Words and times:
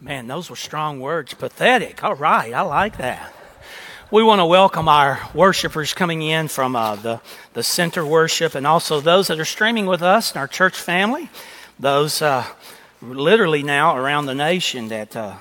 Man, 0.00 0.28
those 0.28 0.48
were 0.48 0.54
strong 0.54 1.00
words. 1.00 1.34
Pathetic. 1.34 2.04
All 2.04 2.14
right, 2.14 2.54
I 2.54 2.60
like 2.60 2.98
that. 2.98 3.34
We 4.12 4.22
want 4.22 4.38
to 4.38 4.46
welcome 4.46 4.88
our 4.88 5.18
worshipers 5.34 5.92
coming 5.92 6.22
in 6.22 6.46
from 6.46 6.76
uh, 6.76 6.94
the, 6.94 7.20
the 7.54 7.64
center 7.64 8.06
worship 8.06 8.54
and 8.54 8.64
also 8.64 9.00
those 9.00 9.26
that 9.26 9.40
are 9.40 9.44
streaming 9.44 9.86
with 9.86 10.00
us 10.00 10.30
and 10.30 10.38
our 10.38 10.46
church 10.46 10.78
family, 10.78 11.28
those 11.80 12.22
uh, 12.22 12.46
literally 13.02 13.64
now 13.64 13.96
around 13.96 14.26
the 14.26 14.36
nation 14.36 14.86
that 14.86 15.16
uh, 15.16 15.34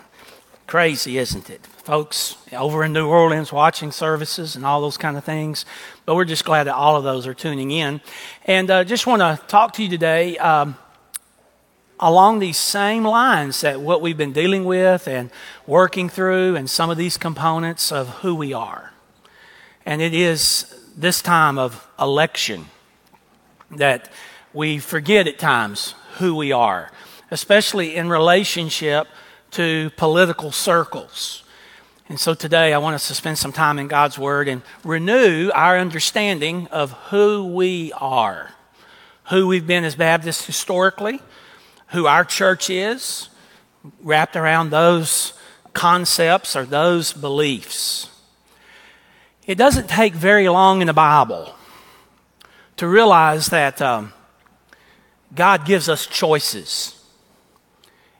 crazy, 0.65 1.19
isn't 1.19 1.51
it? 1.51 1.63
Folks 1.67 2.35
over 2.51 2.83
in 2.83 2.93
New 2.93 3.07
Orleans 3.07 3.53
watching 3.53 3.91
services 3.91 4.55
and 4.55 4.65
all 4.65 4.81
those 4.81 4.97
kind 4.97 5.17
of 5.17 5.23
things. 5.23 5.65
But 6.07 6.15
we're 6.15 6.25
just 6.25 6.45
glad 6.45 6.63
that 6.63 6.73
all 6.73 6.95
of 6.95 7.03
those 7.03 7.27
are 7.27 7.35
tuning 7.35 7.69
in. 7.69 8.01
And 8.45 8.71
uh, 8.71 8.83
just 8.83 9.05
want 9.05 9.21
to 9.21 9.39
talk 9.47 9.73
to 9.73 9.83
you 9.83 9.89
today. 9.89 10.35
Um, 10.39 10.77
along 11.99 12.39
these 12.39 12.57
same 12.57 13.03
lines 13.03 13.61
that 13.61 13.81
what 13.81 14.01
we've 14.01 14.17
been 14.17 14.33
dealing 14.33 14.65
with 14.65 15.07
and 15.07 15.31
working 15.65 16.09
through 16.09 16.55
and 16.55 16.69
some 16.69 16.89
of 16.89 16.97
these 16.97 17.17
components 17.17 17.91
of 17.91 18.07
who 18.19 18.35
we 18.35 18.53
are. 18.53 18.93
And 19.85 20.01
it 20.01 20.13
is 20.13 20.73
this 20.95 21.21
time 21.21 21.57
of 21.57 21.87
election 21.99 22.65
that 23.71 24.09
we 24.53 24.79
forget 24.79 25.27
at 25.27 25.39
times 25.39 25.95
who 26.17 26.35
we 26.35 26.51
are, 26.51 26.91
especially 27.31 27.95
in 27.95 28.09
relationship 28.09 29.07
to 29.51 29.91
political 29.97 30.51
circles. 30.51 31.43
And 32.09 32.19
so 32.19 32.33
today 32.33 32.73
I 32.73 32.77
want 32.77 32.95
us 32.95 33.07
to 33.07 33.15
spend 33.15 33.37
some 33.37 33.51
time 33.51 33.79
in 33.79 33.87
God's 33.87 34.17
Word 34.17 34.47
and 34.47 34.61
renew 34.83 35.51
our 35.53 35.77
understanding 35.77 36.67
of 36.67 36.91
who 37.09 37.45
we 37.53 37.91
are, 37.93 38.51
who 39.25 39.47
we've 39.47 39.67
been 39.67 39.83
as 39.83 39.95
Baptists 39.95 40.45
historically 40.45 41.21
who 41.87 42.05
our 42.05 42.25
church 42.25 42.69
is, 42.69 43.29
wrapped 44.01 44.35
around 44.35 44.69
those 44.69 45.33
concepts 45.73 46.55
or 46.55 46.65
those 46.65 47.13
beliefs. 47.13 48.09
It 49.45 49.55
doesn't 49.55 49.87
take 49.87 50.13
very 50.13 50.49
long 50.49 50.81
in 50.81 50.87
the 50.87 50.93
Bible 50.93 51.55
to 52.77 52.87
realize 52.87 53.47
that 53.47 53.81
um, 53.81 54.11
God 55.33 55.65
gives 55.65 55.87
us 55.87 56.05
choices. 56.05 56.93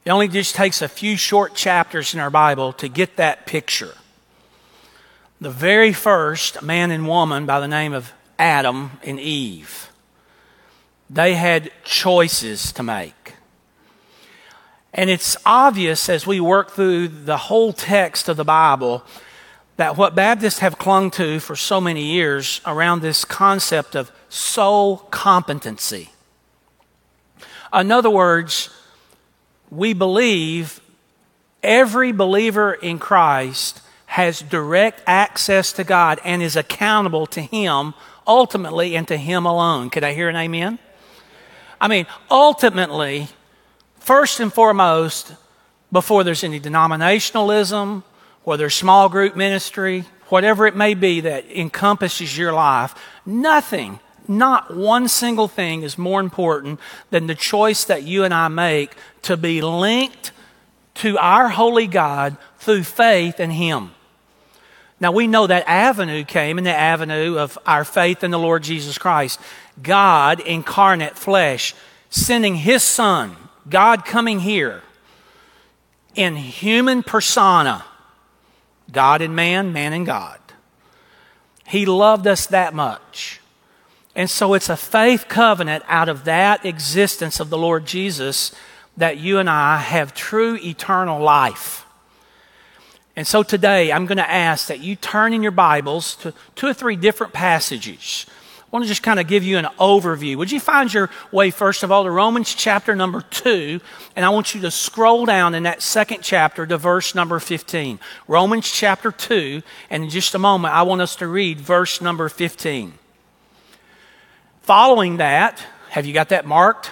It 0.06 0.10
only 0.10 0.30
just 0.30 0.56
takes 0.56 0.82
a 0.82 0.88
few 0.88 1.18
short 1.18 1.54
chapters 1.54 2.14
in 2.14 2.20
our 2.22 2.30
Bible 2.30 2.72
to 2.74 2.88
get 2.88 3.18
that 3.18 3.46
picture. 3.46 3.94
The 5.42 5.52
very 5.52 5.92
first 5.92 6.62
man 6.64 6.92
and 6.92 7.08
woman 7.08 7.46
by 7.46 7.60
the 7.60 7.68
name 7.68 7.94
of 7.94 8.14
Adam 8.40 8.92
and 9.04 9.20
Eve, 9.20 9.90
they 11.10 11.36
had 11.36 11.72
choices 11.84 12.72
to 12.74 12.84
make. 12.84 13.17
And 14.98 15.12
it's 15.12 15.38
obvious 15.46 16.10
as 16.10 16.26
we 16.26 16.40
work 16.40 16.72
through 16.72 17.08
the 17.10 17.38
whole 17.38 17.72
text 17.72 18.28
of 18.28 18.36
the 18.36 18.44
Bible 18.44 19.04
that 19.76 19.96
what 19.96 20.16
Baptists 20.16 20.58
have 20.60 20.80
clung 20.80 21.12
to 21.12 21.40
for 21.40 21.56
so 21.56 21.80
many 21.80 22.04
years 22.04 22.62
around 22.66 23.02
this 23.04 23.24
concept 23.24 23.96
of 23.96 24.12
soul 24.28 24.98
competency. 24.98 26.10
In 27.72 27.92
other 27.92 28.10
words, 28.10 28.72
we 29.70 29.94
believe 29.94 30.82
every 31.62 32.12
believer 32.12 32.74
in 32.74 32.98
Christ 32.98 33.82
has 34.08 34.42
direct 34.42 35.04
access 35.06 35.72
to 35.74 35.84
God 35.84 36.20
and 36.24 36.42
is 36.42 36.56
accountable 36.56 37.28
to 37.28 37.42
Him 37.42 37.94
ultimately 38.26 38.96
and 38.96 39.08
to 39.10 39.18
Him 39.18 39.46
alone. 39.46 39.92
Could 39.92 40.04
I 40.04 40.16
hear 40.16 40.30
an 40.30 40.36
amen? 40.36 40.80
I 41.80 41.88
mean, 41.88 42.08
ultimately, 42.32 43.28
first 44.08 44.40
and 44.40 44.54
foremost, 44.54 45.34
before 45.92 46.24
there's 46.24 46.46
any 46.46 46.62
denominationalism, 46.62 48.02
whether 48.46 48.70
small 48.70 49.10
group 49.10 49.36
ministry, 49.36 50.06
whatever 50.28 50.66
it 50.66 50.78
may 50.78 50.94
be 50.94 51.20
that 51.20 51.44
encompasses 51.52 52.38
your 52.38 52.54
life, 52.54 52.96
nothing, 53.26 54.00
not 54.26 54.74
one 54.74 55.10
single 55.10 55.50
thing 55.50 55.84
is 55.84 55.98
more 55.98 56.22
important 56.22 56.80
than 57.10 57.28
the 57.28 57.36
choice 57.36 57.84
that 57.84 58.04
you 58.04 58.24
and 58.24 58.34
I 58.34 58.48
make 58.48 58.96
to 59.24 59.36
be 59.36 59.60
linked 59.60 60.32
to 60.96 61.18
our 61.18 61.50
holy 61.50 61.88
God 61.88 62.38
through 62.60 62.84
faith 62.84 63.42
in 63.42 63.52
Him. 63.52 63.92
Now 65.02 65.12
we 65.12 65.28
know 65.28 65.48
that 65.48 65.68
avenue 65.68 66.24
came 66.24 66.58
in 66.58 66.64
the 66.64 66.74
avenue 66.74 67.38
of 67.38 67.60
our 67.66 67.84
faith 67.84 68.24
in 68.24 68.32
the 68.32 68.40
Lord 68.40 68.64
Jesus 68.64 68.98
Christ. 68.98 69.38
God, 69.84 70.40
incarnate 70.40 71.18
flesh, 71.18 71.76
sending 72.10 72.56
His 72.56 72.84
Son 72.84 73.36
God 73.70 74.06
coming 74.06 74.40
here 74.40 74.82
in 76.16 76.36
human 76.36 77.04
persona, 77.04 77.86
God 78.92 79.22
and 79.22 79.36
man, 79.36 79.74
man 79.74 79.94
and 79.94 80.06
God. 80.06 80.40
He 81.68 81.86
loved 81.86 82.28
us 82.28 82.48
that 82.48 82.74
much. 82.74 83.42
And 84.16 84.30
so 84.30 84.54
it's 84.54 84.70
a 84.70 84.78
faith 84.78 85.28
covenant 85.28 85.84
out 85.88 86.10
of 86.10 86.24
that 86.24 86.66
existence 86.66 87.40
of 87.40 87.50
the 87.50 87.58
Lord 87.58 87.86
Jesus 87.86 88.52
that 88.96 89.18
you 89.18 89.38
and 89.38 89.50
I 89.50 89.78
have 89.78 90.14
true 90.14 90.56
eternal 90.56 91.22
life. 91.22 91.86
And 93.16 93.28
so 93.28 93.44
today 93.44 93.92
I'm 93.92 94.06
going 94.06 94.18
to 94.18 94.30
ask 94.30 94.68
that 94.68 94.80
you 94.80 94.96
turn 94.96 95.34
in 95.34 95.44
your 95.44 95.52
Bibles 95.52 96.16
to 96.18 96.34
two 96.56 96.68
or 96.68 96.74
three 96.74 96.96
different 96.96 97.34
passages 97.34 98.26
I 98.68 98.76
want 98.76 98.84
to 98.84 98.90
just 98.90 99.02
kind 99.02 99.18
of 99.18 99.28
give 99.28 99.46
you 99.46 99.58
an 99.58 99.68
overview. 99.80 100.36
Would 100.36 100.52
you 100.52 100.60
find 100.60 100.94
your 100.94 101.10
way, 101.32 101.52
first 101.52 101.84
of 101.84 101.92
all, 101.92 102.04
to 102.04 102.12
Romans 102.12 102.54
chapter 102.54 102.98
number 102.98 103.22
2, 103.22 103.80
and 104.14 104.26
I 104.26 104.30
want 104.30 104.54
you 104.54 104.60
to 104.62 104.72
scroll 104.72 105.26
down 105.26 105.56
in 105.56 105.64
that 105.64 105.82
second 105.82 106.22
chapter 106.22 106.68
to 106.68 106.78
verse 106.78 107.16
number 107.16 107.40
15. 107.40 107.98
Romans 108.28 108.70
chapter 108.70 109.10
2, 109.10 109.64
and 109.90 110.04
in 110.04 110.10
just 110.10 110.36
a 110.36 110.40
moment, 110.40 110.74
I 110.74 110.82
want 110.82 111.00
us 111.00 111.16
to 111.18 111.28
read 111.28 111.62
verse 111.62 112.02
number 112.02 112.28
15. 112.28 112.92
Following 114.64 115.16
that, 115.18 115.64
have 115.92 116.06
you 116.06 116.14
got 116.14 116.28
that 116.30 116.46
marked? 116.46 116.92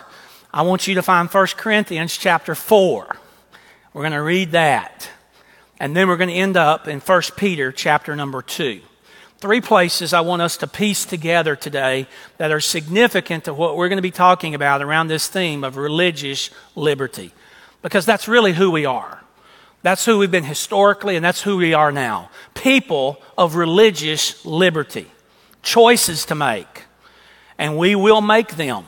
I 0.54 0.62
want 0.62 0.88
you 0.88 0.96
to 0.96 1.02
find 1.02 1.30
1 1.30 1.48
Corinthians 1.58 2.16
chapter 2.16 2.56
4. 2.56 3.18
We're 3.92 4.02
going 4.02 4.14
to 4.14 4.22
read 4.22 4.52
that. 4.52 5.10
And 5.78 5.94
then 5.94 6.08
we're 6.08 6.16
going 6.16 6.30
to 6.30 6.36
end 6.36 6.56
up 6.56 6.88
in 6.88 7.02
1 7.02 7.22
Peter 7.36 7.74
chapter 7.74 8.16
number 8.16 8.42
2 8.42 8.80
three 9.46 9.62
places 9.62 10.12
I 10.12 10.22
want 10.22 10.42
us 10.42 10.58
to 10.58 10.66
piece 10.66 11.06
together 11.06 11.56
today 11.56 12.08
that 12.40 12.52
are 12.52 12.60
significant 12.60 13.44
to 13.44 13.54
what 13.54 13.78
we're 13.78 13.90
going 13.90 14.00
to 14.00 14.02
be 14.02 14.10
talking 14.10 14.56
about 14.56 14.82
around 14.82 15.08
this 15.08 15.28
theme 15.28 15.64
of 15.64 15.78
religious 15.78 16.50
liberty. 16.74 17.32
Because 17.84 18.08
that's 18.08 18.28
really 18.28 18.54
who 18.54 18.72
we 18.72 18.88
are. 18.88 19.22
That's 19.84 20.04
who 20.04 20.18
we've 20.18 20.32
been 20.32 20.46
historically, 20.46 21.16
and 21.16 21.24
that's 21.24 21.44
who 21.44 21.58
we 21.58 21.76
are 21.76 21.92
now. 21.92 22.32
People 22.56 23.22
of 23.38 23.54
religious 23.54 24.44
liberty. 24.48 25.06
Choices 25.62 26.26
to 26.26 26.34
make. 26.34 26.86
And 27.60 27.78
we 27.78 27.94
will 27.94 28.22
make 28.22 28.56
them. 28.56 28.86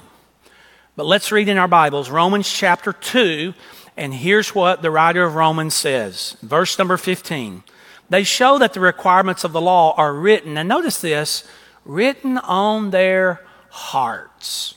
But 0.95 1.05
let's 1.05 1.31
read 1.31 1.49
in 1.49 1.59
our 1.59 1.67
Bibles 1.67 2.09
Romans 2.09 2.51
chapter 2.51 2.93
2, 2.93 3.53
and 3.95 4.11
here's 4.11 4.55
what 4.55 4.81
the 4.81 4.89
writer 4.89 5.23
of 5.23 5.35
Romans 5.35 5.75
says. 5.75 6.35
Verse 6.41 6.79
number 6.79 6.97
15. 6.97 7.61
They 8.09 8.23
show 8.23 8.57
that 8.57 8.73
the 8.73 8.79
requirements 8.79 9.43
of 9.43 9.51
the 9.51 9.61
law 9.61 9.93
are 9.97 10.13
written, 10.13 10.57
and 10.57 10.69
notice 10.69 11.01
this 11.01 11.43
written 11.83 12.37
on 12.37 12.91
their 12.91 13.41
hearts. 13.69 14.75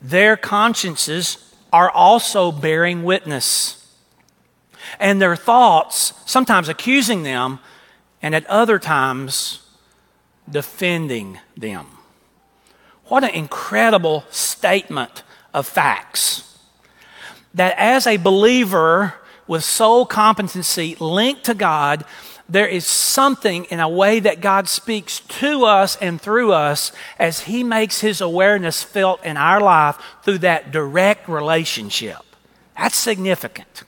Their 0.00 0.36
consciences 0.36 1.54
are 1.72 1.90
also 1.90 2.52
bearing 2.52 3.04
witness. 3.04 3.78
And 4.98 5.22
their 5.22 5.36
thoughts, 5.36 6.12
sometimes 6.26 6.68
accusing 6.68 7.22
them, 7.22 7.60
and 8.20 8.34
at 8.34 8.46
other 8.46 8.78
times 8.78 9.62
defending 10.48 11.38
them. 11.56 11.86
What 13.06 13.24
an 13.24 13.30
incredible 13.30 14.24
statement 14.30 15.22
of 15.54 15.66
facts. 15.66 16.58
That 17.54 17.74
as 17.78 18.06
a 18.06 18.16
believer 18.16 19.14
with 19.46 19.64
soul 19.64 20.06
competency 20.06 20.96
linked 20.98 21.44
to 21.44 21.54
God, 21.54 22.04
there 22.52 22.66
is 22.66 22.86
something 22.86 23.64
in 23.64 23.80
a 23.80 23.88
way 23.88 24.20
that 24.20 24.40
God 24.40 24.68
speaks 24.68 25.20
to 25.20 25.64
us 25.64 25.96
and 25.96 26.20
through 26.20 26.52
us 26.52 26.92
as 27.18 27.40
He 27.40 27.64
makes 27.64 28.00
His 28.00 28.20
awareness 28.20 28.82
felt 28.82 29.24
in 29.24 29.36
our 29.36 29.60
life 29.60 29.98
through 30.22 30.38
that 30.38 30.70
direct 30.70 31.28
relationship. 31.28 32.18
That's 32.76 32.96
significant. 32.96 33.84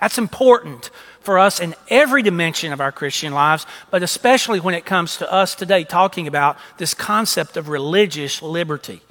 That's 0.00 0.18
important 0.18 0.90
for 1.20 1.38
us 1.38 1.60
in 1.60 1.74
every 1.88 2.22
dimension 2.22 2.72
of 2.72 2.80
our 2.80 2.92
Christian 2.92 3.34
lives, 3.34 3.66
but 3.90 4.02
especially 4.02 4.60
when 4.60 4.74
it 4.74 4.86
comes 4.86 5.16
to 5.16 5.30
us 5.30 5.54
today 5.56 5.82
talking 5.82 6.28
about 6.28 6.56
this 6.78 6.94
concept 6.94 7.56
of 7.56 7.68
religious 7.68 8.40
liberty. 8.40 9.02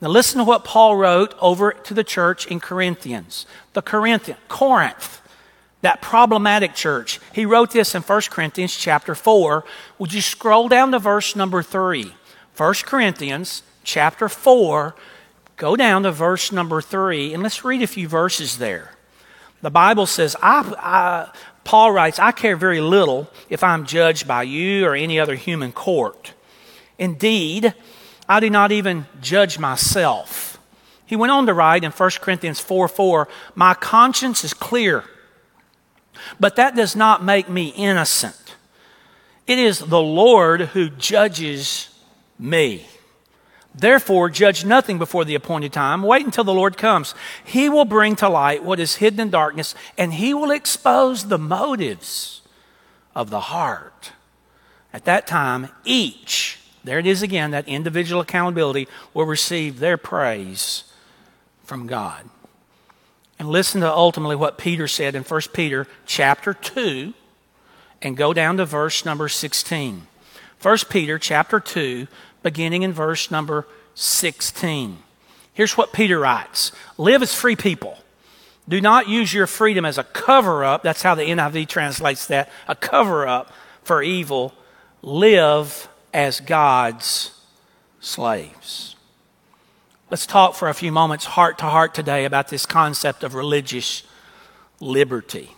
Now, 0.00 0.08
listen 0.08 0.38
to 0.38 0.44
what 0.44 0.64
Paul 0.64 0.96
wrote 0.96 1.34
over 1.40 1.72
to 1.72 1.94
the 1.94 2.04
church 2.04 2.46
in 2.46 2.60
Corinthians. 2.60 3.46
The 3.72 3.82
Corinthian, 3.82 4.38
Corinth 4.48 5.20
that 5.84 6.00
problematic 6.00 6.74
church. 6.74 7.20
He 7.32 7.46
wrote 7.46 7.70
this 7.70 7.94
in 7.94 8.02
1 8.02 8.20
Corinthians 8.30 8.74
chapter 8.74 9.14
4. 9.14 9.64
Would 9.98 10.12
you 10.12 10.20
scroll 10.20 10.68
down 10.68 10.92
to 10.92 10.98
verse 10.98 11.36
number 11.36 11.62
3? 11.62 12.14
1 12.56 12.74
Corinthians 12.84 13.62
chapter 13.84 14.28
4, 14.28 14.94
go 15.56 15.76
down 15.76 16.04
to 16.04 16.12
verse 16.12 16.50
number 16.52 16.80
3, 16.80 17.34
and 17.34 17.42
let's 17.42 17.64
read 17.64 17.82
a 17.82 17.86
few 17.86 18.08
verses 18.08 18.58
there. 18.58 18.92
The 19.60 19.70
Bible 19.70 20.06
says, 20.06 20.36
I, 20.42 20.74
I, 20.78 21.36
Paul 21.64 21.92
writes, 21.92 22.18
I 22.18 22.32
care 22.32 22.56
very 22.56 22.80
little 22.80 23.30
if 23.48 23.62
I'm 23.62 23.86
judged 23.86 24.26
by 24.26 24.44
you 24.44 24.86
or 24.86 24.94
any 24.94 25.18
other 25.18 25.34
human 25.34 25.72
court. 25.72 26.32
Indeed, 26.98 27.74
I 28.28 28.40
do 28.40 28.50
not 28.50 28.72
even 28.72 29.06
judge 29.20 29.58
myself. 29.58 30.58
He 31.06 31.16
went 31.16 31.32
on 31.32 31.46
to 31.46 31.54
write 31.54 31.84
in 31.84 31.90
1 31.90 32.10
Corinthians 32.20 32.60
4 32.60 32.88
4, 32.88 33.28
My 33.54 33.74
conscience 33.74 34.44
is 34.44 34.54
clear, 34.54 35.04
but 36.38 36.56
that 36.56 36.76
does 36.76 36.94
not 36.96 37.24
make 37.24 37.48
me 37.48 37.68
innocent. 37.68 38.56
It 39.46 39.58
is 39.58 39.78
the 39.78 40.00
Lord 40.00 40.60
who 40.60 40.88
judges 40.88 41.88
me. 42.38 42.86
Therefore, 43.74 44.30
judge 44.30 44.64
nothing 44.64 44.98
before 44.98 45.24
the 45.24 45.34
appointed 45.34 45.72
time. 45.72 46.02
Wait 46.02 46.24
until 46.24 46.44
the 46.44 46.54
Lord 46.54 46.76
comes. 46.76 47.14
He 47.44 47.68
will 47.68 47.84
bring 47.84 48.14
to 48.16 48.28
light 48.28 48.62
what 48.62 48.78
is 48.78 48.96
hidden 48.96 49.20
in 49.20 49.30
darkness, 49.30 49.74
and 49.98 50.14
he 50.14 50.32
will 50.32 50.52
expose 50.52 51.26
the 51.26 51.38
motives 51.38 52.42
of 53.14 53.30
the 53.30 53.40
heart. 53.40 54.12
At 54.92 55.04
that 55.06 55.26
time, 55.26 55.68
each, 55.84 56.60
there 56.84 57.00
it 57.00 57.06
is 57.06 57.20
again, 57.20 57.50
that 57.50 57.66
individual 57.66 58.20
accountability, 58.20 58.86
will 59.12 59.26
receive 59.26 59.80
their 59.80 59.96
praise 59.96 60.84
from 61.64 61.88
God. 61.88 62.30
And 63.38 63.48
listen 63.48 63.80
to 63.80 63.92
ultimately 63.92 64.36
what 64.36 64.58
Peter 64.58 64.86
said 64.86 65.14
in 65.14 65.22
1 65.22 65.40
Peter 65.52 65.86
chapter 66.06 66.54
2 66.54 67.12
and 68.02 68.16
go 68.16 68.32
down 68.32 68.58
to 68.58 68.64
verse 68.64 69.04
number 69.04 69.28
16. 69.28 70.06
1 70.62 70.78
Peter 70.88 71.18
chapter 71.18 71.58
2 71.60 72.06
beginning 72.42 72.82
in 72.82 72.92
verse 72.92 73.30
number 73.30 73.66
16. 73.94 74.98
Here's 75.52 75.76
what 75.76 75.92
Peter 75.92 76.18
writes 76.20 76.72
Live 76.96 77.22
as 77.22 77.34
free 77.34 77.56
people. 77.56 77.98
Do 78.68 78.80
not 78.80 79.08
use 79.08 79.34
your 79.34 79.46
freedom 79.46 79.84
as 79.84 79.98
a 79.98 80.04
cover 80.04 80.64
up. 80.64 80.82
That's 80.82 81.02
how 81.02 81.14
the 81.14 81.24
NIV 81.24 81.68
translates 81.68 82.26
that 82.28 82.50
a 82.66 82.74
cover 82.74 83.26
up 83.26 83.52
for 83.82 84.02
evil. 84.02 84.54
Live 85.02 85.88
as 86.14 86.40
God's 86.40 87.30
slaves. 88.00 88.93
Let's 90.14 90.26
talk 90.26 90.54
for 90.54 90.68
a 90.68 90.74
few 90.74 90.92
moments, 90.92 91.24
heart 91.24 91.58
to 91.58 91.64
heart, 91.64 91.92
today 91.92 92.24
about 92.24 92.46
this 92.46 92.66
concept 92.66 93.24
of 93.24 93.34
religious 93.34 94.04
liberty. 94.78 95.50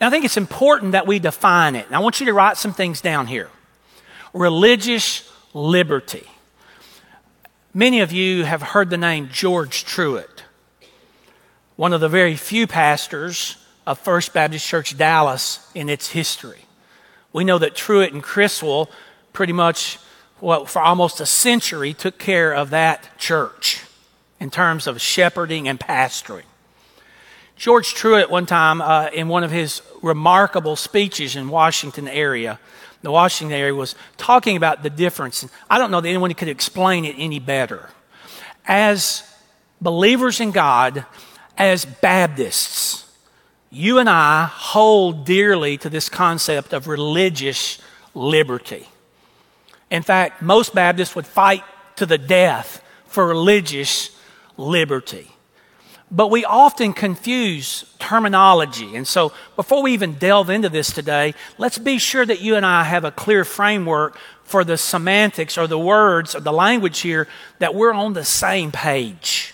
And 0.00 0.08
I 0.08 0.10
think 0.10 0.24
it's 0.24 0.38
important 0.38 0.92
that 0.92 1.06
we 1.06 1.18
define 1.18 1.76
it. 1.76 1.84
And 1.88 1.94
I 1.94 1.98
want 1.98 2.18
you 2.18 2.24
to 2.24 2.32
write 2.32 2.56
some 2.56 2.72
things 2.72 3.02
down 3.02 3.26
here. 3.26 3.50
Religious 4.32 5.30
liberty. 5.52 6.26
Many 7.74 8.00
of 8.00 8.12
you 8.12 8.46
have 8.46 8.62
heard 8.62 8.88
the 8.88 8.96
name 8.96 9.28
George 9.30 9.84
Truett, 9.84 10.44
one 11.76 11.92
of 11.92 12.00
the 12.00 12.08
very 12.08 12.34
few 12.34 12.66
pastors 12.66 13.58
of 13.86 13.98
First 13.98 14.32
Baptist 14.32 14.66
Church 14.66 14.96
Dallas 14.96 15.70
in 15.74 15.90
its 15.90 16.08
history. 16.08 16.64
We 17.34 17.44
know 17.44 17.58
that 17.58 17.74
Truett 17.74 18.14
and 18.14 18.22
Criswell 18.22 18.88
pretty 19.34 19.52
much, 19.52 19.98
well, 20.42 20.66
for 20.66 20.82
almost 20.82 21.20
a 21.20 21.26
century, 21.26 21.94
took 21.94 22.18
care 22.18 22.52
of 22.52 22.70
that 22.70 23.16
church 23.16 23.82
in 24.40 24.50
terms 24.50 24.88
of 24.88 25.00
shepherding 25.00 25.68
and 25.68 25.78
pastoring. 25.78 26.42
George 27.54 27.94
Truett, 27.94 28.28
one 28.28 28.44
time, 28.44 28.80
uh, 28.80 29.08
in 29.14 29.28
one 29.28 29.44
of 29.44 29.52
his 29.52 29.82
remarkable 30.02 30.74
speeches 30.74 31.36
in 31.36 31.48
Washington 31.48 32.08
area, 32.08 32.58
the 33.02 33.12
Washington 33.12 33.56
area, 33.56 33.72
was 33.72 33.94
talking 34.16 34.56
about 34.56 34.82
the 34.82 34.90
difference. 34.90 35.46
I 35.70 35.78
don't 35.78 35.92
know 35.92 36.00
that 36.00 36.08
anyone 36.08 36.34
could 36.34 36.48
explain 36.48 37.04
it 37.04 37.14
any 37.18 37.38
better. 37.38 37.90
As 38.66 39.22
believers 39.80 40.40
in 40.40 40.50
God, 40.50 41.06
as 41.56 41.84
Baptists, 41.84 43.08
you 43.70 43.98
and 43.98 44.10
I 44.10 44.46
hold 44.46 45.24
dearly 45.24 45.78
to 45.78 45.88
this 45.88 46.08
concept 46.08 46.72
of 46.72 46.88
religious 46.88 47.78
liberty. 48.12 48.88
In 49.92 50.02
fact, 50.02 50.40
most 50.40 50.74
Baptists 50.74 51.14
would 51.14 51.26
fight 51.26 51.62
to 51.96 52.06
the 52.06 52.16
death 52.16 52.82
for 53.04 53.26
religious 53.26 54.16
liberty. 54.56 55.30
But 56.10 56.28
we 56.28 56.46
often 56.46 56.94
confuse 56.94 57.84
terminology. 57.98 58.96
And 58.96 59.06
so, 59.06 59.34
before 59.54 59.82
we 59.82 59.92
even 59.92 60.14
delve 60.14 60.48
into 60.48 60.70
this 60.70 60.90
today, 60.94 61.34
let's 61.58 61.76
be 61.76 61.98
sure 61.98 62.24
that 62.24 62.40
you 62.40 62.56
and 62.56 62.64
I 62.64 62.84
have 62.84 63.04
a 63.04 63.10
clear 63.10 63.44
framework 63.44 64.16
for 64.44 64.64
the 64.64 64.78
semantics 64.78 65.58
or 65.58 65.66
the 65.66 65.78
words 65.78 66.34
or 66.34 66.40
the 66.40 66.52
language 66.54 67.00
here 67.00 67.28
that 67.58 67.74
we're 67.74 67.92
on 67.92 68.14
the 68.14 68.24
same 68.24 68.72
page. 68.72 69.52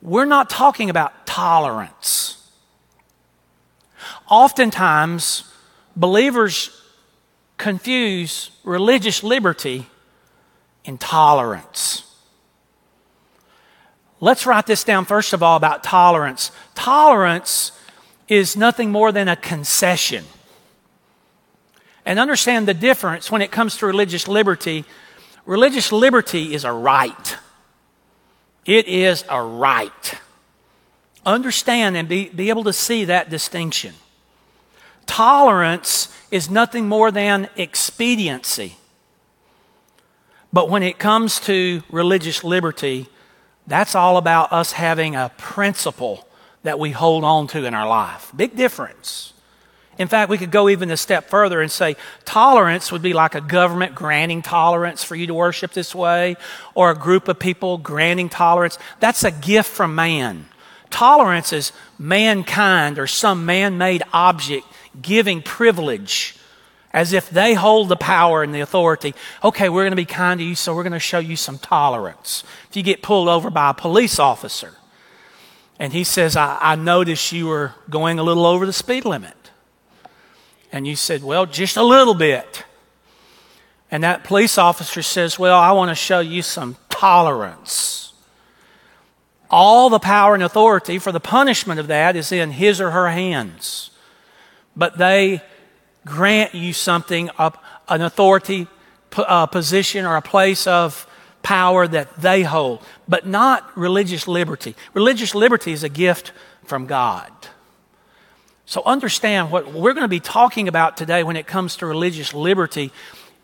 We're 0.00 0.24
not 0.24 0.50
talking 0.50 0.88
about 0.88 1.26
tolerance. 1.26 2.48
Oftentimes, 4.28 5.52
believers 5.96 6.78
confuse 7.62 8.50
religious 8.64 9.22
liberty 9.22 9.86
and 10.84 11.00
tolerance. 11.00 12.02
Let's 14.18 14.46
write 14.46 14.66
this 14.66 14.82
down 14.82 15.04
first 15.04 15.32
of 15.32 15.44
all 15.44 15.56
about 15.56 15.84
tolerance. 15.84 16.50
Tolerance 16.74 17.70
is 18.26 18.56
nothing 18.56 18.90
more 18.90 19.12
than 19.12 19.28
a 19.28 19.36
concession. 19.36 20.24
And 22.04 22.18
understand 22.18 22.66
the 22.66 22.74
difference 22.74 23.30
when 23.30 23.42
it 23.42 23.52
comes 23.52 23.76
to 23.76 23.86
religious 23.86 24.26
liberty. 24.26 24.84
Religious 25.46 25.92
liberty 25.92 26.54
is 26.54 26.64
a 26.64 26.72
right. 26.72 27.36
It 28.66 28.88
is 28.88 29.24
a 29.28 29.40
right. 29.40 30.14
Understand 31.24 31.96
and 31.96 32.08
be, 32.08 32.28
be 32.28 32.48
able 32.48 32.64
to 32.64 32.72
see 32.72 33.04
that 33.04 33.30
distinction. 33.30 33.94
Tolerance 35.06 36.08
is 36.32 36.50
nothing 36.50 36.88
more 36.88 37.12
than 37.12 37.48
expediency. 37.56 38.76
But 40.52 40.70
when 40.70 40.82
it 40.82 40.98
comes 40.98 41.38
to 41.40 41.82
religious 41.90 42.42
liberty, 42.42 43.06
that's 43.66 43.94
all 43.94 44.16
about 44.16 44.50
us 44.50 44.72
having 44.72 45.14
a 45.14 45.30
principle 45.36 46.26
that 46.62 46.78
we 46.78 46.90
hold 46.90 47.22
on 47.22 47.46
to 47.48 47.64
in 47.66 47.74
our 47.74 47.86
life. 47.86 48.32
Big 48.34 48.56
difference. 48.56 49.34
In 49.98 50.08
fact, 50.08 50.30
we 50.30 50.38
could 50.38 50.50
go 50.50 50.70
even 50.70 50.90
a 50.90 50.96
step 50.96 51.28
further 51.28 51.60
and 51.60 51.70
say 51.70 51.96
tolerance 52.24 52.90
would 52.90 53.02
be 53.02 53.12
like 53.12 53.34
a 53.34 53.40
government 53.42 53.94
granting 53.94 54.40
tolerance 54.40 55.04
for 55.04 55.14
you 55.14 55.26
to 55.26 55.34
worship 55.34 55.72
this 55.72 55.94
way, 55.94 56.36
or 56.74 56.90
a 56.90 56.94
group 56.94 57.28
of 57.28 57.38
people 57.38 57.76
granting 57.76 58.30
tolerance. 58.30 58.78
That's 59.00 59.22
a 59.22 59.30
gift 59.30 59.68
from 59.68 59.94
man. 59.94 60.46
Tolerance 60.88 61.52
is 61.52 61.72
mankind 61.98 62.98
or 62.98 63.06
some 63.06 63.44
man 63.44 63.76
made 63.76 64.02
object 64.14 64.66
giving 65.00 65.42
privilege 65.42 66.36
as 66.92 67.12
if 67.12 67.30
they 67.30 67.54
hold 67.54 67.88
the 67.88 67.96
power 67.96 68.42
and 68.42 68.54
the 68.54 68.60
authority. 68.60 69.14
Okay, 69.42 69.68
we're 69.68 69.82
going 69.82 69.92
to 69.92 69.96
be 69.96 70.04
kind 70.04 70.38
to 70.38 70.44
you, 70.44 70.54
so 70.54 70.74
we're 70.74 70.82
going 70.82 70.92
to 70.92 70.98
show 70.98 71.18
you 71.18 71.36
some 71.36 71.58
tolerance. 71.58 72.44
If 72.68 72.76
you 72.76 72.82
get 72.82 73.02
pulled 73.02 73.28
over 73.28 73.50
by 73.50 73.70
a 73.70 73.74
police 73.74 74.18
officer 74.18 74.74
and 75.78 75.92
he 75.92 76.04
says, 76.04 76.36
I, 76.36 76.58
I 76.60 76.76
noticed 76.76 77.32
you 77.32 77.46
were 77.46 77.74
going 77.88 78.18
a 78.18 78.22
little 78.22 78.46
over 78.46 78.66
the 78.66 78.72
speed 78.72 79.04
limit. 79.04 79.34
And 80.70 80.86
you 80.86 80.96
said, 80.96 81.22
Well, 81.22 81.46
just 81.46 81.76
a 81.76 81.82
little 81.82 82.14
bit. 82.14 82.64
And 83.90 84.02
that 84.04 84.24
police 84.24 84.56
officer 84.56 85.02
says, 85.02 85.38
Well, 85.38 85.58
I 85.58 85.72
want 85.72 85.90
to 85.90 85.94
show 85.94 86.20
you 86.20 86.42
some 86.42 86.76
tolerance. 86.88 88.14
All 89.50 89.90
the 89.90 89.98
power 89.98 90.32
and 90.34 90.42
authority 90.42 90.98
for 90.98 91.12
the 91.12 91.20
punishment 91.20 91.78
of 91.78 91.88
that 91.88 92.16
is 92.16 92.32
in 92.32 92.52
his 92.52 92.80
or 92.80 92.92
her 92.92 93.10
hands. 93.10 93.91
But 94.76 94.98
they 94.98 95.42
grant 96.06 96.54
you 96.54 96.72
something, 96.72 97.30
an 97.38 98.02
authority 98.02 98.66
uh, 99.16 99.46
position 99.46 100.04
or 100.04 100.16
a 100.16 100.22
place 100.22 100.66
of 100.66 101.06
power 101.42 101.86
that 101.88 102.20
they 102.20 102.42
hold, 102.42 102.82
but 103.08 103.26
not 103.26 103.76
religious 103.76 104.28
liberty. 104.28 104.74
Religious 104.94 105.34
liberty 105.34 105.72
is 105.72 105.82
a 105.82 105.88
gift 105.88 106.32
from 106.64 106.86
God. 106.86 107.30
So 108.64 108.82
understand 108.86 109.50
what 109.50 109.72
we're 109.72 109.92
going 109.92 110.04
to 110.04 110.08
be 110.08 110.20
talking 110.20 110.68
about 110.68 110.96
today 110.96 111.22
when 111.22 111.36
it 111.36 111.46
comes 111.46 111.76
to 111.76 111.86
religious 111.86 112.32
liberty 112.32 112.92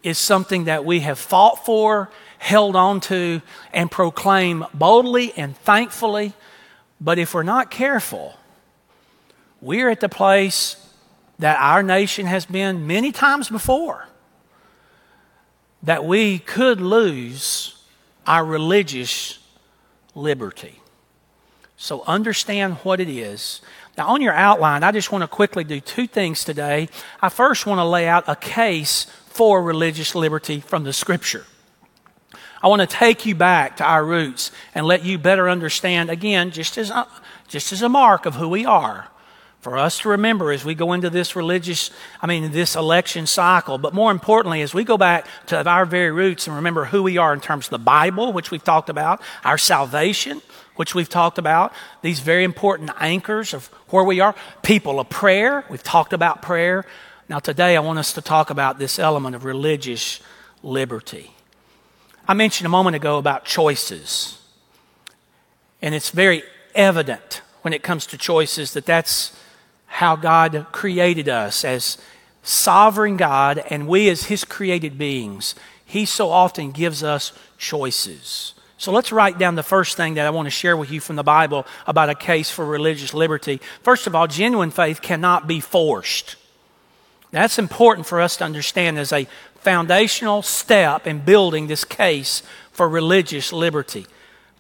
is 0.03 0.17
something 0.17 0.65
that 0.65 0.85
we 0.85 1.01
have 1.01 1.19
fought 1.19 1.67
for, 1.67 2.09
held 2.39 2.77
on 2.77 3.01
to, 3.01 3.43
and 3.73 3.91
proclaim 3.91 4.65
boldly 4.73 5.33
and 5.37 5.57
thankfully. 5.59 6.33
But 7.01 7.19
if 7.19 7.35
we're 7.35 7.43
not 7.43 7.71
careful, 7.71 8.37
we're 9.61 9.91
at 9.91 10.01
the 10.01 10.09
place 10.09 10.77
that 11.39 11.59
our 11.61 11.83
nation 11.83 12.27
has 12.27 12.47
been 12.47 12.87
many 12.87 13.13
times 13.13 13.49
before 13.49 14.07
that 15.83 16.05
we 16.05 16.39
could 16.39 16.81
lose 16.81 17.83
our 18.27 18.45
religious 18.45 19.39
liberty. 20.15 20.81
So 21.77 22.03
understand 22.07 22.75
what 22.79 22.99
it 22.99 23.09
is. 23.09 23.61
Now, 23.97 24.09
on 24.09 24.21
your 24.21 24.33
outline, 24.33 24.83
I 24.83 24.91
just 24.91 25.13
want 25.13 25.23
to 25.23 25.29
quickly 25.29 25.63
do 25.63 25.81
two 25.81 26.07
things 26.07 26.45
today. 26.45 26.89
I 27.23 27.29
first 27.29 27.67
want 27.67 27.79
to 27.79 27.85
lay 27.85 28.09
out 28.09 28.25
a 28.27 28.35
case 28.35 29.05
for 29.27 29.63
religious 29.63 30.15
liberty 30.15 30.61
from 30.61 30.83
the 30.83 30.93
scripture. 30.93 31.47
I 32.61 32.67
want 32.67 32.81
to 32.81 32.87
take 32.89 33.25
you 33.25 33.37
back 33.37 33.77
to 33.77 33.85
our 33.85 34.05
roots 34.05 34.51
and 34.75 34.85
let 34.85 35.05
you 35.05 35.17
better 35.17 35.49
understand, 35.49 36.11
again, 36.11 36.51
just 36.51 36.77
as 36.77 36.91
just 37.47 37.73
as 37.73 37.83
a 37.83 37.89
mark 37.89 38.27
of 38.27 38.35
who 38.35 38.49
we 38.49 38.67
are 38.67 39.09
for 39.69 39.77
us 39.77 39.99
to 39.99 40.09
remember 40.09 40.51
as 40.51 40.65
we 40.65 40.75
go 40.75 40.95
into 40.95 41.11
this 41.11 41.37
religious, 41.37 41.91
I 42.23 42.27
mean, 42.27 42.53
this 42.53 42.75
election 42.75 43.27
cycle. 43.27 43.77
But 43.77 43.93
more 43.93 44.11
importantly, 44.11 44.63
as 44.63 44.73
we 44.73 44.83
go 44.83 44.97
back 44.97 45.27
to 45.49 45.69
our 45.69 45.85
very 45.85 46.11
roots 46.11 46.47
and 46.47 46.57
remember 46.57 46.87
who 46.87 47.03
we 47.03 47.19
are 47.19 47.35
in 47.35 47.41
terms 47.41 47.67
of 47.67 47.73
the 47.73 47.79
Bible, 47.79 48.33
which 48.33 48.51
we've 48.51 48.65
talked 48.65 48.89
about, 48.89 49.21
our 49.45 49.59
salvation, 49.59 50.41
which 50.77 50.95
we've 50.95 51.11
talked 51.11 51.37
about, 51.37 51.75
these 52.01 52.21
very 52.21 52.45
important 52.45 52.91
anchors 52.99 53.53
of 53.53 53.67
where 53.89 54.05
we 54.05 54.21
are, 54.21 54.35
people 54.63 55.01
of 55.01 55.11
prayer, 55.11 55.67
we've 55.69 55.83
talked 55.83 56.15
about 56.15 56.41
prayer. 56.41 56.87
Now, 57.29 57.39
today 57.39 57.77
I 57.77 57.81
want 57.81 57.99
us 57.99 58.15
to 58.15 58.23
talk 58.23 58.49
about 58.49 58.79
this 58.79 58.99
element 58.99 59.37
of 59.37 59.45
religious 59.45 60.21
liberty. 60.63 61.33
I 62.27 62.33
mentioned 62.33 62.65
a 62.65 62.71
moment 62.71 62.97
ago 62.97 63.19
about 63.19 63.45
choices, 63.45 64.41
and 65.83 65.95
it's 65.95 66.09
very 66.09 66.43
evident 66.75 67.43
when 67.61 67.75
it 67.75 67.83
comes 67.83 68.07
to 68.07 68.17
choices 68.17 68.73
that 68.73 68.87
that's 68.87 69.38
how 69.89 70.15
God 70.17 70.67
created 70.71 71.29
us 71.29 71.65
as 71.65 71.99
sovereign 72.43 73.17
God 73.17 73.59
and 73.71 73.89
we 73.89 74.09
as 74.09 74.25
His 74.25 74.45
created 74.45 74.97
beings. 74.97 75.55
He 75.85 76.05
so 76.05 76.31
often 76.31 76.71
gives 76.71 77.03
us 77.03 77.33
choices. 77.59 78.55
So 78.77 78.93
let's 78.93 79.11
write 79.11 79.39
down 79.39 79.57
the 79.57 79.63
first 79.65 79.97
thing 79.97 80.15
that 80.15 80.27
I 80.27 80.31
want 80.31 80.47
to 80.47 80.51
share 80.51 80.77
with 80.77 80.91
you 80.91 81.01
from 81.01 81.17
the 81.17 81.25
Bible 81.25 81.67
about 81.87 82.11
a 82.11 82.15
case 82.15 82.49
for 82.49 82.65
religious 82.65 83.13
liberty. 83.13 83.61
First 83.83 84.07
of 84.07 84.15
all, 84.15 84.29
genuine 84.29 84.71
faith 84.71 85.03
cannot 85.03 85.49
be 85.49 85.59
forced. 85.59 86.37
That's 87.33 87.59
important 87.59 88.07
for 88.07 88.21
us 88.21 88.37
to 88.37 88.45
understand 88.45 88.99
as 88.99 89.13
a 89.13 89.27
foundational 89.57 90.43
step 90.43 91.07
in 91.07 91.19
building 91.19 91.67
this 91.67 91.85
case 91.85 92.43
for 92.71 92.89
religious 92.89 93.53
liberty. 93.53 94.07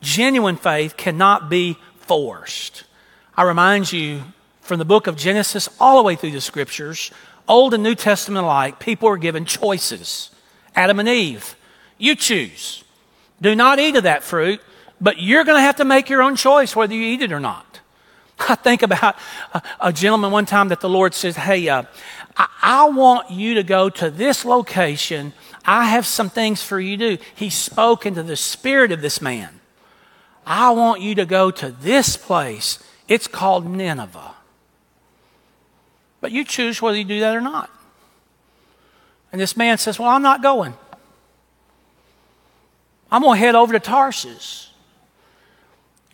Genuine 0.00 0.56
faith 0.56 0.96
cannot 0.96 1.48
be 1.48 1.76
forced. 1.98 2.84
I 3.36 3.44
remind 3.44 3.92
you 3.92 4.24
from 4.68 4.78
the 4.78 4.84
book 4.84 5.06
of 5.06 5.16
Genesis 5.16 5.68
all 5.80 5.96
the 5.96 6.02
way 6.02 6.14
through 6.14 6.30
the 6.30 6.42
scriptures, 6.42 7.10
Old 7.48 7.72
and 7.72 7.82
New 7.82 7.94
Testament 7.94 8.44
alike, 8.44 8.78
people 8.78 9.08
are 9.08 9.16
given 9.16 9.46
choices. 9.46 10.30
Adam 10.76 11.00
and 11.00 11.08
Eve, 11.08 11.56
you 11.96 12.14
choose. 12.14 12.84
Do 13.40 13.56
not 13.56 13.78
eat 13.78 13.96
of 13.96 14.02
that 14.02 14.22
fruit, 14.22 14.60
but 15.00 15.18
you're 15.18 15.44
going 15.44 15.56
to 15.56 15.62
have 15.62 15.76
to 15.76 15.86
make 15.86 16.10
your 16.10 16.22
own 16.22 16.36
choice 16.36 16.76
whether 16.76 16.94
you 16.94 17.02
eat 17.02 17.22
it 17.22 17.32
or 17.32 17.40
not. 17.40 17.80
I 18.40 18.56
think 18.56 18.82
about 18.82 19.16
a, 19.54 19.62
a 19.80 19.92
gentleman 19.92 20.32
one 20.32 20.44
time 20.44 20.68
that 20.68 20.80
the 20.80 20.88
Lord 20.88 21.14
says, 21.14 21.36
Hey, 21.36 21.66
uh, 21.68 21.84
I, 22.36 22.48
I 22.62 22.88
want 22.90 23.30
you 23.30 23.54
to 23.54 23.62
go 23.62 23.88
to 23.88 24.10
this 24.10 24.44
location. 24.44 25.32
I 25.64 25.86
have 25.86 26.04
some 26.04 26.28
things 26.28 26.62
for 26.62 26.78
you 26.78 26.98
to 26.98 27.16
do. 27.16 27.22
He 27.34 27.48
spoke 27.48 28.04
into 28.04 28.22
the 28.22 28.36
spirit 28.36 28.92
of 28.92 29.00
this 29.00 29.22
man. 29.22 29.60
I 30.44 30.70
want 30.70 31.00
you 31.00 31.14
to 31.14 31.24
go 31.24 31.50
to 31.50 31.70
this 31.70 32.18
place. 32.18 32.78
It's 33.08 33.26
called 33.26 33.66
Nineveh. 33.66 34.34
But 36.20 36.32
you 36.32 36.44
choose 36.44 36.82
whether 36.82 36.98
you 36.98 37.04
do 37.04 37.20
that 37.20 37.36
or 37.36 37.40
not. 37.40 37.70
And 39.30 39.40
this 39.40 39.56
man 39.56 39.78
says, 39.78 39.98
Well, 39.98 40.08
I'm 40.08 40.22
not 40.22 40.42
going. 40.42 40.74
I'm 43.10 43.22
going 43.22 43.38
to 43.38 43.44
head 43.44 43.54
over 43.54 43.72
to 43.72 43.80
Tarsus. 43.80 44.70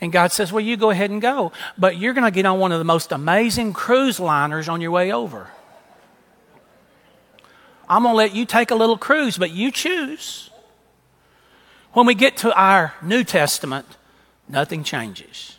And 0.01 0.13
God 0.13 0.33
says, 0.33 0.53
Well, 0.53 0.61
you 0.61 0.77
go 0.77 0.91
ahead 0.91 1.11
and 1.11 1.23
go. 1.23 1.53
But 1.79 1.99
you're 1.99 2.13
going 2.13 2.25
to 2.25 2.31
get 2.31 2.47
on 2.47 2.59
one 2.59 2.73
of 2.73 2.79
the 2.79 2.85
most 2.85 3.13
amazing 3.13 3.73
cruise 3.73 4.21
liners 4.21 4.69
on 4.69 4.81
your 4.81 4.91
way 4.91 5.13
over. 5.13 5.49
I'm 7.89 8.03
going 8.03 8.13
to 8.13 8.17
let 8.17 8.35
you 8.35 8.47
take 8.47 8.71
a 8.71 8.75
little 8.75 8.97
cruise, 8.97 9.37
but 9.37 9.51
you 9.51 9.71
choose. 9.71 10.51
When 11.93 12.07
we 12.07 12.15
get 12.15 12.39
to 12.39 12.53
our 12.55 12.95
New 13.03 13.25
Testament, 13.25 13.87
nothing 14.49 14.83
changes. 14.85 15.59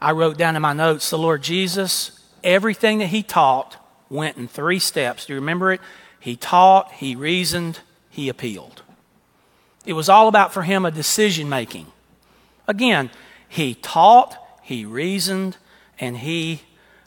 I 0.00 0.12
wrote 0.12 0.36
down 0.36 0.56
in 0.56 0.62
my 0.62 0.72
notes 0.72 1.10
the 1.10 1.18
Lord 1.18 1.42
Jesus 1.42 2.18
everything 2.44 2.98
that 2.98 3.08
he 3.08 3.22
taught 3.22 3.76
went 4.08 4.36
in 4.36 4.46
three 4.46 4.78
steps. 4.78 5.26
Do 5.26 5.32
you 5.32 5.40
remember 5.40 5.72
it? 5.72 5.80
He 6.20 6.36
taught, 6.36 6.92
he 6.92 7.16
reasoned, 7.16 7.80
he 8.08 8.28
appealed. 8.28 8.82
It 9.84 9.94
was 9.94 10.08
all 10.08 10.28
about 10.28 10.54
for 10.54 10.62
him 10.62 10.84
a 10.84 10.90
decision 10.90 11.48
making. 11.48 11.86
Again, 12.66 13.10
he 13.48 13.74
taught, 13.74 14.38
he 14.62 14.84
reasoned, 14.84 15.56
and 15.98 16.16
he 16.16 16.62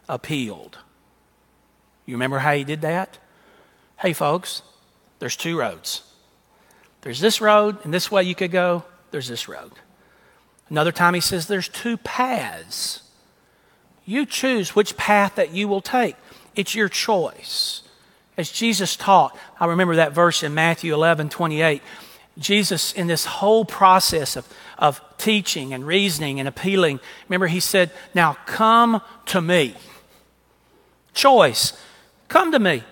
appealed. 0.07 0.77
You 2.05 2.15
remember 2.15 2.39
how 2.39 2.53
he 2.53 2.63
did 2.63 2.81
that? 2.81 3.17
Hey, 3.97 4.13
folks, 4.13 4.61
there's 5.19 5.35
two 5.35 5.57
roads. 5.57 6.03
There's 7.01 7.19
this 7.19 7.41
road, 7.41 7.83
and 7.83 7.93
this 7.93 8.11
way 8.11 8.23
you 8.23 8.35
could 8.35 8.51
go. 8.51 8.83
There's 9.11 9.27
this 9.27 9.47
road. 9.47 9.71
Another 10.69 10.91
time 10.91 11.13
he 11.13 11.21
says 11.21 11.47
there's 11.47 11.69
two 11.69 11.97
paths. 11.97 13.01
You 14.07 14.25
choose 14.25 14.73
which 14.73 14.95
path 14.95 15.35
that 15.35 15.51
you 15.51 15.67
will 15.67 15.81
take. 15.81 16.15
It's 16.55 16.73
your 16.73 16.87
choice. 16.87 17.83
As 18.37 18.49
Jesus 18.49 18.95
taught, 18.95 19.37
I 19.59 19.65
remember 19.65 19.97
that 19.97 20.13
verse 20.13 20.43
in 20.43 20.53
Matthew 20.53 20.93
11 20.93 21.29
28. 21.29 21.83
Jesus, 22.39 22.93
in 22.93 23.07
this 23.07 23.25
whole 23.25 23.65
process 23.65 24.35
of, 24.35 24.47
of 24.77 25.01
teaching 25.17 25.73
and 25.73 25.85
reasoning 25.85 26.39
and 26.39 26.47
appealing, 26.47 27.01
remember 27.27 27.47
he 27.47 27.59
said, 27.59 27.91
Now 28.13 28.37
come 28.45 29.01
to 29.25 29.41
me. 29.41 29.75
Choice. 31.13 31.73
Come 32.29 32.53
to 32.53 32.59
me. 32.59 32.83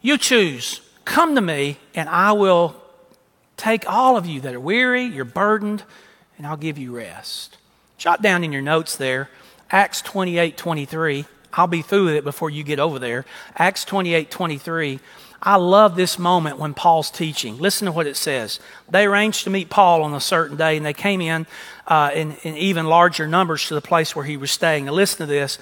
You 0.00 0.16
choose. 0.16 0.80
Come 1.04 1.34
to 1.34 1.40
me, 1.40 1.78
and 1.94 2.08
I 2.08 2.32
will 2.32 2.80
take 3.56 3.90
all 3.90 4.16
of 4.16 4.26
you 4.26 4.42
that 4.42 4.54
are 4.54 4.60
weary, 4.60 5.04
you're 5.04 5.24
burdened, 5.24 5.82
and 6.38 6.46
I'll 6.46 6.56
give 6.56 6.78
you 6.78 6.94
rest. 6.94 7.56
Jot 7.98 8.22
down 8.22 8.44
in 8.44 8.52
your 8.52 8.62
notes 8.62 8.96
there 8.96 9.28
Acts 9.74 10.02
28 10.02 10.56
23. 10.56 11.24
I'll 11.54 11.66
be 11.66 11.82
through 11.82 12.04
with 12.04 12.14
it 12.14 12.22
before 12.22 12.48
you 12.48 12.62
get 12.62 12.78
over 12.78 13.00
there. 13.00 13.24
Acts 13.56 13.84
28 13.84 14.30
23. 14.30 15.00
I 15.42 15.56
love 15.56 15.96
this 15.96 16.16
moment 16.16 16.60
when 16.60 16.74
Paul's 16.74 17.10
teaching. 17.10 17.58
Listen 17.58 17.86
to 17.86 17.92
what 17.92 18.06
it 18.06 18.14
says. 18.14 18.60
They 18.88 19.04
arranged 19.04 19.42
to 19.42 19.50
meet 19.50 19.70
Paul 19.70 20.04
on 20.04 20.14
a 20.14 20.20
certain 20.20 20.56
day, 20.56 20.76
and 20.76 20.86
they 20.86 20.92
came 20.92 21.20
in, 21.20 21.48
uh, 21.88 22.12
in, 22.14 22.36
in 22.44 22.56
even 22.56 22.86
larger 22.86 23.26
numbers 23.26 23.66
to 23.66 23.74
the 23.74 23.80
place 23.80 24.14
where 24.14 24.24
he 24.24 24.36
was 24.36 24.52
staying. 24.52 24.84
Now, 24.84 24.92
listen 24.92 25.18
to 25.18 25.26
this. 25.26 25.58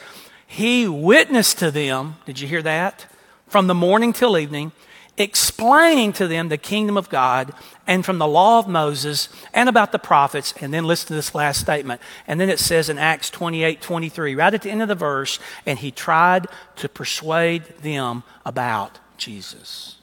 He 0.47 0.87
witnessed 0.87 1.59
to 1.61 1.71
them, 1.71 2.17
did 2.27 2.39
you 2.39 2.47
hear 2.47 2.63
that? 2.63 3.07
From 3.47 3.67
the 3.67 3.75
morning 3.75 4.13
till 4.13 4.37
evening, 4.37 4.73
explaining 5.19 6.13
to 6.15 6.27
them 6.27 6.49
the 6.49 6.57
kingdom 6.57 6.97
of 6.97 7.09
God 7.09 7.53
and 7.87 8.05
from 8.05 8.19
the 8.19 8.27
law 8.27 8.59
of 8.59 8.69
Moses 8.69 9.29
and 9.53 9.69
about 9.69 9.93
the 9.93 9.99
prophets. 9.99 10.55
And 10.61 10.73
then 10.73 10.85
listen 10.85 11.09
to 11.09 11.15
this 11.15 11.35
last 11.35 11.61
statement. 11.61 12.01
And 12.27 12.41
then 12.41 12.49
it 12.49 12.59
says 12.59 12.89
in 12.89 12.99
Acts 12.99 13.31
28 13.31 13.81
23, 13.81 14.35
right 14.35 14.55
at 14.55 14.63
the 14.63 14.71
end 14.71 14.83
of 14.83 14.89
the 14.89 14.95
verse, 14.95 15.39
and 15.67 15.79
he 15.79 15.91
tried 15.91 16.47
to 16.77 16.89
persuade 16.89 17.65
them 17.83 18.23
about 18.45 18.99
Jesus. 19.17 19.97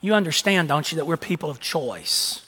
You 0.00 0.14
understand, 0.14 0.68
don't 0.68 0.90
you, 0.90 0.96
that 0.96 1.06
we're 1.06 1.16
people 1.16 1.50
of 1.50 1.60
choice. 1.60 2.46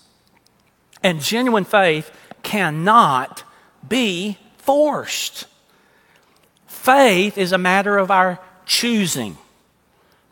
And 1.03 1.21
genuine 1.21 1.65
faith 1.65 2.11
cannot 2.43 3.45
be 3.87 4.39
forced. 4.59 5.47
Faith 6.67 7.37
is 7.37 7.53
a 7.53 7.59
matter 7.59 7.99
of 7.99 8.11
our 8.11 8.39
choosing. 8.65 9.37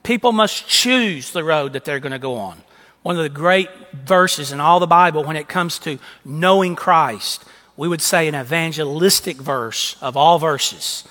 People 0.02 0.32
must 0.32 0.68
choose 0.68 1.30
the 1.30 1.44
road 1.44 1.72
that 1.74 1.84
they're 1.84 2.00
going 2.00 2.12
to 2.12 2.18
go 2.18 2.36
on. 2.36 2.62
One 3.02 3.16
of 3.16 3.22
the 3.22 3.28
great 3.28 3.70
verses 3.92 4.52
in 4.52 4.60
all 4.60 4.80
the 4.80 4.86
Bible 4.86 5.24
when 5.24 5.36
it 5.36 5.48
comes 5.48 5.78
to 5.80 5.98
knowing 6.24 6.76
Christ, 6.76 7.44
we 7.76 7.88
would 7.88 8.02
say 8.02 8.28
an 8.28 8.34
evangelistic 8.34 9.36
verse 9.36 9.96
of 10.02 10.16
all 10.16 10.38
verses, 10.38 11.04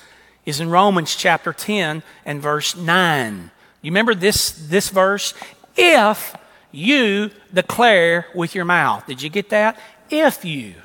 is 0.45 0.59
in 0.59 0.69
Romans 0.69 1.15
chapter 1.15 1.53
10 1.53 2.03
and 2.25 2.41
verse 2.41 2.75
9. 2.75 3.51
You 3.81 3.91
remember 3.91 4.13
this, 4.15 4.51
this 4.51 4.89
verse? 4.89 5.33
If 5.75 6.35
you 6.71 7.31
declare 7.53 8.27
with 8.35 8.55
your 8.55 8.65
mouth. 8.65 9.05
Did 9.07 9.21
you 9.21 9.29
get 9.29 9.49
that? 9.49 9.79
If 10.09 10.45
you. 10.45 10.75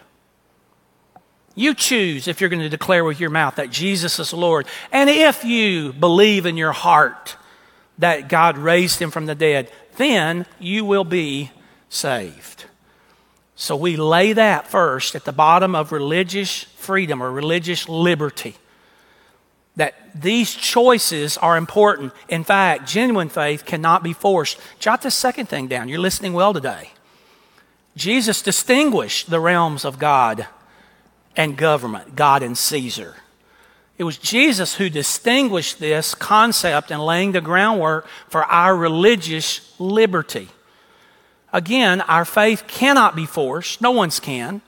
You 1.54 1.74
choose 1.74 2.26
if 2.26 2.40
you're 2.40 2.50
going 2.50 2.62
to 2.62 2.68
declare 2.68 3.04
with 3.04 3.20
your 3.20 3.30
mouth 3.30 3.56
that 3.56 3.70
Jesus 3.70 4.18
is 4.18 4.32
Lord. 4.32 4.66
And 4.90 5.08
if 5.08 5.44
you 5.44 5.92
believe 5.92 6.46
in 6.46 6.56
your 6.56 6.72
heart 6.72 7.36
that 7.98 8.28
God 8.28 8.58
raised 8.58 9.00
him 9.00 9.10
from 9.10 9.26
the 9.26 9.34
dead, 9.34 9.70
then 9.96 10.46
you 10.58 10.84
will 10.84 11.04
be 11.04 11.50
saved. 11.88 12.64
So 13.56 13.76
we 13.76 13.96
lay 13.96 14.32
that 14.32 14.66
first 14.66 15.14
at 15.14 15.24
the 15.24 15.32
bottom 15.32 15.74
of 15.74 15.92
religious 15.92 16.64
freedom 16.64 17.22
or 17.22 17.30
religious 17.30 17.88
liberty. 17.88 18.56
That 19.76 19.94
these 20.14 20.54
choices 20.54 21.36
are 21.38 21.56
important. 21.56 22.12
In 22.28 22.44
fact, 22.44 22.86
genuine 22.88 23.28
faith 23.28 23.64
cannot 23.64 24.02
be 24.02 24.12
forced. 24.12 24.58
Jot 24.78 25.02
this 25.02 25.14
second 25.14 25.48
thing 25.48 25.66
down. 25.68 25.88
You're 25.88 25.98
listening 25.98 26.32
well 26.32 26.52
today. 26.52 26.90
Jesus 27.96 28.42
distinguished 28.42 29.30
the 29.30 29.40
realms 29.40 29.84
of 29.84 29.98
God 29.98 30.46
and 31.36 31.56
government, 31.56 32.16
God 32.16 32.42
and 32.42 32.58
Caesar. 32.58 33.16
It 33.96 34.04
was 34.04 34.18
Jesus 34.18 34.74
who 34.74 34.90
distinguished 34.90 35.78
this 35.78 36.14
concept 36.14 36.90
and 36.90 37.04
laying 37.04 37.32
the 37.32 37.40
groundwork 37.40 38.08
for 38.28 38.44
our 38.44 38.76
religious 38.76 39.72
liberty. 39.78 40.48
Again, 41.52 42.00
our 42.02 42.24
faith 42.24 42.64
cannot 42.66 43.14
be 43.14 43.26
forced, 43.26 43.80
no 43.80 43.92
one's 43.92 44.18
can, 44.18 44.62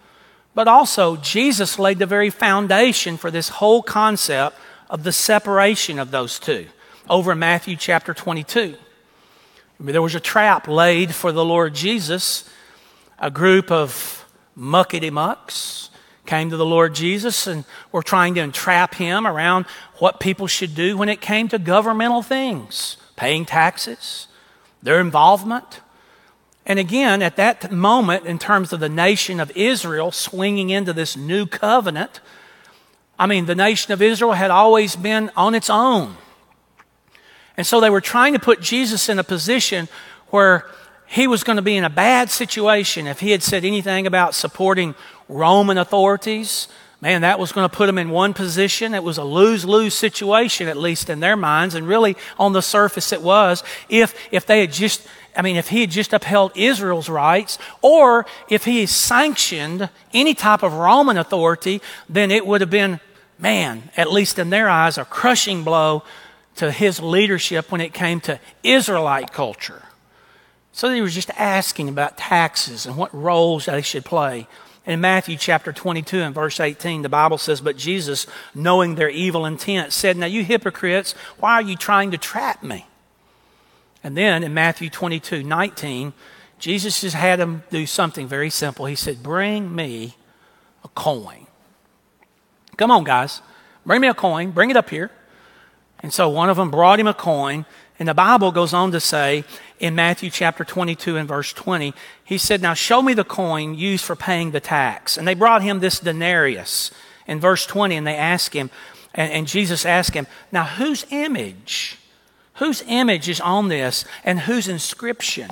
But 0.55 0.69
also, 0.69 1.17
Jesus 1.17 1.79
laid 1.79 1.99
the 1.99 2.07
very 2.07 2.31
foundation 2.31 3.19
for 3.19 3.31
this 3.31 3.51
whole 3.51 3.83
concept 3.83 4.57
of 4.89 5.03
the 5.03 5.13
separation 5.13 5.99
of 5.99 6.11
those 6.11 6.39
two 6.39 6.67
over 7.11 7.33
in 7.33 7.39
Matthew 7.39 7.77
chapter 7.77 8.15
22. 8.15 8.75
There 9.79 10.01
was 10.01 10.15
a 10.15 10.21
trap 10.21 10.67
laid 10.67 11.15
for 11.15 11.31
the 11.31 11.45
Lord 11.45 11.75
Jesus. 11.75 12.49
A 13.19 13.31
group 13.31 13.71
of 13.71 14.25
muckety 14.57 15.11
mucks 15.11 15.91
came 16.27 16.51
to 16.51 16.57
the 16.57 16.67
Lord 16.67 16.95
Jesus 16.95 17.47
and 17.47 17.65
were 17.93 18.03
trying 18.03 18.35
to 18.35 18.41
entrap 18.41 18.95
him 18.95 19.27
around 19.27 19.67
what 19.99 20.21
people 20.21 20.47
should 20.47 20.75
do 20.75 20.97
when 20.97 21.09
it 21.09 21.21
came 21.21 21.49
to 21.49 21.59
governmental 21.59 22.23
things, 22.23 22.97
paying 23.17 23.45
taxes, 23.45 24.29
their 24.83 25.01
involvement. 25.01 25.81
And 26.67 26.79
again, 26.79 27.23
at 27.23 27.37
that 27.37 27.71
moment, 27.71 28.27
in 28.27 28.39
terms 28.39 28.73
of 28.73 28.81
the 28.81 28.89
nation 28.89 29.41
of 29.41 29.51
Israel 29.57 30.11
swinging 30.11 30.71
into 30.71 30.93
this 30.93 31.17
new 31.17 31.47
covenant, 31.47 32.21
I 33.19 33.27
mean, 33.27 33.47
the 33.47 33.55
nation 33.55 33.93
of 33.93 34.03
Israel 34.03 34.33
had 34.33 34.51
always 34.51 34.97
been 34.97 35.31
on 35.37 35.55
its 35.55 35.71
own. 35.71 36.17
And 37.57 37.67
so 37.67 37.81
they 37.81 37.91
were 37.91 38.01
trying 38.01 38.35
to 38.35 38.39
put 38.39 38.61
Jesus 38.61 39.09
in 39.09 39.19
a 39.19 39.25
position 39.25 39.89
where 40.29 40.67
he 41.07 41.27
was 41.27 41.45
going 41.45 41.57
to 41.57 41.63
be 41.63 41.77
in 41.77 41.85
a 41.85 41.91
bad 41.91 42.31
situation 42.31 43.07
if 43.07 43.21
he 43.21 43.31
had 43.31 43.43
said 43.43 43.65
anything 43.65 44.07
about 44.07 44.35
supporting 44.35 44.95
Roman 45.29 45.79
authorities. 45.79 46.69
Man, 47.01 47.21
that 47.23 47.39
was 47.39 47.53
going 47.53 47.69
to 47.69 47.75
put 47.75 47.89
him 47.89 47.99
in 47.99 48.11
one 48.11 48.33
position. 48.33 48.95
It 48.95 49.03
was 49.03 49.19
a 49.19 49.25
lose 49.25 49.65
lose 49.65 49.95
situation, 49.95 50.67
at 50.67 50.77
least 50.77 51.11
in 51.11 51.21
their 51.21 51.37
minds. 51.37 51.75
And 51.75 51.87
really, 51.87 52.17
on 52.39 52.53
the 52.53 52.63
surface, 52.63 53.13
it 53.13 53.23
was. 53.23 53.63
If, 53.89 54.15
if 54.33 54.47
they 54.47 54.61
had 54.61 54.73
just 54.73 55.07
I 55.37 55.43
mean, 55.43 55.57
if 55.57 55.69
he 55.69 55.83
had 55.83 55.91
just 55.91 56.13
upheld 56.13 56.53
Israel's 56.55 57.09
rights, 57.09 57.59
or 57.83 58.25
if 58.49 58.65
he 58.65 58.87
sanctioned 58.87 59.91
any 60.15 60.35
type 60.35 60.63
of 60.63 60.73
Roman 60.73 61.19
authority, 61.19 61.83
then 62.09 62.31
it 62.31 62.47
would 62.47 62.63
have 62.63 62.71
been, 62.71 63.01
man, 63.39 63.91
at 63.97 64.11
least 64.11 64.39
in 64.39 64.51
their 64.51 64.69
eyes, 64.69 64.97
a 64.97 65.05
crushing 65.05 65.63
blow 65.63 66.03
to 66.57 66.73
his 66.73 67.01
leadership 67.01 67.71
when 67.71 67.83
it 67.83 67.93
came 67.93 68.21
to 68.23 68.41
Israelite 68.63 69.33
culture. 69.33 69.83
So 70.73 70.91
he 70.91 71.03
was 71.03 71.15
just 71.15 71.31
asking 71.31 71.89
about 71.89 72.17
taxes 72.17 72.87
and 72.87 72.97
what 72.97 73.15
roles 73.15 73.67
they 73.67 73.83
should 73.83 74.05
play. 74.05 74.47
In 74.87 75.01
Matthew 75.01 75.37
chapter 75.37 75.73
22 75.73 76.21
and 76.21 76.35
verse 76.35 76.61
18, 76.61 77.03
the 77.03 77.09
Bible 77.09 77.39
says, 77.39 77.61
But 77.61 77.77
Jesus, 77.77 78.27
knowing 78.55 78.95
their 78.95 79.11
evil 79.11 79.45
intent, 79.45 79.93
said, 79.93 80.17
Now 80.17 80.27
you 80.27 80.45
hypocrites, 80.45 81.13
why 81.39 81.55
are 81.55 81.63
you 81.63 81.75
trying 81.75 82.13
to 82.13 82.19
trap 82.19 82.63
me? 82.63 82.87
And 84.05 84.17
then 84.17 84.45
in 84.45 84.55
Matthew 84.55 84.89
22 84.89 85.43
19, 85.43 86.13
Jesus 86.61 87.01
just 87.01 87.17
had 87.17 87.41
them 87.41 87.65
do 87.71 87.85
something 87.85 88.29
very 88.29 88.49
simple. 88.49 88.87
He 88.87 88.95
said, 88.95 89.25
Bring 89.25 89.75
me 89.75 90.15
a 90.85 90.89
coin. 90.89 91.49
Come 92.77 92.93
on, 92.93 93.03
guys. 93.03 93.43
Bring 93.85 94.01
me 94.01 94.09
a 94.09 94.15
coin. 94.15 94.53
Bring 94.53 94.71
it 94.71 94.77
up 94.77 94.91
here. 94.91 95.11
And 96.01 96.13
so 96.13 96.29
one 96.29 96.49
of 96.49 96.57
them 96.57 96.71
brought 96.71 97.01
him 97.01 97.09
a 97.09 97.15
coin. 97.15 97.67
And 97.99 98.09
the 98.09 98.15
Bible 98.15 98.53
goes 98.53 98.73
on 98.73 98.93
to 98.93 99.01
say 99.01 99.45
in 99.79 99.95
Matthew 99.95 100.31
chapter 100.31 100.65
22 100.65 101.17
and 101.17 101.29
verse 101.29 101.53
20, 101.53 101.95
he 102.25 102.39
said, 102.39 102.63
Now 102.63 102.75
show 102.75 103.03
me 103.03 103.15
the 103.15 103.25
coin 103.25 103.75
used 103.75 104.05
for 104.05 104.17
paying 104.17 104.51
the 104.51 104.61
tax. 104.61 105.17
And 105.17 105.27
they 105.27 105.35
brought 105.35 105.63
him 105.63 105.81
this 105.81 106.01
denarius 106.01 106.91
in 107.27 107.41
verse 107.41 107.67
20, 107.67 107.97
and 107.97 108.07
they 108.07 108.17
asked 108.17 108.55
him, 108.55 108.71
and, 109.15 109.33
and 109.33 109.47
Jesus 109.47 109.85
asked 109.85 110.15
him, 110.15 110.27
Now 110.51 110.65
whose 110.65 111.05
image 111.11 111.99
Whose 112.57 112.83
image 112.87 113.29
is 113.29 113.41
on 113.41 113.69
this 113.69 114.05
and 114.25 114.41
whose 114.41 114.69
inscription? 114.69 115.51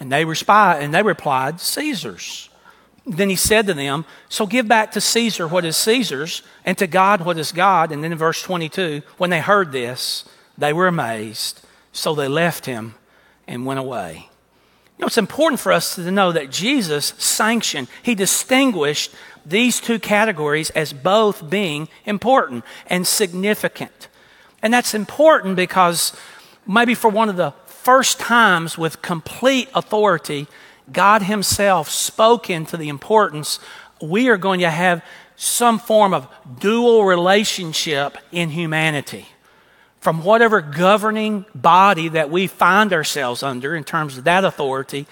And 0.00 0.10
they, 0.10 0.22
and 0.22 0.94
they 0.94 1.02
replied, 1.02 1.60
Caesar's. 1.60 2.48
Then 3.06 3.28
he 3.28 3.36
said 3.36 3.66
to 3.66 3.74
them, 3.74 4.06
So 4.30 4.46
give 4.46 4.66
back 4.66 4.92
to 4.92 5.00
Caesar 5.00 5.46
what 5.46 5.66
is 5.66 5.76
Caesar's, 5.76 6.42
and 6.64 6.76
to 6.78 6.86
God 6.86 7.24
what 7.24 7.38
is 7.38 7.52
God. 7.52 7.92
And 7.92 8.02
then 8.02 8.12
in 8.12 8.18
verse 8.18 8.42
22, 8.42 9.02
when 9.18 9.30
they 9.30 9.40
heard 9.40 9.72
this, 9.72 10.24
they 10.56 10.72
were 10.72 10.86
amazed. 10.86 11.60
So 11.92 12.14
they 12.14 12.28
left 12.28 12.64
him 12.64 12.94
and 13.46 13.66
went 13.66 13.80
away. 13.80 14.28
You 14.96 15.02
know, 15.02 15.06
it's 15.06 15.18
important 15.18 15.60
for 15.60 15.72
us 15.72 15.96
to 15.96 16.10
know 16.10 16.32
that 16.32 16.50
Jesus 16.50 17.14
sanctioned, 17.18 17.88
he 18.02 18.14
distinguished 18.14 19.12
these 19.44 19.80
two 19.80 19.98
categories 19.98 20.70
as 20.70 20.92
both 20.92 21.50
being 21.50 21.88
important 22.06 22.64
and 22.86 23.06
significant. 23.06 24.08
And 24.62 24.72
that's 24.72 24.94
important 24.94 25.56
because 25.56 26.16
maybe 26.66 26.94
for 26.94 27.10
one 27.10 27.28
of 27.28 27.36
the 27.36 27.52
first 27.66 28.18
times 28.20 28.78
with 28.78 29.02
complete 29.02 29.68
authority, 29.74 30.46
God 30.90 31.22
Himself 31.22 31.90
spoke 31.90 32.48
into 32.48 32.76
the 32.76 32.88
importance 32.88 33.58
we 34.00 34.28
are 34.28 34.36
going 34.36 34.60
to 34.60 34.70
have 34.70 35.04
some 35.36 35.78
form 35.78 36.14
of 36.14 36.28
dual 36.60 37.04
relationship 37.04 38.16
in 38.32 38.50
humanity. 38.50 39.26
From 40.04 40.22
whatever 40.22 40.60
governing 40.60 41.46
body 41.54 42.08
that 42.08 42.28
we 42.28 42.46
find 42.46 42.92
ourselves 42.92 43.42
under 43.42 43.74
in 43.74 43.84
terms 43.84 44.18
of 44.18 44.24
that 44.24 44.44
authority, 44.44 45.06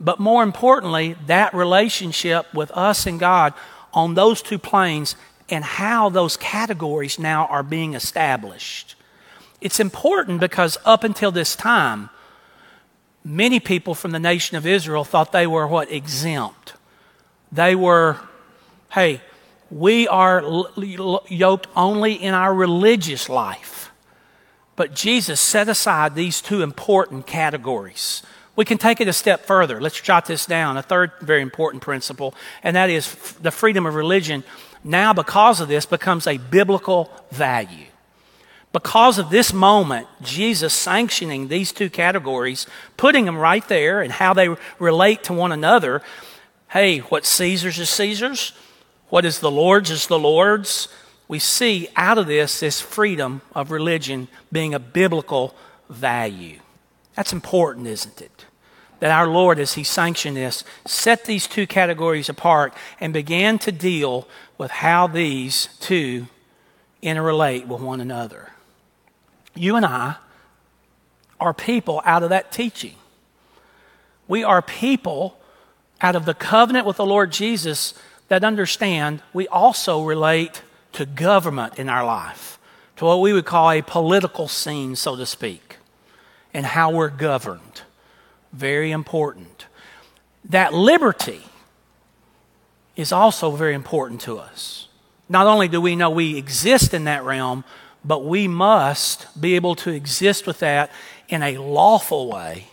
but 0.00 0.18
more 0.18 0.42
importantly, 0.42 1.14
that 1.26 1.52
relationship 1.52 2.46
with 2.54 2.70
us 2.70 3.06
and 3.06 3.20
God 3.20 3.52
on 3.92 4.14
those 4.14 4.40
two 4.40 4.58
planes 4.58 5.14
and 5.50 5.62
how 5.62 6.08
those 6.08 6.38
categories 6.38 7.18
now 7.18 7.48
are 7.48 7.62
being 7.62 7.92
established. 7.92 8.94
It's 9.60 9.78
important 9.78 10.40
because 10.40 10.78
up 10.86 11.04
until 11.04 11.30
this 11.30 11.54
time, 11.54 12.08
many 13.22 13.60
people 13.60 13.94
from 13.94 14.12
the 14.12 14.18
nation 14.18 14.56
of 14.56 14.66
Israel 14.66 15.04
thought 15.04 15.32
they 15.32 15.46
were 15.46 15.66
what? 15.66 15.92
Exempt. 15.92 16.72
They 17.52 17.74
were, 17.74 18.18
hey, 18.92 19.20
we 19.70 20.08
are 20.08 20.42
yoked 21.28 21.66
only 21.76 22.14
in 22.14 22.32
our 22.32 22.54
religious 22.54 23.28
life. 23.28 23.79
But 24.80 24.94
Jesus 24.94 25.42
set 25.42 25.68
aside 25.68 26.14
these 26.14 26.40
two 26.40 26.62
important 26.62 27.26
categories. 27.26 28.22
We 28.56 28.64
can 28.64 28.78
take 28.78 29.02
it 29.02 29.08
a 29.08 29.12
step 29.12 29.44
further. 29.44 29.78
Let's 29.78 30.00
jot 30.00 30.24
this 30.24 30.46
down. 30.46 30.78
A 30.78 30.82
third 30.82 31.12
very 31.20 31.42
important 31.42 31.82
principle, 31.82 32.34
and 32.62 32.74
that 32.76 32.88
is 32.88 33.14
the 33.42 33.50
freedom 33.50 33.84
of 33.84 33.94
religion 33.94 34.42
now, 34.82 35.12
because 35.12 35.60
of 35.60 35.68
this, 35.68 35.84
becomes 35.84 36.26
a 36.26 36.38
biblical 36.38 37.10
value. 37.30 37.88
Because 38.72 39.18
of 39.18 39.28
this 39.28 39.52
moment, 39.52 40.06
Jesus 40.22 40.72
sanctioning 40.72 41.48
these 41.48 41.72
two 41.72 41.90
categories, 41.90 42.66
putting 42.96 43.26
them 43.26 43.36
right 43.36 43.68
there 43.68 44.00
and 44.00 44.10
how 44.10 44.32
they 44.32 44.48
relate 44.78 45.24
to 45.24 45.34
one 45.34 45.52
another. 45.52 46.00
Hey, 46.70 47.00
what 47.00 47.26
Caesar's 47.26 47.78
is 47.78 47.90
Caesar's, 47.90 48.52
what 49.10 49.26
is 49.26 49.40
the 49.40 49.50
Lord's 49.50 49.90
is 49.90 50.06
the 50.06 50.18
Lord's. 50.18 50.88
We 51.30 51.38
see 51.38 51.86
out 51.94 52.18
of 52.18 52.26
this 52.26 52.58
this 52.58 52.80
freedom 52.80 53.42
of 53.54 53.70
religion 53.70 54.26
being 54.50 54.74
a 54.74 54.80
biblical 54.80 55.54
value. 55.88 56.58
That's 57.14 57.32
important, 57.32 57.86
isn't 57.86 58.20
it? 58.20 58.46
that 58.98 59.12
our 59.12 59.28
Lord, 59.28 59.60
as 59.60 59.74
He 59.74 59.84
sanctioned 59.84 60.36
this, 60.36 60.64
set 60.84 61.26
these 61.26 61.46
two 61.46 61.68
categories 61.68 62.28
apart 62.28 62.74
and 62.98 63.12
began 63.12 63.60
to 63.60 63.70
deal 63.70 64.26
with 64.58 64.72
how 64.72 65.06
these 65.06 65.68
two 65.78 66.26
interrelate 67.00 67.68
with 67.68 67.80
one 67.80 68.00
another. 68.00 68.50
You 69.54 69.76
and 69.76 69.86
I 69.86 70.16
are 71.38 71.54
people 71.54 72.02
out 72.04 72.24
of 72.24 72.30
that 72.30 72.50
teaching. 72.50 72.96
We 74.26 74.42
are 74.42 74.62
people 74.62 75.38
out 76.00 76.16
of 76.16 76.24
the 76.24 76.34
covenant 76.34 76.86
with 76.86 76.96
the 76.96 77.06
Lord 77.06 77.30
Jesus 77.30 77.94
that 78.26 78.42
understand 78.42 79.22
we 79.32 79.46
also 79.46 80.02
relate 80.02 80.62
to 80.92 81.06
government 81.06 81.78
in 81.78 81.88
our 81.88 82.04
life, 82.04 82.58
to 82.96 83.04
what 83.04 83.20
we 83.20 83.32
would 83.32 83.44
call 83.44 83.70
a 83.70 83.82
political 83.82 84.48
scene, 84.48 84.96
so 84.96 85.16
to 85.16 85.26
speak, 85.26 85.76
and 86.52 86.66
how 86.66 86.90
we're 86.90 87.08
governed. 87.08 87.82
Very 88.52 88.90
important. 88.90 89.66
That 90.44 90.74
liberty 90.74 91.42
is 92.96 93.12
also 93.12 93.50
very 93.52 93.74
important 93.74 94.20
to 94.22 94.38
us. 94.38 94.88
Not 95.28 95.46
only 95.46 95.68
do 95.68 95.80
we 95.80 95.94
know 95.94 96.10
we 96.10 96.36
exist 96.36 96.92
in 96.92 97.04
that 97.04 97.24
realm, 97.24 97.64
but 98.04 98.24
we 98.24 98.48
must 98.48 99.40
be 99.40 99.54
able 99.54 99.74
to 99.76 99.90
exist 99.90 100.46
with 100.46 100.58
that 100.58 100.90
in 101.28 101.42
a 101.42 101.58
lawful 101.58 102.30
way, 102.30 102.66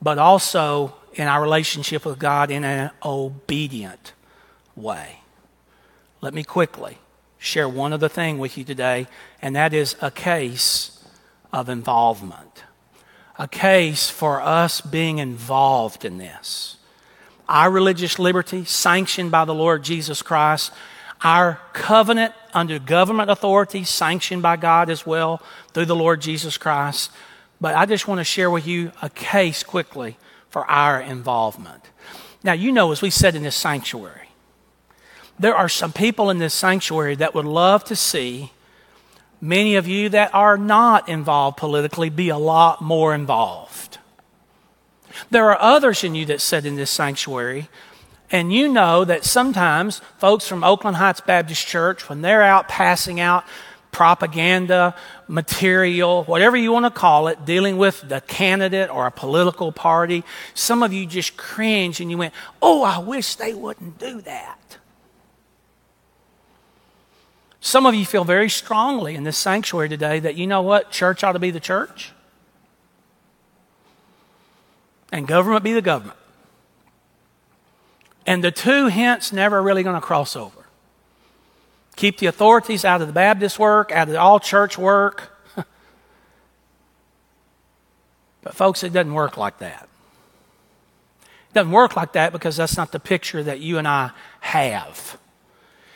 but 0.00 0.18
also 0.18 0.94
in 1.14 1.28
our 1.28 1.42
relationship 1.42 2.06
with 2.06 2.18
God 2.18 2.50
in 2.50 2.64
an 2.64 2.90
obedient 3.04 4.12
way. 4.74 5.21
Let 6.22 6.34
me 6.34 6.44
quickly 6.44 6.98
share 7.36 7.68
one 7.68 7.92
other 7.92 8.08
thing 8.08 8.38
with 8.38 8.56
you 8.56 8.62
today, 8.62 9.08
and 9.42 9.56
that 9.56 9.74
is 9.74 9.96
a 10.00 10.10
case 10.10 11.04
of 11.52 11.68
involvement. 11.68 12.62
A 13.40 13.48
case 13.48 14.08
for 14.08 14.40
us 14.40 14.80
being 14.80 15.18
involved 15.18 16.04
in 16.04 16.18
this. 16.18 16.76
Our 17.48 17.72
religious 17.72 18.20
liberty, 18.20 18.64
sanctioned 18.64 19.32
by 19.32 19.44
the 19.44 19.54
Lord 19.54 19.82
Jesus 19.82 20.22
Christ, 20.22 20.70
our 21.24 21.58
covenant 21.72 22.34
under 22.54 22.78
government 22.78 23.28
authority, 23.28 23.82
sanctioned 23.82 24.42
by 24.42 24.56
God 24.56 24.90
as 24.90 25.04
well 25.04 25.42
through 25.72 25.86
the 25.86 25.96
Lord 25.96 26.20
Jesus 26.20 26.56
Christ. 26.56 27.10
But 27.60 27.74
I 27.74 27.84
just 27.84 28.06
want 28.06 28.20
to 28.20 28.24
share 28.24 28.50
with 28.50 28.66
you 28.66 28.92
a 29.02 29.10
case 29.10 29.64
quickly 29.64 30.18
for 30.50 30.64
our 30.70 31.00
involvement. 31.00 31.82
Now, 32.44 32.52
you 32.52 32.70
know, 32.70 32.92
as 32.92 33.02
we 33.02 33.10
said 33.10 33.34
in 33.34 33.42
this 33.42 33.56
sanctuary, 33.56 34.28
there 35.38 35.54
are 35.54 35.68
some 35.68 35.92
people 35.92 36.30
in 36.30 36.38
this 36.38 36.54
sanctuary 36.54 37.16
that 37.16 37.34
would 37.34 37.44
love 37.44 37.84
to 37.84 37.96
see 37.96 38.52
many 39.40 39.74
of 39.74 39.88
you 39.88 40.08
that 40.08 40.32
are 40.34 40.56
not 40.56 41.08
involved 41.08 41.56
politically 41.56 42.08
be 42.08 42.28
a 42.28 42.38
lot 42.38 42.80
more 42.80 43.14
involved. 43.14 43.98
There 45.30 45.50
are 45.50 45.60
others 45.60 46.04
in 46.04 46.14
you 46.14 46.24
that 46.26 46.40
sit 46.40 46.64
in 46.64 46.76
this 46.76 46.90
sanctuary, 46.90 47.68
and 48.30 48.52
you 48.52 48.68
know 48.68 49.04
that 49.04 49.24
sometimes 49.24 50.00
folks 50.18 50.48
from 50.48 50.64
Oakland 50.64 50.96
Heights 50.96 51.20
Baptist 51.20 51.66
Church, 51.66 52.08
when 52.08 52.22
they're 52.22 52.42
out 52.42 52.68
passing 52.68 53.20
out 53.20 53.44
propaganda, 53.90 54.94
material, 55.28 56.24
whatever 56.24 56.56
you 56.56 56.72
want 56.72 56.86
to 56.86 56.90
call 56.90 57.28
it, 57.28 57.44
dealing 57.44 57.76
with 57.76 58.00
the 58.08 58.22
candidate 58.22 58.88
or 58.88 59.06
a 59.06 59.10
political 59.10 59.70
party, 59.70 60.24
some 60.54 60.82
of 60.82 60.94
you 60.94 61.04
just 61.04 61.36
cringe 61.36 62.00
and 62.00 62.10
you 62.10 62.16
went, 62.16 62.32
Oh, 62.62 62.82
I 62.82 62.98
wish 62.98 63.34
they 63.34 63.52
wouldn't 63.52 63.98
do 63.98 64.22
that. 64.22 64.78
Some 67.64 67.86
of 67.86 67.94
you 67.94 68.04
feel 68.04 68.24
very 68.24 68.50
strongly 68.50 69.14
in 69.14 69.22
this 69.22 69.38
sanctuary 69.38 69.88
today 69.88 70.18
that 70.18 70.34
you 70.34 70.48
know 70.48 70.62
what? 70.62 70.90
Church 70.90 71.22
ought 71.22 71.32
to 71.32 71.38
be 71.38 71.52
the 71.52 71.60
church, 71.60 72.10
and 75.12 75.28
government 75.28 75.62
be 75.62 75.72
the 75.72 75.80
government. 75.80 76.18
And 78.26 78.42
the 78.42 78.50
two 78.50 78.88
hence 78.88 79.32
never 79.32 79.62
really 79.62 79.84
going 79.84 79.94
to 79.94 80.00
cross 80.00 80.34
over. 80.34 80.66
Keep 81.94 82.18
the 82.18 82.26
authorities 82.26 82.84
out 82.84 83.00
of 83.00 83.06
the 83.06 83.12
Baptist 83.12 83.60
work, 83.60 83.92
out 83.92 84.08
of 84.08 84.16
all 84.16 84.40
church 84.40 84.76
work. 84.76 85.30
but, 88.42 88.56
folks, 88.56 88.82
it 88.82 88.92
doesn't 88.92 89.14
work 89.14 89.36
like 89.36 89.58
that. 89.58 89.88
It 91.22 91.54
doesn't 91.54 91.70
work 91.70 91.94
like 91.94 92.14
that 92.14 92.32
because 92.32 92.56
that's 92.56 92.76
not 92.76 92.90
the 92.90 92.98
picture 92.98 93.40
that 93.44 93.60
you 93.60 93.78
and 93.78 93.86
I 93.86 94.10
have. 94.40 95.16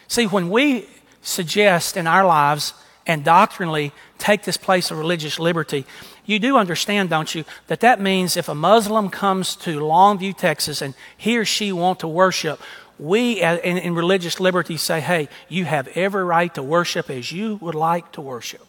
See, 0.07 0.27
when 0.29 0.49
we 0.49 0.87
suggest 1.27 1.97
in 1.97 2.07
our 2.07 2.25
lives 2.25 2.73
and 3.07 3.25
doctrinally 3.25 3.93
take 4.19 4.43
this 4.45 4.57
place 4.57 4.91
of 4.91 4.99
religious 4.99 5.39
liberty, 5.39 5.85
you 6.25 6.39
do 6.39 6.57
understand, 6.57 7.11
don't 7.11 7.35
you, 7.35 7.45
that 7.69 7.81
that 7.81 8.01
means 8.01 8.37
if 8.37 8.49
a 8.49 8.55
Muslim 8.55 9.11
comes 9.11 9.55
to 9.57 9.79
Longview, 9.79 10.37
Texas, 10.37 10.83
and 10.83 10.95
he 11.17 11.39
or 11.39 11.45
she 11.45 11.73
want 11.73 12.01
to 12.01 12.09
worship, 12.09 12.61
we 12.99 13.43
uh, 13.43 13.59
in, 13.59 13.79
in 13.79 13.95
religious 13.95 14.41
liberty 14.41 14.77
say, 14.77 15.01
hey, 15.01 15.29
you 15.49 15.65
have 15.65 15.89
every 15.89 16.25
right 16.25 16.53
to 16.55 16.63
worship 16.63 17.11
as 17.11 17.31
you 17.31 17.57
would 17.57 17.75
like 17.75 18.11
to 18.13 18.21
worship. 18.21 18.67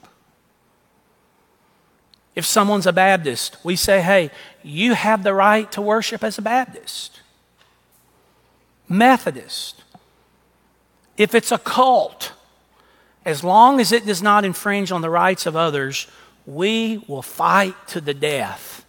If 2.36 2.46
someone's 2.46 2.86
a 2.86 2.94
Baptist, 2.94 3.58
we 3.64 3.76
say, 3.76 4.02
hey, 4.02 4.30
you 4.62 4.94
have 4.94 5.24
the 5.24 5.34
right 5.34 5.72
to 5.72 5.82
worship 5.82 6.24
as 6.24 6.38
a 6.38 6.42
Baptist. 6.42 7.22
Methodist. 8.88 9.84
If 11.18 11.34
it's 11.34 11.52
a 11.52 11.58
cult, 11.58 12.34
as 13.28 13.44
long 13.44 13.82
as 13.82 13.92
it 13.92 14.06
does 14.06 14.24
not 14.24 14.46
infringe 14.46 14.90
on 14.90 15.02
the 15.02 15.10
rights 15.10 15.46
of 15.46 15.58
others, 15.58 16.08
we 16.46 17.04
will 17.10 17.22
fight 17.22 17.76
to 17.90 18.00
the 18.00 18.14
death 18.14 18.86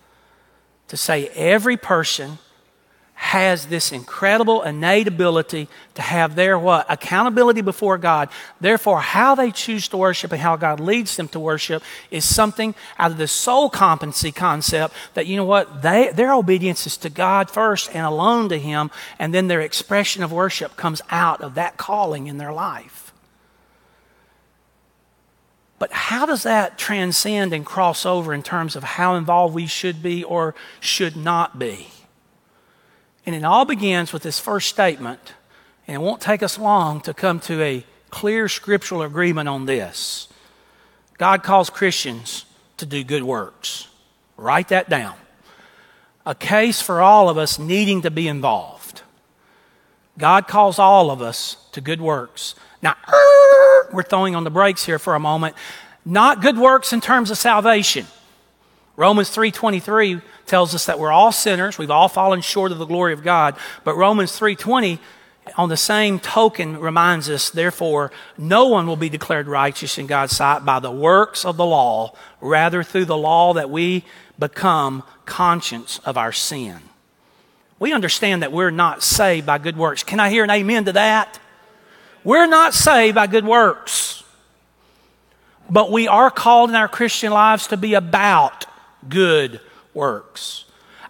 to 0.86 0.96
say 0.96 1.26
every 1.34 1.76
person 1.76 2.38
has 3.14 3.66
this 3.66 3.90
incredible 3.90 4.62
innate 4.62 5.08
ability 5.08 5.66
to 5.94 6.02
have 6.02 6.36
their 6.36 6.56
what? 6.56 6.86
Accountability 6.88 7.62
before 7.62 7.98
god. 7.98 8.28
Therefore 8.60 9.00
how 9.00 9.34
they 9.34 9.50
choose 9.50 9.88
to 9.88 9.96
worship 9.96 10.30
and 10.30 10.40
how 10.40 10.54
god 10.54 10.78
leads 10.78 11.16
them 11.16 11.26
to 11.28 11.40
worship 11.40 11.82
is 12.12 12.24
something 12.24 12.76
out 12.96 13.10
of 13.10 13.18
the 13.18 13.26
soul 13.26 13.68
competency 13.68 14.30
concept 14.30 14.94
that 15.14 15.26
you 15.26 15.34
know 15.34 15.44
what? 15.44 15.82
They, 15.82 16.12
their 16.12 16.32
obedience 16.32 16.86
is 16.86 16.96
to 16.98 17.10
god 17.10 17.50
first 17.50 17.90
and 17.92 18.06
alone 18.06 18.50
to 18.50 18.58
him 18.58 18.92
and 19.18 19.34
then 19.34 19.48
their 19.48 19.62
expression 19.62 20.22
of 20.22 20.30
worship 20.30 20.76
comes 20.76 21.02
out 21.10 21.40
of 21.40 21.56
that 21.56 21.76
calling 21.76 22.28
in 22.28 22.38
their 22.38 22.52
life 22.52 23.07
but 25.78 25.92
how 25.92 26.26
does 26.26 26.42
that 26.42 26.76
transcend 26.78 27.52
and 27.52 27.64
cross 27.64 28.04
over 28.04 28.34
in 28.34 28.42
terms 28.42 28.74
of 28.74 28.82
how 28.82 29.14
involved 29.14 29.54
we 29.54 29.66
should 29.66 30.02
be 30.02 30.24
or 30.24 30.54
should 30.80 31.16
not 31.16 31.58
be? 31.58 31.88
And 33.24 33.34
it 33.34 33.44
all 33.44 33.64
begins 33.64 34.12
with 34.12 34.22
this 34.22 34.40
first 34.40 34.68
statement, 34.68 35.34
and 35.86 35.94
it 35.94 36.00
won't 36.00 36.20
take 36.20 36.42
us 36.42 36.58
long 36.58 37.00
to 37.02 37.14
come 37.14 37.40
to 37.40 37.62
a 37.62 37.84
clear 38.10 38.48
scriptural 38.48 39.02
agreement 39.02 39.48
on 39.48 39.66
this. 39.66 40.28
God 41.18 41.42
calls 41.42 41.70
Christians 41.70 42.44
to 42.78 42.86
do 42.86 43.04
good 43.04 43.22
works. 43.22 43.88
Write 44.36 44.68
that 44.68 44.88
down. 44.88 45.16
A 46.24 46.34
case 46.34 46.80
for 46.80 47.00
all 47.00 47.28
of 47.28 47.38
us 47.38 47.58
needing 47.58 48.02
to 48.02 48.10
be 48.10 48.28
involved. 48.28 49.02
God 50.16 50.48
calls 50.48 50.78
all 50.78 51.10
of 51.10 51.22
us 51.22 51.56
to 51.72 51.80
good 51.80 52.00
works. 52.00 52.54
Now, 52.82 52.96
we're 53.92 54.02
throwing 54.02 54.36
on 54.36 54.44
the 54.44 54.50
brakes 54.50 54.84
here 54.84 54.98
for 54.98 55.14
a 55.14 55.20
moment. 55.20 55.56
Not 56.04 56.40
good 56.40 56.56
works 56.56 56.92
in 56.92 57.00
terms 57.00 57.30
of 57.30 57.38
salvation. 57.38 58.06
Romans 58.96 59.30
3:23 59.30 60.20
tells 60.46 60.74
us 60.74 60.86
that 60.86 60.98
we're 60.98 61.12
all 61.12 61.30
sinners, 61.30 61.78
we've 61.78 61.90
all 61.90 62.08
fallen 62.08 62.40
short 62.40 62.72
of 62.72 62.78
the 62.78 62.86
glory 62.86 63.12
of 63.12 63.22
God, 63.22 63.54
but 63.84 63.94
Romans 63.94 64.32
3:20 64.32 64.98
on 65.56 65.68
the 65.68 65.76
same 65.76 66.18
token 66.18 66.78
reminds 66.78 67.30
us 67.30 67.48
therefore 67.50 68.10
no 68.36 68.66
one 68.66 68.86
will 68.86 68.96
be 68.96 69.08
declared 69.08 69.46
righteous 69.46 69.98
in 69.98 70.06
God's 70.06 70.36
sight 70.36 70.64
by 70.64 70.78
the 70.78 70.90
works 70.90 71.44
of 71.44 71.56
the 71.56 71.64
law, 71.64 72.12
rather 72.40 72.82
through 72.82 73.06
the 73.06 73.16
law 73.16 73.54
that 73.54 73.70
we 73.70 74.04
become 74.38 75.02
conscious 75.26 76.00
of 76.04 76.16
our 76.16 76.32
sin. 76.32 76.80
We 77.78 77.92
understand 77.92 78.42
that 78.42 78.52
we're 78.52 78.70
not 78.70 79.02
saved 79.02 79.46
by 79.46 79.58
good 79.58 79.76
works. 79.76 80.02
Can 80.02 80.20
I 80.20 80.30
hear 80.30 80.44
an 80.44 80.50
amen 80.50 80.84
to 80.86 80.92
that? 80.92 81.38
We're 82.28 82.46
not 82.46 82.74
saved 82.74 83.14
by 83.14 83.26
good 83.26 83.46
works, 83.46 84.22
but 85.70 85.90
we 85.90 86.06
are 86.08 86.30
called 86.30 86.68
in 86.68 86.76
our 86.76 86.86
Christian 86.86 87.32
lives 87.32 87.68
to 87.68 87.78
be 87.78 87.94
about 87.94 88.66
good 89.08 89.62
works. 89.94 90.66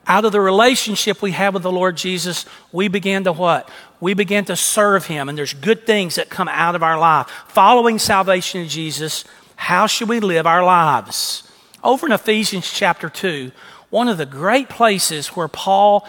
Out 0.07 0.25
of 0.25 0.31
the 0.31 0.41
relationship 0.41 1.21
we 1.21 1.33
have 1.33 1.55
with 1.55 1.65
the 1.65 1.73
Lord 1.73 1.97
Jesus, 1.97 2.47
we 2.71 2.87
begin 2.87 3.25
to 3.25 3.33
what? 3.33 3.69
We 3.99 4.15
begin 4.15 4.45
to 4.45 4.55
serve 4.55 5.07
Him, 5.07 5.29
and 5.29 5.37
there's 5.37 5.55
good 5.55 5.87
things 5.87 6.15
that 6.15 6.31
come 6.31 6.47
out 6.47 6.77
of 6.77 6.85
our 6.85 7.01
life. 7.01 7.29
Following 7.49 7.99
salvation 7.99 8.61
in 8.61 8.69
Jesus, 8.69 9.25
how 9.57 9.89
should 9.89 10.09
we 10.09 10.21
live 10.21 10.47
our 10.47 10.63
lives? 10.63 11.51
Over 11.83 12.07
in 12.07 12.13
Ephesians 12.13 12.71
chapter 12.71 13.11
2, 13.11 13.51
one 13.91 14.07
of 14.07 14.19
the 14.19 14.25
great 14.25 14.69
places 14.69 15.27
where 15.31 15.49
Paul 15.49 16.07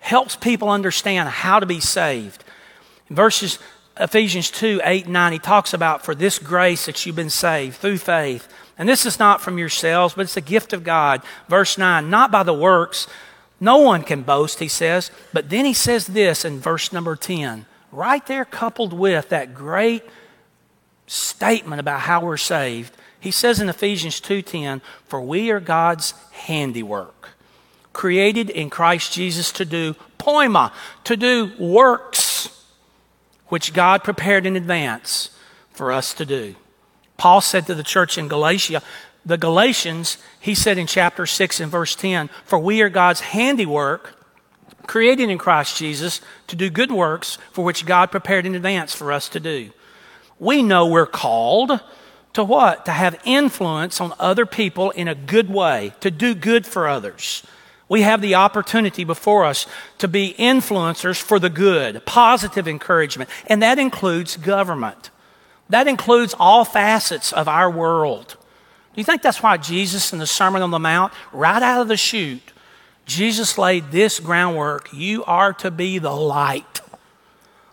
helps 0.00 0.34
people 0.34 0.70
understand 0.70 1.28
how 1.28 1.60
to 1.60 1.66
be 1.66 1.78
saved. 1.78 2.42
Verses 3.10 3.60
Ephesians 4.00 4.50
2 4.50 4.80
8 4.82 5.04
and 5.04 5.12
9, 5.12 5.32
he 5.32 5.38
talks 5.38 5.74
about 5.74 6.04
for 6.04 6.14
this 6.14 6.38
grace 6.38 6.86
that 6.86 7.04
you've 7.04 7.16
been 7.16 7.30
saved 7.30 7.76
through 7.76 7.98
faith. 7.98 8.48
And 8.78 8.88
this 8.88 9.04
is 9.04 9.18
not 9.18 9.42
from 9.42 9.58
yourselves, 9.58 10.14
but 10.14 10.22
it's 10.22 10.38
a 10.38 10.42
gift 10.42 10.72
of 10.72 10.84
God. 10.84 11.22
Verse 11.48 11.76
9, 11.76 12.08
not 12.08 12.30
by 12.30 12.42
the 12.42 12.54
works. 12.54 13.06
No 13.60 13.76
one 13.76 14.02
can 14.02 14.22
boast, 14.22 14.58
he 14.58 14.68
says. 14.68 15.10
But 15.34 15.50
then 15.50 15.66
he 15.66 15.74
says 15.74 16.06
this 16.06 16.46
in 16.46 16.60
verse 16.60 16.92
number 16.92 17.14
10, 17.14 17.66
right 17.92 18.26
there 18.26 18.46
coupled 18.46 18.94
with 18.94 19.28
that 19.28 19.54
great 19.54 20.02
statement 21.06 21.80
about 21.80 22.00
how 22.00 22.24
we're 22.24 22.38
saved. 22.38 22.96
He 23.18 23.30
says 23.30 23.60
in 23.60 23.68
Ephesians 23.68 24.18
2:10, 24.18 24.80
"For 25.06 25.20
we 25.20 25.50
are 25.50 25.60
God's 25.60 26.14
handiwork, 26.30 27.30
created 27.92 28.48
in 28.48 28.70
Christ 28.70 29.12
Jesus 29.12 29.52
to 29.52 29.66
do 29.66 29.94
poiema, 30.18 30.72
to 31.04 31.18
do 31.18 31.52
works 31.58 32.29
which 33.50 33.74
God 33.74 34.02
prepared 34.02 34.46
in 34.46 34.56
advance 34.56 35.30
for 35.70 35.92
us 35.92 36.14
to 36.14 36.24
do. 36.24 36.56
Paul 37.18 37.42
said 37.42 37.66
to 37.66 37.74
the 37.74 37.82
church 37.82 38.16
in 38.16 38.28
Galatia, 38.28 38.82
the 39.26 39.36
Galatians, 39.36 40.16
he 40.40 40.54
said 40.54 40.78
in 40.78 40.86
chapter 40.86 41.26
6 41.26 41.60
and 41.60 41.70
verse 41.70 41.94
10, 41.94 42.30
For 42.44 42.58
we 42.58 42.80
are 42.80 42.88
God's 42.88 43.20
handiwork, 43.20 44.14
created 44.86 45.28
in 45.28 45.36
Christ 45.36 45.76
Jesus 45.76 46.20
to 46.46 46.56
do 46.56 46.70
good 46.70 46.90
works 46.90 47.36
for 47.52 47.64
which 47.64 47.84
God 47.84 48.10
prepared 48.10 48.46
in 48.46 48.54
advance 48.54 48.94
for 48.94 49.12
us 49.12 49.28
to 49.28 49.40
do. 49.40 49.70
We 50.38 50.62
know 50.62 50.86
we're 50.86 51.06
called 51.06 51.80
to 52.32 52.44
what? 52.44 52.86
To 52.86 52.92
have 52.92 53.20
influence 53.24 54.00
on 54.00 54.14
other 54.18 54.46
people 54.46 54.90
in 54.92 55.08
a 55.08 55.14
good 55.14 55.50
way, 55.50 55.92
to 56.00 56.10
do 56.10 56.34
good 56.34 56.66
for 56.66 56.88
others. 56.88 57.44
We 57.90 58.02
have 58.02 58.22
the 58.22 58.36
opportunity 58.36 59.02
before 59.02 59.44
us 59.44 59.66
to 59.98 60.06
be 60.06 60.36
influencers 60.38 61.20
for 61.20 61.40
the 61.40 61.50
good, 61.50 62.06
positive 62.06 62.68
encouragement, 62.68 63.28
and 63.48 63.60
that 63.62 63.80
includes 63.80 64.36
government. 64.36 65.10
That 65.68 65.88
includes 65.88 66.32
all 66.38 66.64
facets 66.64 67.32
of 67.32 67.48
our 67.48 67.68
world. 67.68 68.36
Do 68.94 69.00
you 69.00 69.04
think 69.04 69.22
that's 69.22 69.42
why 69.42 69.56
Jesus 69.56 70.12
in 70.12 70.20
the 70.20 70.26
Sermon 70.26 70.62
on 70.62 70.70
the 70.70 70.78
Mount, 70.78 71.12
right 71.32 71.60
out 71.60 71.82
of 71.82 71.88
the 71.88 71.96
chute, 71.96 72.52
Jesus 73.06 73.58
laid 73.58 73.90
this 73.90 74.20
groundwork? 74.20 74.88
You 74.92 75.24
are 75.24 75.52
to 75.54 75.70
be 75.72 75.98
the 75.98 76.14
light. 76.14 76.80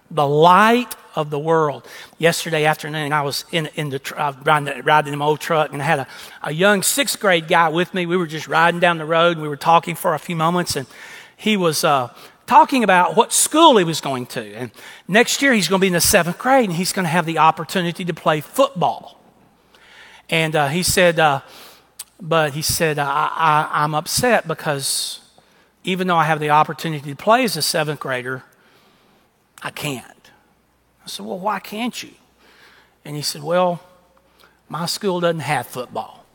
The 0.10 0.27
light 0.27 0.95
of 1.17 1.32
the 1.32 1.39
world. 1.39 1.86
Yesterday 2.19 2.65
afternoon, 2.65 3.12
I 3.12 3.23
was 3.23 3.43
in, 3.51 3.69
in 3.75 3.89
the 3.89 4.13
uh, 4.15 4.34
riding, 4.43 4.84
riding 4.84 5.13
in 5.13 5.19
my 5.19 5.25
old 5.25 5.39
truck, 5.39 5.73
and 5.73 5.82
I 5.82 5.86
had 5.86 5.99
a, 5.99 6.08
a 6.43 6.53
young 6.53 6.84
sixth 6.84 7.19
grade 7.19 7.47
guy 7.47 7.69
with 7.69 7.91
me. 7.93 8.06
We 8.06 8.17
were 8.17 8.27
just 8.27 8.47
riding 8.47 8.80
down 8.80 8.99
the 8.99 9.06
road, 9.06 9.38
and 9.38 9.41
we 9.41 9.49
were 9.49 9.58
talking 9.58 9.95
for 9.95 10.13
a 10.13 10.19
few 10.19 10.36
moments, 10.36 10.75
and 10.75 10.86
he 11.36 11.58
was 11.58 11.84
uh, 11.84 12.13
talking 12.45 12.84
about 12.84 13.15
what 13.15 13.34
school 13.34 13.77
he 13.77 13.84
was 13.84 13.99
going 13.99 14.27
to. 14.27 14.53
And 14.53 14.71
next 15.08 15.41
year 15.41 15.53
he's 15.53 15.67
going 15.67 15.80
to 15.80 15.82
be 15.82 15.88
in 15.88 15.93
the 15.93 16.01
seventh 16.01 16.38
grade 16.38 16.69
and 16.69 16.77
he's 16.77 16.93
going 16.93 17.03
to 17.03 17.10
have 17.10 17.25
the 17.25 17.39
opportunity 17.39 18.06
to 18.06 18.13
play 18.13 18.41
football. 18.41 19.19
And 20.30 20.56
uh, 20.56 20.67
he 20.69 20.82
said, 20.82 21.19
uh, 21.19 21.41
but 22.21 22.53
he 22.53 22.62
said, 22.62 22.99
I, 22.99 23.30
I, 23.32 23.69
I'm 23.84 23.93
upset 23.93 24.47
because 24.47 25.19
even 25.84 26.08
though 26.08 26.15
I 26.15 26.23
have 26.23 26.39
the 26.39 26.49
opportunity 26.49 27.10
to 27.10 27.15
play 27.15 27.43
as 27.43 27.58
a 27.58 27.62
seventh 27.62 27.99
grader, 27.99 28.43
I 29.62 29.69
can't. 29.71 30.16
I 31.08 31.10
said, 31.10 31.26
Well, 31.26 31.39
why 31.39 31.60
can't 31.60 32.04
you? 32.04 32.12
And 33.06 33.15
he 33.15 33.22
said, 33.22 33.41
Well, 33.41 33.80
my 34.67 34.86
school 34.88 35.22
doesn't 35.22 35.39
have 35.39 35.65
football. 35.65 36.26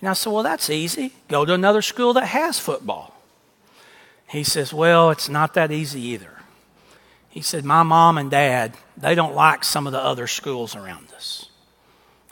And 0.00 0.08
I 0.08 0.14
said, 0.14 0.32
Well, 0.32 0.42
that's 0.42 0.70
easy. 0.70 1.12
Go 1.28 1.44
to 1.44 1.52
another 1.52 1.82
school 1.82 2.14
that 2.14 2.28
has 2.28 2.58
football. 2.58 3.14
He 4.26 4.42
says, 4.42 4.72
Well, 4.72 5.10
it's 5.10 5.28
not 5.28 5.52
that 5.52 5.70
easy 5.70 6.00
either. 6.00 6.30
He 7.28 7.42
said, 7.42 7.62
My 7.62 7.82
mom 7.82 8.16
and 8.16 8.30
dad, 8.30 8.72
they 8.96 9.14
don't 9.14 9.34
like 9.34 9.64
some 9.64 9.86
of 9.86 9.92
the 9.92 10.02
other 10.02 10.26
schools 10.26 10.74
around 10.74 11.12
us. 11.14 11.50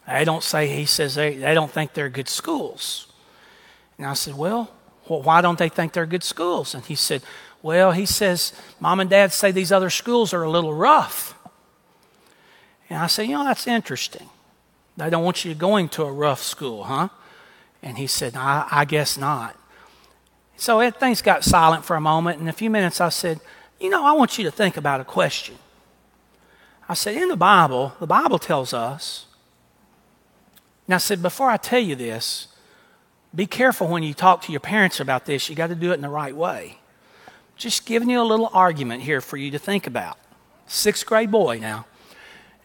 They 0.09 0.25
don't 0.25 0.43
say, 0.43 0.69
he 0.69 0.87
says, 0.87 1.17
they, 1.17 1.37
they 1.37 1.53
don't 1.53 1.71
think 1.71 1.93
they're 1.93 2.09
good 2.09 2.31
schools. 2.31 3.09
And 3.99 4.07
I 4.07 4.15
said, 4.15 4.37
Well, 4.37 4.71
well, 5.07 5.21
why 5.21 5.43
don't 5.43 5.59
they 5.59 5.69
think 5.69 5.93
they're 5.93 6.07
good 6.07 6.25
schools? 6.25 6.75
And 6.75 6.83
he 6.83 6.95
said, 6.95 7.23
Well, 7.65 7.93
he 7.93 8.05
says, 8.05 8.53
Mom 8.79 9.01
and 9.01 9.09
Dad 9.09 9.33
say 9.33 9.51
these 9.51 9.73
other 9.73 9.89
schools 9.89 10.35
are 10.35 10.43
a 10.43 10.51
little 10.51 10.75
rough. 10.75 11.35
And 12.91 12.99
I 12.99 13.07
said, 13.07 13.23
You 13.23 13.39
know, 13.39 13.45
that's 13.45 13.67
interesting. 13.67 14.29
They 14.99 15.09
don't 15.09 15.25
want 15.25 15.47
you 15.47 15.55
going 15.55 15.89
to 15.91 16.03
a 16.03 16.13
rough 16.13 16.43
school, 16.43 16.85
huh? 16.85 17.09
And 17.83 17.97
he 17.97 18.07
said, 18.07 18.37
I, 18.37 18.69
I 18.71 18.85
guess 18.85 19.17
not. 19.17 19.57
So 20.59 20.81
it, 20.81 21.01
things 21.01 21.23
got 21.23 21.43
silent 21.43 21.87
for 21.87 21.97
a 21.97 22.03
moment. 22.03 22.39
In 22.39 22.49
a 22.49 22.53
few 22.53 22.69
minutes, 22.69 23.01
I 23.01 23.09
said, 23.09 23.41
You 23.81 23.89
know, 23.89 24.05
I 24.05 24.13
want 24.13 24.37
you 24.37 24.45
to 24.45 24.51
think 24.51 24.77
about 24.77 25.01
a 25.01 25.05
question. 25.05 25.57
I 26.87 26.93
said, 26.93 27.17
In 27.17 27.29
the 27.31 27.37
Bible, 27.37 27.95
the 27.99 28.07
Bible 28.07 28.39
tells 28.39 28.75
us. 28.75 29.25
Now, 30.87 30.97
I 30.97 30.99
said, 30.99 31.23
Before 31.23 31.49
I 31.49 31.57
tell 31.57 31.81
you 31.81 31.97
this, 31.97 32.49
be 33.35 33.47
careful 33.47 33.89
when 33.89 34.03
you 34.03 34.13
talk 34.13 34.43
to 34.43 34.53
your 34.53 34.61
parents 34.61 35.01
about 35.01 35.25
this. 35.25 35.49
You 35.49 35.57
got 35.57 35.69
to 35.69 35.75
do 35.75 35.93
it 35.93 35.95
in 35.95 36.03
the 36.03 36.11
right 36.11 36.37
way. 36.37 36.81
Just 37.57 37.87
giving 37.87 38.11
you 38.11 38.21
a 38.21 38.25
little 38.25 38.51
argument 38.53 39.03
here 39.03 39.21
for 39.21 39.37
you 39.37 39.51
to 39.51 39.59
think 39.59 39.87
about. 39.87 40.19
Sixth 40.67 41.07
grade 41.07 41.31
boy 41.31 41.59
now. 41.59 41.87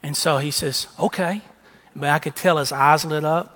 And 0.02 0.16
so 0.16 0.38
he 0.38 0.52
says, 0.52 0.88
Okay. 1.00 1.42
But 1.96 2.10
I 2.10 2.20
could 2.20 2.36
tell 2.36 2.58
his 2.58 2.72
eyes 2.72 3.04
lit 3.04 3.26
up. 3.26 3.56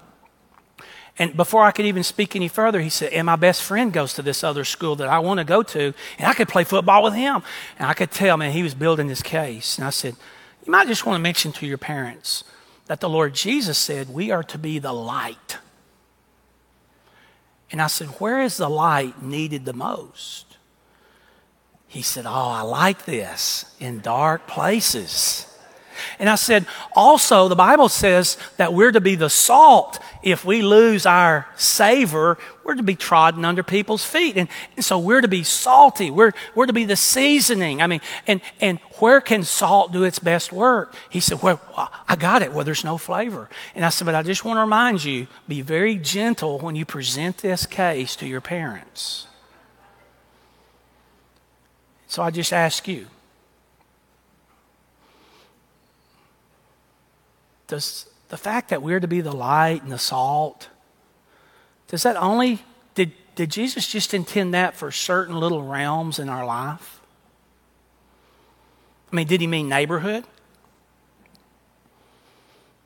And 1.20 1.38
before 1.38 1.64
I 1.64 1.72
could 1.72 1.86
even 1.86 2.04
speak 2.04 2.36
any 2.36 2.48
further, 2.48 2.82
he 2.82 2.90
said, 2.90 3.14
And 3.14 3.26
my 3.26 3.36
best 3.36 3.62
friend 3.62 3.94
goes 3.94 4.14
to 4.16 4.22
this 4.22 4.44
other 4.44 4.64
school 4.64 4.96
that 4.96 5.08
I 5.08 5.20
want 5.20 5.38
to 5.40 5.44
go 5.44 5.62
to, 5.64 5.94
and 6.18 6.28
I 6.28 6.34
could 6.34 6.48
play 6.48 6.64
football 6.64 7.04
with 7.04 7.14
him. 7.14 7.44
And 7.78 7.88
I 7.88 7.94
could 7.94 8.12
tell, 8.12 8.36
man, 8.38 8.52
he 8.52 8.64
was 8.64 8.74
building 8.74 9.10
his 9.10 9.22
case. 9.22 9.78
And 9.78 9.86
I 9.86 9.92
said, 9.92 10.16
You 10.66 10.72
might 10.72 10.88
just 10.88 11.06
want 11.06 11.18
to 11.18 11.22
mention 11.22 11.52
to 11.54 11.68
your 11.68 11.78
parents 11.78 12.44
that 12.88 13.00
the 13.00 13.10
Lord 13.10 13.36
Jesus 13.36 13.78
said, 13.78 14.10
We 14.10 14.32
are 14.32 14.44
to 14.44 14.58
be 14.58 14.80
the 14.80 14.94
light. 14.94 15.60
And 17.72 17.82
I 17.82 17.88
said, 17.88 18.08
Where 18.20 18.42
is 18.42 18.58
the 18.58 18.70
light 18.70 19.22
needed 19.22 19.66
the 19.66 19.74
most? 19.74 20.53
He 21.94 22.02
said, 22.02 22.26
Oh, 22.26 22.32
I 22.32 22.62
like 22.62 23.06
this 23.06 23.66
in 23.80 24.00
dark 24.00 24.48
places. 24.48 25.46
And 26.18 26.28
I 26.28 26.34
said, 26.34 26.66
also, 26.96 27.48
the 27.48 27.56
Bible 27.56 27.88
says 27.88 28.36
that 28.58 28.74
we're 28.74 28.92
to 28.92 29.00
be 29.00 29.14
the 29.14 29.30
salt. 29.30 30.00
If 30.24 30.44
we 30.44 30.64
lose 30.64 31.06
our 31.06 31.48
savor, 31.56 32.40
we're 32.64 32.74
to 32.74 32.82
be 32.82 32.96
trodden 32.96 33.46
under 33.46 33.62
people's 33.62 34.04
feet. 34.04 34.38
And, 34.38 34.50
and, 34.76 34.84
so 34.84 34.98
we're 34.98 35.22
to 35.22 35.28
be 35.28 35.44
salty. 35.44 36.10
We're, 36.10 36.32
we're 36.56 36.66
to 36.66 36.74
be 36.74 36.86
the 36.86 36.96
seasoning. 36.96 37.80
I 37.80 37.86
mean, 37.86 38.02
and, 38.26 38.42
and 38.60 38.80
where 38.98 39.22
can 39.22 39.44
salt 39.44 39.92
do 39.92 40.04
its 40.04 40.18
best 40.18 40.52
work? 40.52 40.96
He 41.12 41.20
said, 41.20 41.44
Well, 41.44 41.62
I 42.08 42.16
got 42.16 42.42
it 42.42 42.54
Well, 42.54 42.66
there's 42.66 42.84
no 42.84 42.98
flavor. 42.98 43.50
And 43.76 43.86
I 43.86 43.90
said, 43.90 44.06
But 44.06 44.16
I 44.16 44.24
just 44.24 44.44
want 44.44 44.58
to 44.58 44.62
remind 44.62 45.04
you 45.04 45.28
be 45.48 45.62
very 45.62 45.98
gentle 45.98 46.58
when 46.58 46.76
you 46.76 46.86
present 46.86 47.38
this 47.38 47.68
case 47.68 48.16
to 48.16 48.26
your 48.26 48.42
parents. 48.42 49.28
So 52.14 52.22
I 52.22 52.30
just 52.30 52.54
ask 52.54 52.88
you, 52.88 53.08
does 57.66 58.08
the 58.30 58.38
fact 58.38 58.70
that 58.70 58.84
we're 58.84 59.00
to 59.00 59.08
be 59.08 59.22
the 59.22 59.32
light 59.32 59.82
and 59.82 59.92
the 59.92 59.98
salt, 59.98 60.70
does 61.88 62.04
that 62.04 62.16
only, 62.16 62.62
did, 62.94 63.14
did 63.34 63.50
Jesus 63.50 63.88
just 63.88 64.14
intend 64.14 64.54
that 64.54 64.76
for 64.76 64.92
certain 64.92 65.40
little 65.40 65.64
realms 65.64 66.20
in 66.20 66.30
our 66.30 66.46
life? 66.46 67.02
I 69.12 69.16
mean, 69.16 69.26
did 69.26 69.42
he 69.42 69.48
mean 69.48 69.68
neighborhood? 69.68 70.24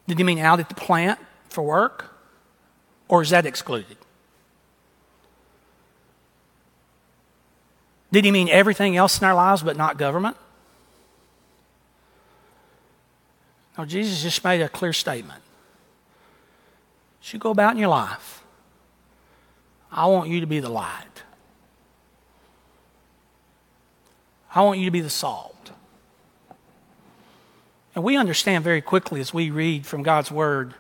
Did 0.07 0.19
he 0.19 0.23
mean 0.23 0.39
out 0.39 0.61
at 0.61 0.69
the 0.69 0.75
plant 0.75 1.19
for 1.49 1.65
work? 1.65 2.15
Or 3.09 3.23
is 3.23 3.31
that 3.31 3.45
excluded? 3.45 3.97
Did 8.11 8.25
he 8.25 8.31
mean 8.31 8.49
everything 8.49 8.95
else 8.95 9.19
in 9.19 9.27
our 9.27 9.33
lives 9.33 9.63
but 9.63 9.75
not 9.75 9.97
government? 9.97 10.37
No, 13.77 13.85
Jesus 13.85 14.23
just 14.23 14.43
made 14.43 14.61
a 14.61 14.69
clear 14.69 14.93
statement. 14.93 15.41
As 17.21 17.33
you 17.33 17.39
go 17.39 17.51
about 17.51 17.73
in 17.73 17.79
your 17.79 17.89
life, 17.89 18.41
I 19.91 20.07
want 20.07 20.29
you 20.29 20.39
to 20.39 20.47
be 20.47 20.59
the 20.59 20.69
light. 20.69 21.03
I 24.53 24.61
want 24.61 24.79
you 24.79 24.85
to 24.85 24.91
be 24.91 25.01
the 25.01 25.09
salt. 25.09 25.71
And 27.93 28.03
we 28.03 28.15
understand 28.15 28.63
very 28.63 28.81
quickly 28.81 29.19
as 29.19 29.33
we 29.33 29.49
read 29.49 29.85
from 29.85 30.03
God's 30.03 30.31
Word 30.31 30.73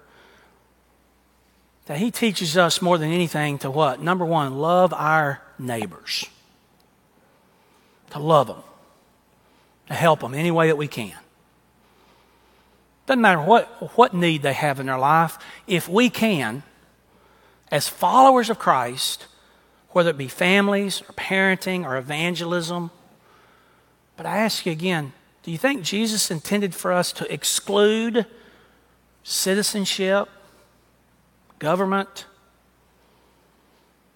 that 1.85 1.97
He 1.97 2.11
teaches 2.11 2.57
us 2.57 2.81
more 2.81 2.97
than 2.97 3.11
anything 3.11 3.57
to 3.59 3.71
what? 3.71 4.01
Number 4.01 4.25
one, 4.25 4.57
love 4.57 4.93
our 4.93 5.41
neighbors. 5.59 6.25
To 8.11 8.19
love 8.19 8.47
them, 8.47 8.63
to 9.87 9.93
help 9.93 10.21
them 10.21 10.33
any 10.33 10.51
way 10.51 10.67
that 10.67 10.77
we 10.77 10.87
can. 10.87 11.13
Doesn't 13.05 13.21
matter 13.21 13.41
what, 13.41 13.97
what 13.97 14.13
need 14.13 14.41
they 14.41 14.53
have 14.53 14.79
in 14.79 14.87
their 14.87 14.97
life. 14.97 15.37
If 15.65 15.87
we 15.87 16.09
can, 16.09 16.63
as 17.71 17.87
followers 17.87 18.49
of 18.49 18.59
Christ, 18.59 19.27
whether 19.91 20.09
it 20.09 20.17
be 20.17 20.27
families 20.27 21.01
or 21.01 21.13
parenting 21.13 21.85
or 21.85 21.97
evangelism, 21.97 22.91
but 24.15 24.25
I 24.25 24.39
ask 24.39 24.65
you 24.65 24.71
again 24.71 25.13
do 25.43 25.51
you 25.51 25.57
think 25.57 25.81
Jesus 25.81 26.29
intended 26.29 26.75
for 26.75 26.91
us 26.91 27.13
to 27.13 27.33
exclude 27.33 28.25
citizenship, 29.23 30.27
government? 31.57 32.25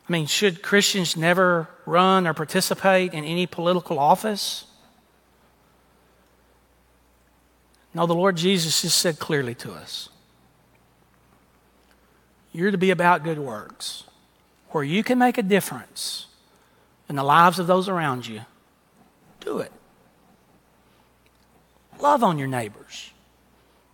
I 0.10 0.12
mean, 0.12 0.26
should 0.26 0.62
Christians 0.62 1.16
never 1.16 1.70
run 1.92 2.26
or 2.26 2.34
participate 2.34 3.14
in 3.14 3.24
any 3.24 3.46
political 3.46 4.00
office? 4.00 4.66
No, 7.94 8.08
the 8.08 8.16
Lord 8.16 8.38
Jesus 8.38 8.82
just 8.82 8.98
said 8.98 9.20
clearly 9.20 9.54
to 9.56 9.74
us 9.74 10.10
you're 12.54 12.72
to 12.72 12.78
be 12.78 12.92
about 12.92 13.24
good 13.24 13.40
works, 13.40 14.04
where 14.72 14.84
you 14.84 15.04
can 15.04 15.18
make 15.18 15.38
a 15.38 15.44
difference 15.44 16.28
in 17.08 17.16
the 17.16 17.24
lives 17.24 17.60
of 17.60 17.68
those 17.68 17.88
around 17.88 18.28
you. 18.28 18.42
Do 19.40 19.60
it. 19.60 19.72
Love 22.00 22.24
on 22.24 22.38
your 22.38 22.48
neighbors, 22.48 23.12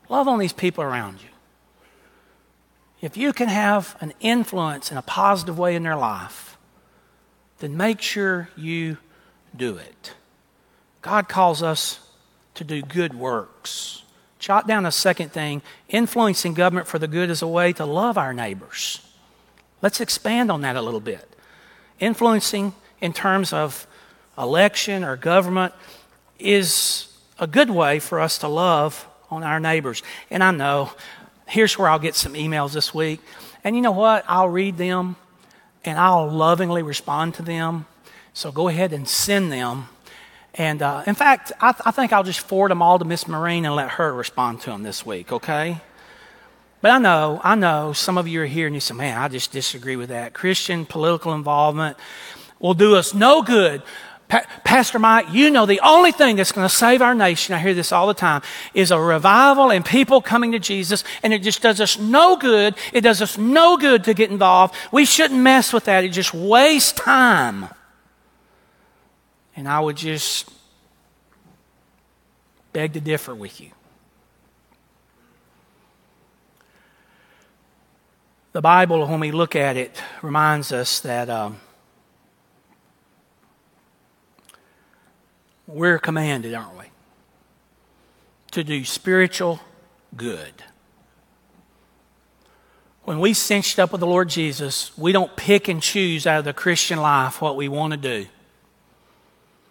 love 0.10 0.28
on 0.28 0.40
these 0.40 0.54
people 0.54 0.84
around 0.84 1.22
you. 1.22 1.30
If 3.00 3.16
you 3.16 3.32
can 3.32 3.48
have 3.48 3.96
an 4.02 4.14
influence 4.20 4.92
in 4.92 4.98
a 4.98 5.04
positive 5.04 5.60
way 5.60 5.76
in 5.76 5.84
their 5.84 5.96
life, 5.96 6.47
then 7.60 7.76
make 7.76 8.02
sure 8.02 8.50
you 8.56 8.98
do 9.56 9.78
it. 9.78 10.13
God 11.02 11.30
calls 11.30 11.63
us 11.63 12.00
to 12.56 12.63
do 12.63 12.82
good 12.82 13.13
works. 13.13 14.04
Jot 14.39 14.67
down 14.67 14.86
a 14.86 14.91
second 14.91 15.32
thing 15.32 15.62
influencing 15.89 16.54
government 16.54 16.88
for 16.88 17.00
the 17.00 17.08
good 17.08 17.30
is 17.30 17.41
a 17.41 17.48
way 17.48 17.74
to 17.74 17.86
love 17.86 18.17
our 18.17 18.34
neighbors. 18.34 19.02
Let's 19.82 20.02
expand 20.02 20.52
on 20.52 20.62
that 20.62 20.76
a 20.76 20.82
little 20.82 21.00
bit. 21.00 21.28
Influencing 22.00 22.74
in 23.02 23.13
terms 23.13 23.54
of 23.54 23.88
election 24.38 25.04
or 25.04 25.15
government 25.15 25.74
is 26.39 27.08
a 27.39 27.48
good 27.48 27.70
way 27.70 28.00
for 28.00 28.20
us 28.20 28.38
to 28.39 28.48
love 28.48 29.08
on 29.30 29.43
our 29.43 29.60
neighbors. 29.60 30.04
And 30.30 30.43
I 30.43 30.52
know, 30.52 30.91
here's 31.48 31.78
where 31.78 31.89
I'll 31.89 32.00
get 32.00 32.15
some 32.15 32.34
emails 32.34 32.74
this 32.74 32.93
week. 32.93 33.20
And 33.63 33.76
you 33.76 33.82
know 33.82 33.91
what? 33.91 34.24
I'll 34.28 34.50
read 34.50 34.78
them 34.78 35.15
and 35.86 35.98
I'll 35.98 36.30
lovingly 36.30 36.84
respond 36.84 37.34
to 37.36 37.42
them. 37.42 37.86
So 38.34 38.52
go 38.52 38.68
ahead 38.68 38.94
and 38.94 39.08
send 39.08 39.52
them 39.52 39.90
and 40.58 40.82
uh, 40.82 41.04
in 41.06 41.13
fact, 41.13 41.52
I, 41.62 41.72
th- 41.72 41.84
I, 41.86 41.92
think 41.92 42.12
I'll 42.12 42.24
just 42.24 42.40
forward 42.40 42.72
them 42.72 42.82
all 42.82 42.98
to 42.98 43.06
Miss 43.06 43.28
Marine 43.28 43.63
and 43.66 43.76
let 43.76 43.92
her 43.92 44.12
respond 44.12 44.62
to 44.62 44.72
them 44.72 44.82
this 44.82 45.06
week, 45.06 45.32
okay? 45.32 45.80
But 46.82 46.92
I 46.92 46.98
know, 46.98 47.40
I 47.44 47.54
know 47.54 47.94
some 47.94 48.18
of 48.18 48.28
you 48.28 48.42
are 48.42 48.48
here 48.48 48.66
and 48.66 48.76
you 48.76 48.80
say, 48.80 48.96
man, 48.96 49.20
I 49.20 49.28
just 49.28 49.52
disagree 49.52 49.96
with 49.96 50.10
that. 50.10 50.34
Christian 50.34 50.88
political 50.88 51.34
involvement 51.34 51.98
will 52.60 52.74
do 52.74 52.96
us 52.96 53.13
no 53.13 53.44
good. 53.44 53.84
Pa- 54.28 54.46
Pastor 54.66 55.00
Mike, 55.00 55.28
you 55.32 55.50
know 55.50 55.66
the 55.66 55.80
only 55.80 56.12
thing 56.12 56.36
that's 56.36 56.52
going 56.52 56.68
to 56.68 56.74
save 56.74 57.02
our 57.02 57.16
nation, 57.16 57.56
I 57.56 57.60
hear 57.60 57.74
this 57.74 57.92
all 57.92 58.08
the 58.08 58.13
time, 58.13 58.42
is 58.74 58.92
a 58.92 59.00
revival 59.00 59.72
and 59.72 59.86
people 59.86 60.22
coming 60.22 60.52
to 60.52 60.60
Jesus, 60.60 61.04
and 61.24 61.34
it 61.34 61.42
just 61.42 61.62
does 61.62 61.80
us 61.80 61.98
no 61.98 62.36
good. 62.36 62.76
It 62.92 63.02
does 63.02 63.22
us 63.22 63.38
no 63.38 63.78
good 63.78 64.04
to 64.04 64.13
get 64.13 64.30
involved. 64.30 64.76
We 64.92 65.06
shouldn't 65.06 65.40
mess 65.40 65.72
with 65.72 65.86
that. 65.86 66.04
It 66.04 66.10
just 66.10 66.34
wastes 66.34 66.92
time. 66.92 67.70
And 69.56 69.68
I 69.68 69.80
would 69.80 69.98
just 69.98 70.50
beg 72.74 72.94
to 72.94 73.02
differ 73.02 73.34
with 73.34 73.62
you. 73.62 73.72
The 78.52 78.62
Bible, 78.62 79.08
when 79.08 79.20
we 79.20 79.32
look 79.32 79.56
at 79.56 79.78
it, 79.78 80.02
reminds 80.22 80.72
us 80.72 81.00
that 81.02 81.30
um, 81.30 81.60
we're 85.67 85.99
commanded, 85.99 86.53
aren't 86.53 86.77
we, 86.77 86.86
to 88.51 88.63
do 88.63 88.86
spiritual 88.86 89.60
good. 90.15 90.63
When 93.03 93.19
we 93.19 93.34
cinched 93.34 93.80
up 93.80 93.91
with 93.91 94.01
the 94.01 94.08
Lord 94.08 94.30
Jesus, 94.30 94.97
we 94.97 95.12
don't 95.12 95.36
pick 95.36 95.67
and 95.67 95.82
choose 95.82 96.25
out 96.25 96.39
of 96.39 96.45
the 96.45 96.53
Christian 96.53 96.99
life 96.99 97.41
what 97.41 97.56
we 97.56 97.67
want 97.67 97.91
to 97.91 97.97
do. 97.97 98.25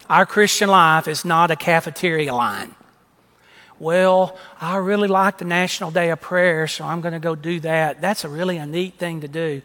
Our 0.09 0.25
Christian 0.25 0.69
life 0.69 1.09
is 1.09 1.25
not 1.25 1.51
a 1.51 1.57
cafeteria 1.57 2.33
line. 2.33 2.75
Well, 3.79 4.39
I 4.59 4.77
really 4.77 5.09
like 5.09 5.37
the 5.37 5.45
National 5.45 5.91
Day 5.91 6.11
of 6.11 6.21
Prayer, 6.21 6.67
so 6.67 6.85
I'm 6.87 7.03
going 7.03 7.13
to 7.13 7.21
go 7.21 7.35
do 7.35 7.61
that. 7.61 8.01
That's 8.01 8.25
a 8.25 8.29
really 8.29 8.57
a 8.57 8.65
neat 8.65 8.95
thing 8.95 9.21
to 9.21 9.29
do. 9.29 9.61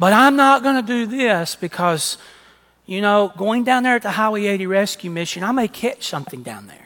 But 0.00 0.12
I'm 0.12 0.34
not 0.34 0.64
going 0.64 0.76
to 0.76 0.82
do 0.82 1.06
this 1.06 1.54
because 1.54 2.18
you 2.86 3.00
know, 3.00 3.32
going 3.36 3.64
down 3.64 3.82
there 3.82 3.96
at 3.96 4.02
the 4.02 4.10
Highway 4.10 4.46
80 4.46 4.66
rescue 4.66 5.10
mission, 5.10 5.44
I 5.44 5.52
may 5.52 5.68
catch 5.68 6.06
something 6.06 6.42
down 6.42 6.66
there. 6.66 6.82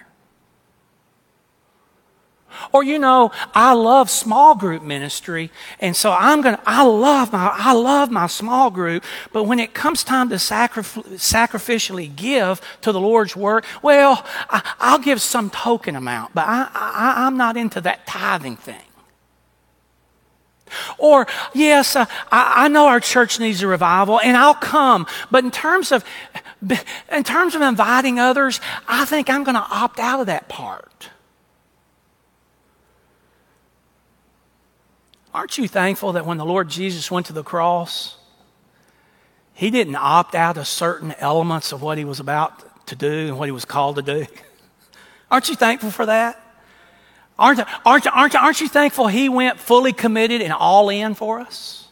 Or, 2.73 2.83
you 2.83 2.99
know, 2.99 3.33
I 3.55 3.73
love 3.75 4.09
small 4.09 4.55
group 4.55 4.83
ministry, 4.83 5.51
and 5.81 5.95
so 5.95 6.13
I'm 6.13 6.41
going 6.41 6.57
to, 6.57 6.63
I 6.67 6.85
love 6.85 7.33
my, 7.33 7.53
I 7.53 7.73
love 7.73 8.11
my 8.11 8.27
small 8.27 8.71
group, 8.71 9.05
but 9.33 9.45
when 9.45 9.59
it 9.59 9.75
comes 9.75 10.03
time 10.03 10.29
to 10.31 10.37
sacrif- 10.37 11.03
sacrificially 11.17 12.15
give 12.15 12.61
to 12.81 12.93
the 12.93 13.01
Lord's 13.01 13.37
work, 13.37 13.65
well, 13.83 14.25
I, 14.49 14.93
will 14.93 15.03
give 15.03 15.21
some 15.21 15.51
token 15.51 15.97
amount, 15.97 16.35
but 16.35 16.47
I, 16.47 16.71
I, 16.73 17.27
I'm 17.27 17.37
not 17.37 17.57
into 17.57 17.81
that 17.83 18.07
tithing 18.07 18.57
thing. 18.57 18.86
Or, 20.99 21.27
yes, 21.55 21.97
uh, 21.97 22.07
I, 22.31 22.65
I 22.65 22.69
know 22.69 22.87
our 22.87 23.01
church 23.01 23.39
needs 23.39 23.63
a 23.63 23.67
revival 23.67 24.21
and 24.21 24.37
I'll 24.37 24.55
come. 24.55 25.07
But 25.31 25.45
in 25.45 25.51
terms 25.51 25.93
of, 25.93 26.05
in 27.11 27.25
terms 27.25 27.55
of 27.55 27.63
inviting 27.63 28.19
others, 28.19 28.61
I 28.89 29.05
think 29.05 29.31
I'm 29.31 29.45
going 29.45 29.55
to 29.55 29.67
opt 29.71 29.99
out 29.99 30.21
of 30.21 30.27
that 30.27 30.49
part. 30.49 31.11
Aren't 35.37 35.59
you 35.59 35.69
thankful 35.69 36.13
that 36.13 36.25
when 36.25 36.39
the 36.39 36.47
Lord 36.47 36.71
Jesus 36.71 37.11
went 37.11 37.27
to 37.27 37.35
the 37.35 37.43
cross, 37.43 38.17
he 39.53 39.71
didn't 39.71 39.97
opt 39.97 40.35
out 40.35 40.57
of 40.57 40.67
certain 40.67 41.15
elements 41.19 41.73
of 41.73 41.83
what 41.83 41.99
he 41.99 42.07
was 42.07 42.21
about 42.21 42.87
to 42.87 42.97
do 42.97 43.29
and 43.29 43.39
what 43.39 43.47
he 43.47 43.53
was 43.53 43.67
called 43.67 43.97
to 43.97 44.03
do? 44.03 44.27
Aren't 45.31 45.49
you 45.49 45.57
thankful 45.57 45.91
for 45.91 46.07
that? 46.07 46.41
Aren't, 47.39 47.61
aren't, 47.85 48.07
aren't, 48.07 48.35
aren't 48.35 48.61
you 48.61 48.69
thankful 48.69 49.09
he 49.09 49.29
went 49.29 49.61
fully 49.61 49.93
committed 49.93 50.41
and 50.41 50.53
all 50.53 50.89
in 50.89 51.15
for 51.15 51.41
us? 51.41 51.89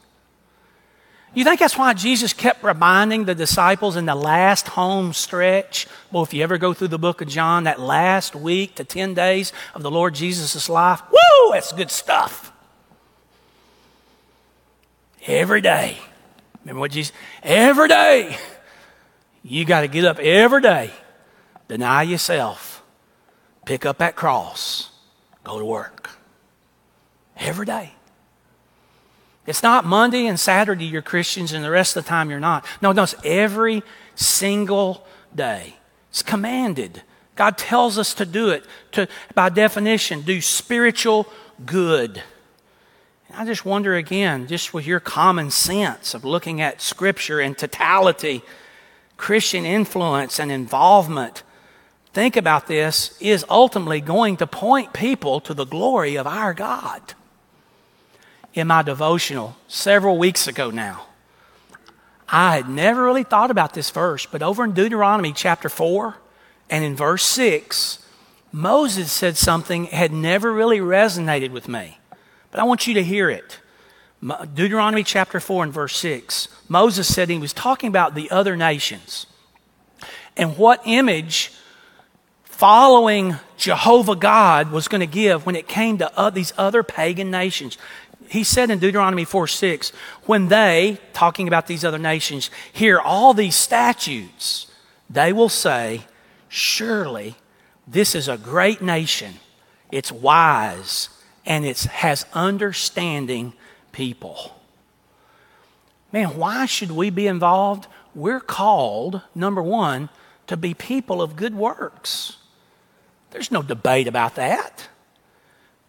You 1.34 1.44
think 1.44 1.58
that's 1.58 1.76
why 1.76 1.92
Jesus 1.94 2.32
kept 2.32 2.62
reminding 2.62 3.24
the 3.24 3.34
disciples 3.34 3.96
in 3.96 4.06
the 4.06 4.14
last 4.14 4.68
home 4.68 5.12
stretch? 5.12 5.86
Well, 6.12 6.22
if 6.22 6.32
you 6.32 6.42
ever 6.44 6.58
go 6.58 6.72
through 6.72 6.88
the 6.88 6.98
book 6.98 7.20
of 7.20 7.28
John, 7.28 7.64
that 7.64 7.80
last 7.80 8.36
week 8.36 8.76
to 8.76 8.84
10 8.84 9.14
days 9.14 9.52
of 9.74 9.82
the 9.82 9.90
Lord 9.90 10.14
Jesus' 10.14 10.68
life, 10.68 11.02
woo, 11.10 11.52
that's 11.52 11.72
good 11.72 11.90
stuff. 11.90 12.52
Every 15.26 15.60
day. 15.60 15.98
Remember 16.62 16.80
what 16.80 16.92
Jesus, 16.92 17.12
every 17.42 17.88
day. 17.88 18.36
You 19.42 19.64
got 19.64 19.80
to 19.80 19.88
get 19.88 20.04
up 20.04 20.18
every 20.20 20.62
day, 20.62 20.90
deny 21.68 22.02
yourself, 22.02 22.82
pick 23.66 23.84
up 23.84 23.98
that 23.98 24.16
cross 24.16 24.93
go 25.44 25.58
to 25.58 25.64
work 25.64 26.10
every 27.36 27.66
day. 27.66 27.92
It's 29.46 29.62
not 29.62 29.84
Monday 29.84 30.26
and 30.26 30.40
Saturday 30.40 30.86
you're 30.86 31.02
Christians 31.02 31.52
and 31.52 31.64
the 31.64 31.70
rest 31.70 31.96
of 31.96 32.04
the 32.04 32.08
time 32.08 32.30
you're 32.30 32.40
not. 32.40 32.64
No, 32.80 32.92
no, 32.92 33.02
it's 33.02 33.14
every 33.24 33.82
single 34.14 35.06
day. 35.34 35.76
It's 36.08 36.22
commanded. 36.22 37.02
God 37.36 37.58
tells 37.58 37.98
us 37.98 38.14
to 38.14 38.24
do 38.24 38.48
it, 38.48 38.64
to, 38.92 39.06
by 39.34 39.50
definition, 39.50 40.22
do 40.22 40.40
spiritual 40.40 41.26
good. 41.66 42.22
I 43.36 43.44
just 43.44 43.64
wonder 43.64 43.96
again, 43.96 44.46
just 44.46 44.72
with 44.72 44.86
your 44.86 45.00
common 45.00 45.50
sense 45.50 46.14
of 46.14 46.24
looking 46.24 46.60
at 46.60 46.80
Scripture 46.80 47.40
in 47.40 47.56
totality, 47.56 48.42
Christian 49.16 49.64
influence 49.64 50.38
and 50.38 50.52
involvement 50.52 51.42
think 52.14 52.36
about 52.36 52.68
this, 52.68 53.16
is 53.20 53.44
ultimately 53.50 54.00
going 54.00 54.36
to 54.38 54.46
point 54.46 54.92
people 54.92 55.40
to 55.40 55.52
the 55.52 55.66
glory 55.66 56.14
of 56.14 56.26
our 56.26 56.54
God. 56.54 57.14
In 58.54 58.68
my 58.68 58.82
devotional 58.82 59.56
several 59.66 60.16
weeks 60.16 60.46
ago 60.46 60.70
now, 60.70 61.06
I 62.28 62.56
had 62.56 62.68
never 62.68 63.02
really 63.02 63.24
thought 63.24 63.50
about 63.50 63.74
this 63.74 63.90
verse, 63.90 64.26
but 64.26 64.42
over 64.42 64.64
in 64.64 64.72
Deuteronomy 64.72 65.32
chapter 65.32 65.68
4 65.68 66.14
and 66.70 66.84
in 66.84 66.94
verse 66.94 67.24
6, 67.24 67.98
Moses 68.52 69.10
said 69.10 69.36
something 69.36 69.86
had 69.86 70.12
never 70.12 70.52
really 70.52 70.78
resonated 70.78 71.50
with 71.50 71.66
me. 71.68 71.98
But 72.52 72.60
I 72.60 72.64
want 72.64 72.86
you 72.86 72.94
to 72.94 73.02
hear 73.02 73.28
it. 73.28 73.58
Deuteronomy 74.54 75.02
chapter 75.02 75.40
4 75.40 75.64
and 75.64 75.72
verse 75.72 75.96
6. 75.96 76.48
Moses 76.68 77.12
said 77.12 77.28
he 77.28 77.38
was 77.38 77.52
talking 77.52 77.88
about 77.88 78.14
the 78.14 78.30
other 78.30 78.56
nations 78.56 79.26
and 80.36 80.56
what 80.56 80.80
image 80.84 81.52
following 82.54 83.36
Jehovah 83.56 84.16
God 84.16 84.70
was 84.70 84.88
going 84.88 85.00
to 85.00 85.06
give 85.06 85.44
when 85.44 85.56
it 85.56 85.66
came 85.66 85.98
to 85.98 86.32
these 86.32 86.52
other 86.56 86.82
pagan 86.82 87.30
nations. 87.30 87.76
He 88.28 88.44
said 88.44 88.70
in 88.70 88.78
Deuteronomy 88.78 89.24
4 89.24 89.46
6, 89.46 89.90
when 90.24 90.48
they, 90.48 90.98
talking 91.12 91.48
about 91.48 91.66
these 91.66 91.84
other 91.84 91.98
nations, 91.98 92.50
hear 92.72 92.98
all 92.98 93.34
these 93.34 93.56
statutes, 93.56 94.68
they 95.10 95.32
will 95.32 95.48
say, 95.48 96.06
Surely 96.48 97.34
this 97.86 98.14
is 98.14 98.28
a 98.28 98.38
great 98.38 98.80
nation. 98.80 99.34
It's 99.90 100.12
wise 100.12 101.08
and 101.44 101.66
it 101.66 101.80
has 101.80 102.24
understanding 102.32 103.52
people. 103.92 104.56
Man, 106.12 106.36
why 106.36 106.66
should 106.66 106.92
we 106.92 107.10
be 107.10 107.26
involved? 107.26 107.88
We're 108.14 108.40
called, 108.40 109.20
number 109.34 109.62
one, 109.62 110.08
to 110.46 110.56
be 110.56 110.72
people 110.72 111.20
of 111.20 111.36
good 111.36 111.54
works. 111.54 112.36
There's 113.34 113.50
no 113.50 113.62
debate 113.62 114.06
about 114.06 114.36
that. 114.36 114.88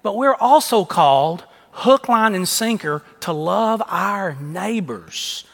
But 0.01 0.17
we're 0.17 0.33
also 0.33 0.83
called, 0.83 1.43
hook, 1.73 2.09
line, 2.09 2.33
and 2.33 2.47
sinker, 2.47 3.03
to 3.19 3.33
love 3.33 3.83
our 3.85 4.33
neighbors 4.41 5.45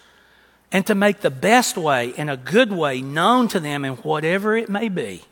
and 0.71 0.87
to 0.87 0.95
make 0.95 1.19
the 1.19 1.29
best 1.29 1.75
way 1.75 2.13
and 2.15 2.29
a 2.29 2.37
good 2.37 2.71
way 2.71 3.01
known 3.01 3.49
to 3.49 3.59
them 3.59 3.83
in 3.83 3.95
whatever 3.95 4.55
it 4.55 4.69
may 4.69 4.87
be. 4.87 5.23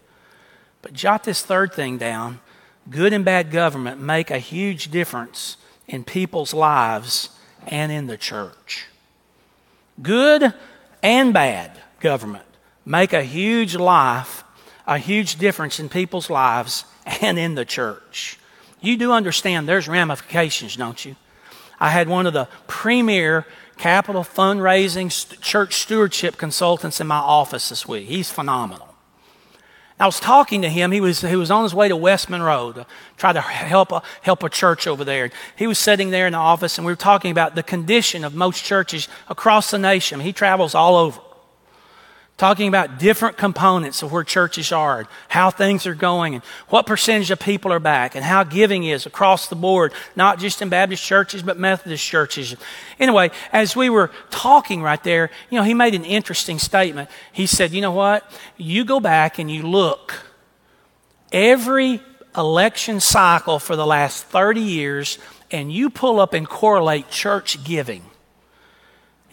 But 0.81 0.91
jot 0.91 1.23
this 1.23 1.41
third 1.41 1.73
thing 1.73 1.97
down 1.97 2.41
good 2.89 3.13
and 3.13 3.23
bad 3.23 3.51
government 3.51 4.01
make 4.01 4.29
a 4.29 4.39
huge 4.39 4.91
difference 4.91 5.55
in 5.87 6.03
people's 6.03 6.53
lives 6.53 7.29
and 7.67 7.89
in 7.89 8.07
the 8.07 8.17
church. 8.17 8.87
Good 10.01 10.53
and 11.01 11.33
bad 11.33 11.71
government 12.01 12.45
make 12.85 13.13
a 13.13 13.23
huge 13.23 13.77
life 13.77 14.43
a 14.89 14.97
huge 14.97 15.35
difference 15.35 15.79
in 15.79 15.87
people's 15.87 16.31
lives 16.31 16.83
and 17.21 17.37
in 17.37 17.53
the 17.53 17.63
church. 17.63 18.39
You 18.81 18.97
do 18.97 19.11
understand 19.11 19.69
there's 19.69 19.87
ramifications, 19.87 20.75
don't 20.75 21.05
you? 21.05 21.15
I 21.79 21.91
had 21.91 22.09
one 22.09 22.25
of 22.25 22.33
the 22.33 22.47
premier 22.67 23.45
capital 23.77 24.23
fundraising 24.23 25.39
church 25.41 25.75
stewardship 25.75 26.37
consultants 26.37 26.99
in 26.99 27.05
my 27.05 27.19
office 27.19 27.69
this 27.69 27.87
week. 27.87 28.07
He's 28.07 28.31
phenomenal. 28.31 28.87
I 29.99 30.05
was 30.05 30.19
talking 30.19 30.63
to 30.63 30.69
him. 30.69 30.91
He 30.91 31.01
was, 31.01 31.21
he 31.21 31.35
was 31.35 31.51
on 31.51 31.63
his 31.63 31.75
way 31.75 31.87
to 31.87 31.95
West 31.95 32.29
Monroe 32.29 32.71
to 32.71 32.85
try 33.17 33.31
to 33.31 33.41
help 33.41 33.91
a, 33.91 34.01
help 34.21 34.43
a 34.43 34.49
church 34.49 34.87
over 34.87 35.03
there. 35.03 35.29
He 35.55 35.67
was 35.67 35.77
sitting 35.77 36.09
there 36.09 36.25
in 36.25 36.33
the 36.33 36.39
office, 36.39 36.77
and 36.77 36.85
we 36.87 36.91
were 36.91 36.97
talking 36.97 37.31
about 37.31 37.53
the 37.53 37.63
condition 37.63 38.23
of 38.23 38.33
most 38.33 38.63
churches 38.63 39.07
across 39.27 39.69
the 39.69 39.77
nation. 39.77 40.21
He 40.21 40.33
travels 40.33 40.73
all 40.73 40.95
over 40.95 41.19
talking 42.39 42.69
about 42.69 42.97
different 42.97 43.35
components 43.35 44.01
of 44.01 44.13
where 44.13 44.23
churches 44.23 44.71
are, 44.71 44.99
and 44.99 45.07
how 45.27 45.51
things 45.51 45.85
are 45.85 45.93
going, 45.93 46.35
and 46.35 46.43
what 46.69 46.85
percentage 46.85 47.29
of 47.29 47.37
people 47.37 47.71
are 47.71 47.79
back, 47.79 48.15
and 48.15 48.23
how 48.23 48.43
giving 48.45 48.85
is 48.85 49.05
across 49.05 49.49
the 49.49 49.55
board, 49.55 49.93
not 50.15 50.39
just 50.39 50.61
in 50.61 50.69
Baptist 50.69 51.03
churches, 51.03 51.43
but 51.43 51.59
Methodist 51.59 52.03
churches. 52.03 52.55
Anyway, 52.97 53.29
as 53.51 53.75
we 53.75 53.89
were 53.89 54.09
talking 54.31 54.81
right 54.81 55.03
there, 55.03 55.29
you 55.49 55.57
know, 55.57 55.63
he 55.63 55.73
made 55.73 55.93
an 55.93 56.05
interesting 56.05 56.57
statement. 56.57 57.09
He 57.33 57.45
said, 57.45 57.71
You 57.71 57.81
know 57.81 57.91
what? 57.91 58.29
You 58.57 58.85
go 58.85 59.01
back 59.01 59.37
and 59.37 59.51
you 59.51 59.63
look. 59.63 60.23
Every 61.33 62.01
election 62.37 63.01
cycle 63.01 63.59
for 63.59 63.75
the 63.75 63.85
last 63.85 64.23
30 64.25 64.61
years, 64.61 65.19
and 65.51 65.71
you 65.71 65.89
pull 65.89 66.21
up 66.21 66.33
and 66.33 66.47
correlate 66.47 67.09
church 67.09 67.63
giving. 67.65 68.03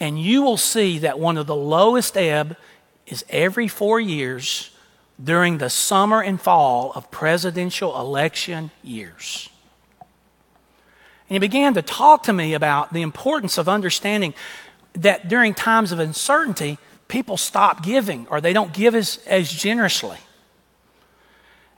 And 0.01 0.21
you 0.21 0.43
will 0.43 0.57
see 0.57 0.99
that 0.99 1.21
one 1.21 1.39
of 1.39 1.47
the 1.47 1.57
lowest 1.57 2.17
ebb 2.17 2.57
is 3.07 3.25
every 3.29 3.69
four 3.69 4.01
years 4.01 4.71
during 5.23 5.59
the 5.59 5.71
summer 5.71 6.23
and 6.23 6.41
fall 6.41 6.93
of 6.95 7.11
presidential 7.11 7.99
election 7.99 8.71
years. 8.83 9.49
And 11.29 11.35
he 11.35 11.39
began 11.39 11.75
to 11.75 11.83
talk 11.83 12.25
to 12.25 12.33
me 12.33 12.55
about 12.55 12.93
the 12.93 13.03
importance 13.03 13.59
of 13.59 13.69
understanding 13.69 14.35
that 14.95 15.29
during 15.29 15.55
times 15.55 15.93
of 15.93 15.99
uncertainty, 15.99 16.79
people 17.09 17.37
stop 17.37 17.83
giving 17.83 18.27
or 18.31 18.41
they 18.41 18.53
don't 18.53 18.73
give 18.73 18.95
as, 18.95 19.19
as 19.27 19.51
generously. 19.51 20.19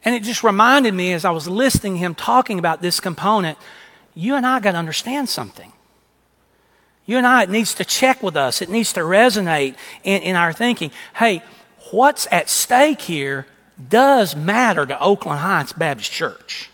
And 0.05 0.15
it 0.15 0.23
just 0.23 0.43
reminded 0.43 0.95
me 0.95 1.13
as 1.13 1.25
I 1.25 1.31
was 1.31 1.49
listening 1.49 1.95
to 1.95 1.99
him 1.99 2.15
talking 2.15 2.59
about 2.59 2.83
this 2.83 3.01
component, 3.01 3.59
you 4.15 4.35
and 4.35 4.47
I 4.47 4.61
got 4.61 4.73
to 4.73 4.79
understand 4.79 5.29
something. 5.29 5.73
You 7.09 7.17
and 7.17 7.27
I, 7.27 7.45
it 7.45 7.49
needs 7.49 7.73
to 7.77 7.87
check 7.87 8.23
with 8.23 8.37
us. 8.37 8.61
It 8.61 8.69
needs 8.69 8.93
to 8.93 9.01
resonate 9.01 9.77
in, 10.05 10.21
in 10.21 10.37
our 10.37 10.53
thinking. 10.53 10.91
Hey, 11.17 11.43
what's 11.91 12.29
at 12.31 12.51
stake 12.51 13.01
here 13.01 13.47
does 13.89 14.37
matter 14.37 14.85
to 14.85 15.01
Oakland 15.01 15.41
Heights 15.41 15.73
Baptist 15.73 16.13
Church. 16.13 16.69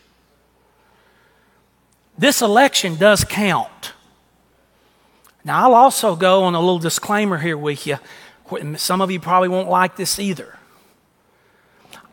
This 2.18 2.42
election 2.42 2.96
does 2.96 3.22
count. 3.22 3.92
Now, 5.44 5.68
I'll 5.68 5.74
also 5.74 6.16
go 6.16 6.42
on 6.42 6.56
a 6.56 6.60
little 6.60 6.80
disclaimer 6.80 7.38
here 7.38 7.56
with 7.56 7.86
you. 7.86 7.98
Some 8.76 9.00
of 9.00 9.12
you 9.12 9.20
probably 9.20 9.50
won't 9.50 9.68
like 9.70 9.94
this 9.94 10.18
either. 10.18 10.58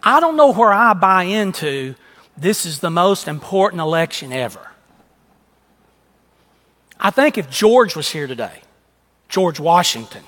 I 0.03 0.19
don't 0.19 0.37
know 0.37 0.53
where 0.53 0.71
I 0.71 0.93
buy 0.93 1.23
into 1.23 1.95
this 2.37 2.67
is 2.67 2.81
the 2.81 2.91
most 2.91 3.27
important 3.27 3.81
election 3.81 4.31
ever. 4.31 4.70
I 7.01 7.09
think 7.09 7.39
if 7.39 7.49
George 7.49 7.95
was 7.95 8.11
here 8.11 8.27
today, 8.27 8.61
George 9.27 9.59
Washington, 9.59 10.23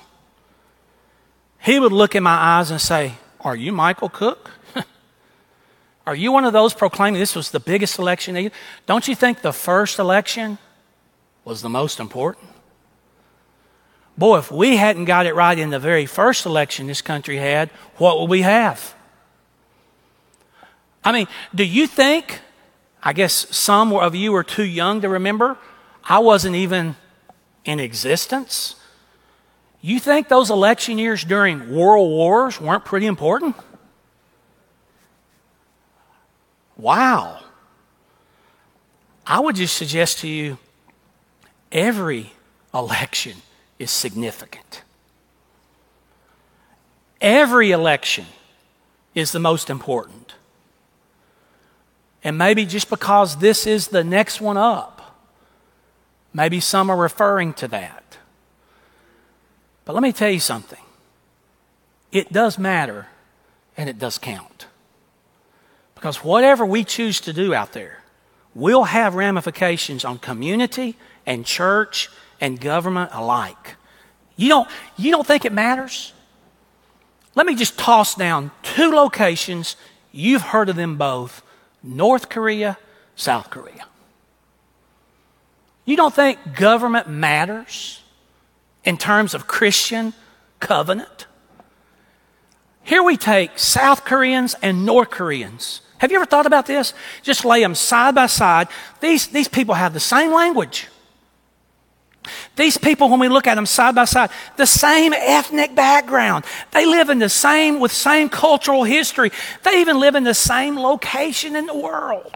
he 1.60 1.78
would 1.78 1.92
look 1.92 2.16
in 2.16 2.24
my 2.24 2.34
eyes 2.34 2.72
and 2.72 2.80
say, 2.80 3.14
Are 3.40 3.54
you 3.54 3.72
Michael 3.72 4.08
Cook? 4.08 4.50
Are 6.06 6.16
you 6.16 6.32
one 6.32 6.44
of 6.44 6.52
those 6.52 6.74
proclaiming 6.74 7.20
this 7.20 7.36
was 7.36 7.52
the 7.52 7.60
biggest 7.60 7.98
election? 8.00 8.50
Don't 8.86 9.06
you 9.06 9.14
think 9.14 9.40
the 9.40 9.52
first 9.52 10.00
election 10.00 10.58
was 11.44 11.62
the 11.62 11.68
most 11.68 12.00
important? 12.00 12.48
Boy, 14.18 14.38
if 14.38 14.50
we 14.50 14.76
hadn't 14.76 15.04
got 15.04 15.26
it 15.26 15.34
right 15.34 15.58
in 15.58 15.70
the 15.70 15.78
very 15.78 16.06
first 16.06 16.44
election 16.44 16.88
this 16.88 17.02
country 17.02 17.36
had, 17.36 17.70
what 17.98 18.18
would 18.20 18.30
we 18.30 18.42
have? 18.42 18.94
I 21.04 21.12
mean, 21.12 21.26
do 21.54 21.64
you 21.64 21.86
think, 21.86 22.40
I 23.02 23.12
guess 23.12 23.32
some 23.54 23.92
of 23.92 24.14
you 24.14 24.34
are 24.34 24.44
too 24.44 24.64
young 24.64 25.02
to 25.02 25.08
remember, 25.08 25.56
I 26.06 26.18
wasn't 26.18 26.56
even 26.56 26.96
in 27.64 27.80
existence. 27.80 28.76
You 29.80 29.98
think 29.98 30.28
those 30.28 30.50
election 30.50 30.98
years 30.98 31.24
during 31.24 31.74
world 31.74 32.08
wars 32.08 32.60
weren't 32.60 32.84
pretty 32.84 33.06
important? 33.06 33.56
Wow. 36.76 37.40
I 39.26 39.40
would 39.40 39.56
just 39.56 39.76
suggest 39.76 40.18
to 40.18 40.28
you 40.28 40.58
every 41.72 42.32
election 42.72 43.36
is 43.78 43.90
significant. 43.90 44.82
Every 47.20 47.70
election 47.70 48.26
is 49.14 49.32
the 49.32 49.40
most 49.40 49.70
important. 49.70 50.34
And 52.22 52.36
maybe 52.36 52.66
just 52.66 52.90
because 52.90 53.36
this 53.36 53.66
is 53.66 53.88
the 53.88 54.04
next 54.04 54.40
one 54.40 54.56
up, 54.56 54.93
Maybe 56.34 56.58
some 56.58 56.90
are 56.90 56.96
referring 56.96 57.54
to 57.54 57.68
that. 57.68 58.18
But 59.84 59.94
let 59.94 60.02
me 60.02 60.12
tell 60.12 60.30
you 60.30 60.40
something 60.40 60.80
it 62.10 62.32
does 62.32 62.58
matter 62.58 63.06
and 63.76 63.88
it 63.88 63.98
does 63.98 64.18
count. 64.18 64.66
Because 65.94 66.18
whatever 66.18 66.66
we 66.66 66.84
choose 66.84 67.20
to 67.22 67.32
do 67.32 67.54
out 67.54 67.72
there 67.72 68.02
will 68.54 68.84
have 68.84 69.14
ramifications 69.14 70.04
on 70.04 70.18
community 70.18 70.96
and 71.24 71.46
church 71.46 72.10
and 72.40 72.60
government 72.60 73.10
alike. 73.12 73.76
You 74.36 74.48
don't, 74.48 74.68
you 74.96 75.10
don't 75.10 75.26
think 75.26 75.44
it 75.44 75.52
matters? 75.52 76.12
Let 77.34 77.46
me 77.46 77.54
just 77.54 77.78
toss 77.78 78.14
down 78.14 78.50
two 78.62 78.90
locations. 78.90 79.76
You've 80.12 80.42
heard 80.42 80.68
of 80.68 80.76
them 80.76 80.96
both 80.96 81.42
North 81.82 82.28
Korea, 82.28 82.78
South 83.16 83.50
Korea. 83.50 83.86
You 85.84 85.96
don't 85.96 86.14
think 86.14 86.38
government 86.54 87.08
matters 87.08 88.02
in 88.84 88.96
terms 88.96 89.34
of 89.34 89.46
Christian 89.46 90.14
covenant? 90.60 91.26
Here 92.82 93.02
we 93.02 93.16
take 93.16 93.58
South 93.58 94.04
Koreans 94.04 94.54
and 94.62 94.84
North 94.84 95.10
Koreans. 95.10 95.80
Have 95.98 96.10
you 96.10 96.16
ever 96.16 96.26
thought 96.26 96.46
about 96.46 96.66
this? 96.66 96.92
Just 97.22 97.44
lay 97.44 97.60
them 97.60 97.74
side 97.74 98.14
by 98.14 98.26
side. 98.26 98.68
These, 99.00 99.28
these 99.28 99.48
people 99.48 99.74
have 99.74 99.94
the 99.94 100.00
same 100.00 100.32
language. 100.32 100.88
These 102.56 102.78
people, 102.78 103.10
when 103.10 103.20
we 103.20 103.28
look 103.28 103.46
at 103.46 103.54
them 103.54 103.66
side 103.66 103.94
by 103.94 104.04
side, 104.04 104.30
the 104.56 104.66
same 104.66 105.12
ethnic 105.12 105.74
background. 105.74 106.44
They 106.72 106.86
live 106.86 107.10
in 107.10 107.18
the 107.18 107.28
same, 107.28 107.80
with 107.80 107.92
same 107.92 108.28
cultural 108.28 108.84
history. 108.84 109.30
They 109.62 109.80
even 109.80 109.98
live 109.98 110.14
in 110.14 110.24
the 110.24 110.34
same 110.34 110.78
location 110.78 111.56
in 111.56 111.66
the 111.66 111.76
world. 111.76 112.34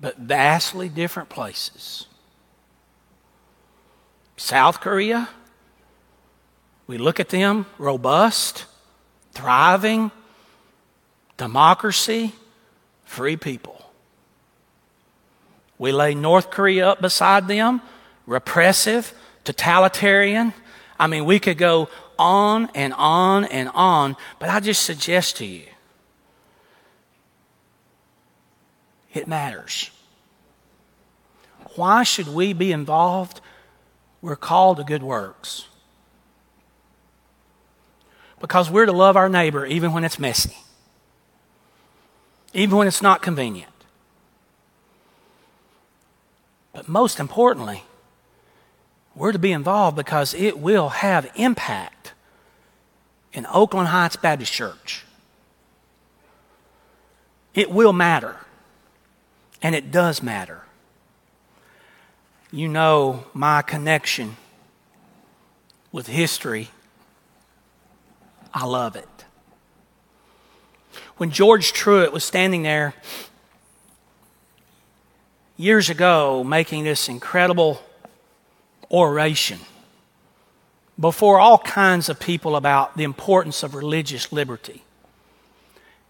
But 0.00 0.18
vastly 0.18 0.88
different 0.88 1.28
places. 1.28 2.06
South 4.36 4.80
Korea, 4.80 5.28
we 6.86 6.98
look 6.98 7.18
at 7.18 7.30
them 7.30 7.66
robust, 7.78 8.66
thriving, 9.32 10.10
democracy, 11.36 12.34
free 13.04 13.36
people. 13.36 13.90
We 15.78 15.92
lay 15.92 16.14
North 16.14 16.50
Korea 16.50 16.88
up 16.90 17.00
beside 17.00 17.48
them, 17.48 17.82
repressive, 18.26 19.12
totalitarian. 19.44 20.52
I 20.98 21.06
mean, 21.06 21.24
we 21.24 21.38
could 21.38 21.58
go 21.58 21.88
on 22.18 22.70
and 22.74 22.94
on 22.94 23.44
and 23.44 23.68
on, 23.74 24.16
but 24.38 24.48
I 24.48 24.60
just 24.60 24.82
suggest 24.82 25.36
to 25.38 25.46
you 25.46 25.66
it 29.16 29.26
matters. 29.26 29.90
Why 31.74 32.02
should 32.02 32.28
we 32.28 32.52
be 32.52 32.72
involved? 32.72 33.40
We're 34.22 34.36
called 34.36 34.78
to 34.78 34.84
good 34.84 35.02
works. 35.02 35.66
Because 38.40 38.70
we're 38.70 38.86
to 38.86 38.92
love 38.92 39.16
our 39.16 39.28
neighbor 39.28 39.66
even 39.66 39.92
when 39.92 40.04
it's 40.04 40.18
messy, 40.18 40.56
even 42.52 42.76
when 42.76 42.86
it's 42.86 43.02
not 43.02 43.22
convenient. 43.22 43.72
But 46.72 46.88
most 46.88 47.18
importantly, 47.18 47.84
we're 49.14 49.32
to 49.32 49.38
be 49.38 49.52
involved 49.52 49.96
because 49.96 50.34
it 50.34 50.58
will 50.58 50.90
have 50.90 51.30
impact 51.36 52.12
in 53.32 53.46
Oakland 53.46 53.88
Heights 53.88 54.16
Baptist 54.16 54.52
Church. 54.52 55.04
It 57.54 57.70
will 57.70 57.94
matter. 57.94 58.36
And 59.62 59.74
it 59.74 59.90
does 59.90 60.22
matter. 60.22 60.62
You 62.52 62.68
know 62.68 63.24
my 63.34 63.62
connection 63.62 64.36
with 65.92 66.06
history. 66.06 66.70
I 68.54 68.64
love 68.64 68.96
it. 68.96 69.08
When 71.16 71.30
George 71.30 71.72
Truett 71.72 72.12
was 72.12 72.24
standing 72.24 72.62
there 72.62 72.94
years 75.56 75.88
ago 75.88 76.44
making 76.44 76.84
this 76.84 77.08
incredible 77.08 77.82
oration 78.90 79.58
before 80.98 81.40
all 81.40 81.58
kinds 81.58 82.08
of 82.08 82.20
people 82.20 82.56
about 82.56 82.96
the 82.96 83.04
importance 83.04 83.62
of 83.62 83.74
religious 83.74 84.32
liberty, 84.32 84.84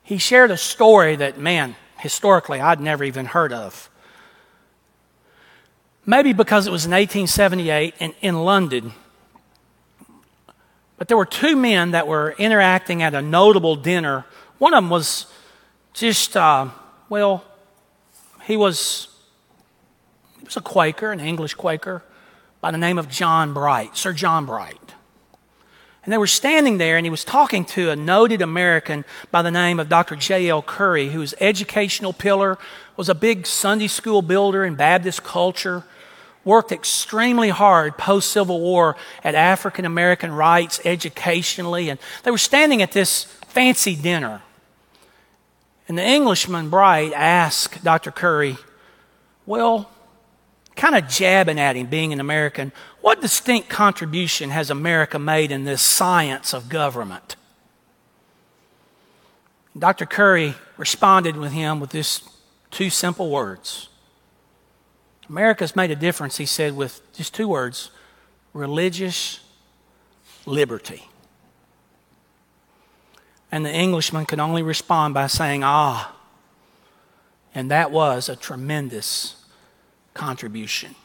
he 0.02 0.18
shared 0.18 0.50
a 0.50 0.56
story 0.56 1.16
that, 1.16 1.38
man, 1.38 1.76
historically 1.98 2.60
I'd 2.60 2.80
never 2.80 3.04
even 3.04 3.26
heard 3.26 3.52
of. 3.52 3.90
Maybe 6.04 6.32
because 6.32 6.66
it 6.66 6.70
was 6.70 6.84
in 6.84 6.92
1878 6.92 7.94
and 7.98 8.14
in 8.20 8.44
London, 8.44 8.92
But 10.98 11.08
there 11.08 11.16
were 11.16 11.26
two 11.26 11.56
men 11.56 11.90
that 11.90 12.06
were 12.06 12.34
interacting 12.38 13.02
at 13.02 13.14
a 13.14 13.20
notable 13.20 13.76
dinner. 13.76 14.24
One 14.58 14.72
of 14.72 14.82
them 14.82 14.90
was 14.90 15.26
just, 15.92 16.36
uh, 16.36 16.68
well, 17.08 17.44
he 18.44 18.56
was, 18.56 19.08
he 20.38 20.44
was 20.44 20.56
a 20.56 20.60
Quaker, 20.60 21.12
an 21.12 21.20
English 21.20 21.54
Quaker, 21.54 22.02
by 22.60 22.70
the 22.70 22.78
name 22.78 22.98
of 22.98 23.08
John 23.10 23.52
Bright, 23.52 23.96
Sir 23.96 24.12
John 24.12 24.46
Bright. 24.46 24.94
And 26.06 26.12
they 26.12 26.18
were 26.18 26.28
standing 26.28 26.78
there, 26.78 26.96
and 26.96 27.04
he 27.04 27.10
was 27.10 27.24
talking 27.24 27.64
to 27.64 27.90
a 27.90 27.96
noted 27.96 28.40
American 28.40 29.04
by 29.32 29.42
the 29.42 29.50
name 29.50 29.80
of 29.80 29.88
Dr. 29.88 30.14
J.L. 30.14 30.62
Curry, 30.62 31.08
whose 31.08 31.34
educational 31.40 32.12
pillar 32.12 32.58
was 32.96 33.08
a 33.08 33.14
big 33.14 33.44
Sunday 33.44 33.88
school 33.88 34.22
builder 34.22 34.64
in 34.64 34.76
Baptist 34.76 35.24
culture 35.24 35.82
worked 36.44 36.70
extremely 36.70 37.48
hard 37.48 37.98
post 37.98 38.30
Civil 38.30 38.60
War 38.60 38.96
at 39.24 39.34
African 39.34 39.84
American 39.84 40.30
rights 40.30 40.80
educationally, 40.84 41.88
and 41.88 41.98
they 42.22 42.30
were 42.30 42.38
standing 42.38 42.82
at 42.82 42.92
this 42.92 43.24
fancy 43.48 43.96
dinner. 43.96 44.42
And 45.88 45.98
the 45.98 46.04
Englishman, 46.04 46.70
Bright, 46.70 47.14
asked 47.14 47.82
Dr. 47.82 48.12
Curry, 48.12 48.58
Well, 49.44 49.90
kind 50.76 50.94
of 50.94 51.08
jabbing 51.08 51.58
at 51.58 51.74
him, 51.74 51.86
being 51.86 52.12
an 52.12 52.20
American, 52.20 52.70
what 53.00 53.20
distinct 53.20 53.68
contribution 53.68 54.50
has 54.50 54.70
America 54.70 55.18
made 55.18 55.50
in 55.50 55.64
this 55.64 55.82
science 55.82 56.52
of 56.52 56.68
government? 56.68 57.36
Dr. 59.76 60.06
Curry 60.06 60.54
responded 60.76 61.36
with 61.36 61.52
him 61.52 61.80
with 61.80 61.90
this 61.90 62.22
two 62.70 62.90
simple 62.90 63.30
words 63.30 63.88
America's 65.28 65.74
made 65.74 65.90
a 65.90 65.96
difference, 65.96 66.36
he 66.36 66.46
said, 66.46 66.76
with 66.76 67.00
just 67.12 67.34
two 67.34 67.48
words 67.48 67.90
religious 68.52 69.40
liberty. 70.46 71.08
And 73.50 73.64
the 73.64 73.72
Englishman 73.72 74.26
could 74.26 74.40
only 74.40 74.62
respond 74.62 75.14
by 75.14 75.26
saying, 75.26 75.62
Ah. 75.64 76.14
And 77.54 77.70
that 77.70 77.90
was 77.90 78.28
a 78.28 78.36
tremendous 78.36 79.45
contribution. 80.16 80.96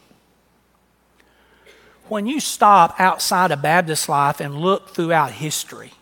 When 2.07 2.26
you 2.26 2.39
stop 2.39 2.99
outside 2.99 3.51
of 3.51 3.62
Baptist 3.62 4.09
life 4.09 4.39
and 4.39 4.55
look 4.55 4.89
throughout 4.89 5.32
history, 5.32 5.93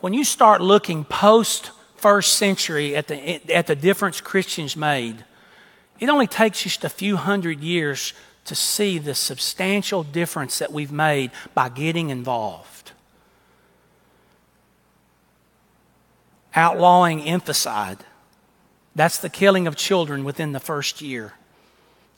when 0.00 0.12
you 0.12 0.24
start 0.24 0.60
looking 0.60 1.04
post 1.04 1.70
first 1.96 2.34
century 2.34 2.94
at 2.96 3.08
the, 3.08 3.52
at 3.52 3.66
the 3.66 3.76
difference 3.76 4.20
Christians 4.20 4.76
made, 4.76 5.24
it 6.00 6.08
only 6.08 6.26
takes 6.26 6.62
just 6.62 6.84
a 6.84 6.88
few 6.88 7.16
hundred 7.16 7.60
years 7.60 8.12
to 8.44 8.54
see 8.54 8.98
the 8.98 9.14
substantial 9.14 10.02
difference 10.02 10.58
that 10.58 10.72
we've 10.72 10.92
made 10.92 11.30
by 11.54 11.68
getting 11.68 12.10
involved. 12.10 12.92
Outlawing 16.54 17.20
infanticide, 17.20 17.98
that's 18.98 19.18
the 19.18 19.28
killing 19.28 19.66
of 19.66 19.76
children 19.76 20.24
within 20.24 20.52
the 20.52 20.60
first 20.60 21.00
year. 21.00 21.34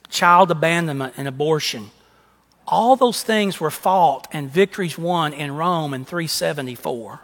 Child 0.09 0.51
abandonment 0.51 1.13
and 1.17 1.27
abortion. 1.27 1.91
All 2.67 2.95
those 2.95 3.23
things 3.23 3.59
were 3.59 3.71
fought 3.71 4.27
and 4.31 4.49
victories 4.49 4.97
won 4.97 5.33
in 5.33 5.55
Rome 5.55 5.93
in 5.93 6.05
374. 6.05 7.21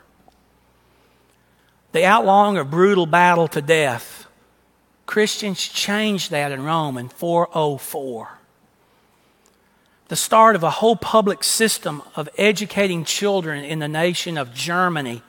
The 1.92 2.06
outlawing 2.06 2.58
of 2.58 2.70
brutal 2.70 3.06
battle 3.06 3.48
to 3.50 3.62
death 3.62 4.28
Christians 5.08 5.66
changed 5.66 6.32
that 6.32 6.52
in 6.52 6.64
Rome 6.64 6.98
in 6.98 7.08
404. 7.08 8.30
The 10.10 10.16
start 10.16 10.56
of 10.56 10.64
a 10.64 10.70
whole 10.70 10.98
public 10.98 11.44
system 11.44 12.04
of 12.16 12.30
educating 12.38 13.06
children 13.06 13.64
in 13.64 13.80
the 13.80 13.88
nation 13.88 14.38
of 14.38 14.54
Germany. 14.54 15.24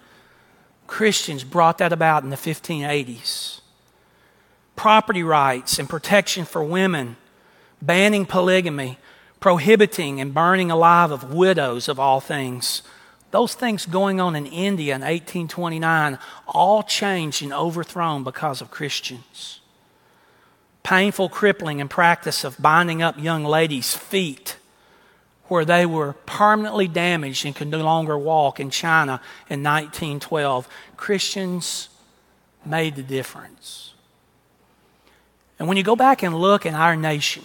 Christians 0.86 1.44
brought 1.44 1.78
that 1.78 1.92
about 1.92 2.24
in 2.24 2.30
the 2.30 2.36
1580s. 2.36 3.57
Property 4.78 5.22
rights 5.22 5.78
and 5.78 5.88
protection 5.88 6.44
for 6.44 6.62
women, 6.62 7.16
banning 7.82 8.24
polygamy, 8.24 8.98
prohibiting 9.40 10.20
and 10.20 10.32
burning 10.32 10.70
alive 10.70 11.10
of 11.10 11.34
widows 11.34 11.88
of 11.88 11.98
all 11.98 12.20
things. 12.20 12.82
Those 13.30 13.54
things 13.54 13.86
going 13.86 14.20
on 14.20 14.36
in 14.36 14.46
India 14.46 14.94
in 14.94 15.02
1829 15.02 16.18
all 16.46 16.82
changed 16.82 17.42
and 17.42 17.52
overthrown 17.52 18.24
because 18.24 18.60
of 18.60 18.70
Christians 18.70 19.60
painful, 20.88 21.28
crippling, 21.28 21.82
and 21.82 21.90
practice 21.90 22.44
of 22.44 22.56
binding 22.62 23.02
up 23.02 23.18
young 23.18 23.44
ladies' 23.44 23.92
feet 23.92 24.56
where 25.48 25.66
they 25.66 25.84
were 25.84 26.14
permanently 26.24 26.88
damaged 26.88 27.44
and 27.44 27.54
could 27.54 27.68
no 27.68 27.82
longer 27.82 28.16
walk 28.16 28.58
in 28.58 28.70
China 28.70 29.20
in 29.50 29.62
1912. 29.62 30.66
Christians 30.96 31.90
made 32.64 32.96
the 32.96 33.02
difference. 33.02 33.87
And 35.58 35.66
when 35.66 35.76
you 35.76 35.82
go 35.82 35.96
back 35.96 36.22
and 36.22 36.34
look 36.34 36.66
in 36.66 36.74
our 36.74 36.96
nation, 36.96 37.44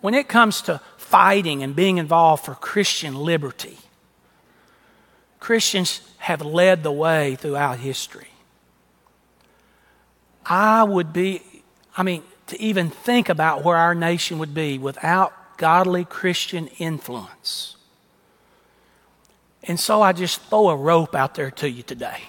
when 0.00 0.14
it 0.14 0.28
comes 0.28 0.62
to 0.62 0.80
fighting 0.96 1.62
and 1.62 1.76
being 1.76 1.98
involved 1.98 2.44
for 2.44 2.54
Christian 2.54 3.14
liberty, 3.14 3.78
Christians 5.38 6.00
have 6.18 6.42
led 6.42 6.82
the 6.82 6.92
way 6.92 7.36
throughout 7.36 7.78
history. 7.78 8.28
I 10.44 10.82
would 10.82 11.12
be, 11.12 11.42
I 11.96 12.02
mean, 12.02 12.22
to 12.48 12.60
even 12.60 12.90
think 12.90 13.28
about 13.28 13.64
where 13.64 13.76
our 13.76 13.94
nation 13.94 14.38
would 14.38 14.54
be 14.54 14.78
without 14.78 15.32
godly 15.56 16.04
Christian 16.04 16.66
influence. 16.78 17.76
And 19.62 19.78
so 19.78 20.02
I 20.02 20.12
just 20.12 20.42
throw 20.42 20.70
a 20.70 20.76
rope 20.76 21.14
out 21.14 21.36
there 21.36 21.52
to 21.52 21.70
you 21.70 21.84
today. 21.84 22.22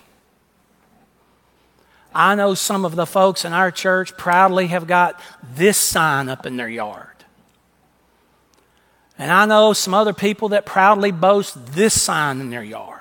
I 2.14 2.36
know 2.36 2.53
some 2.53 2.86
of 2.86 2.95
the 2.95 3.05
folks 3.05 3.45
in 3.45 3.53
our 3.53 3.72
church 3.72 4.16
proudly 4.18 4.68
have 4.68 4.88
got 4.88 5.20
this 5.55 5.78
sign 5.78 6.30
up 6.30 6.45
in 6.45 6.57
their 6.57 6.70
yard. 6.70 7.07
And 9.18 9.32
I 9.32 9.45
know 9.45 9.74
some 9.74 9.93
other 9.93 10.14
people 10.14 10.49
that 10.49 10.66
proudly 10.66 11.11
boast 11.11 11.74
this 11.74 11.99
sign 11.99 12.39
in 12.39 12.49
their 12.49 12.64
yard. 12.64 12.99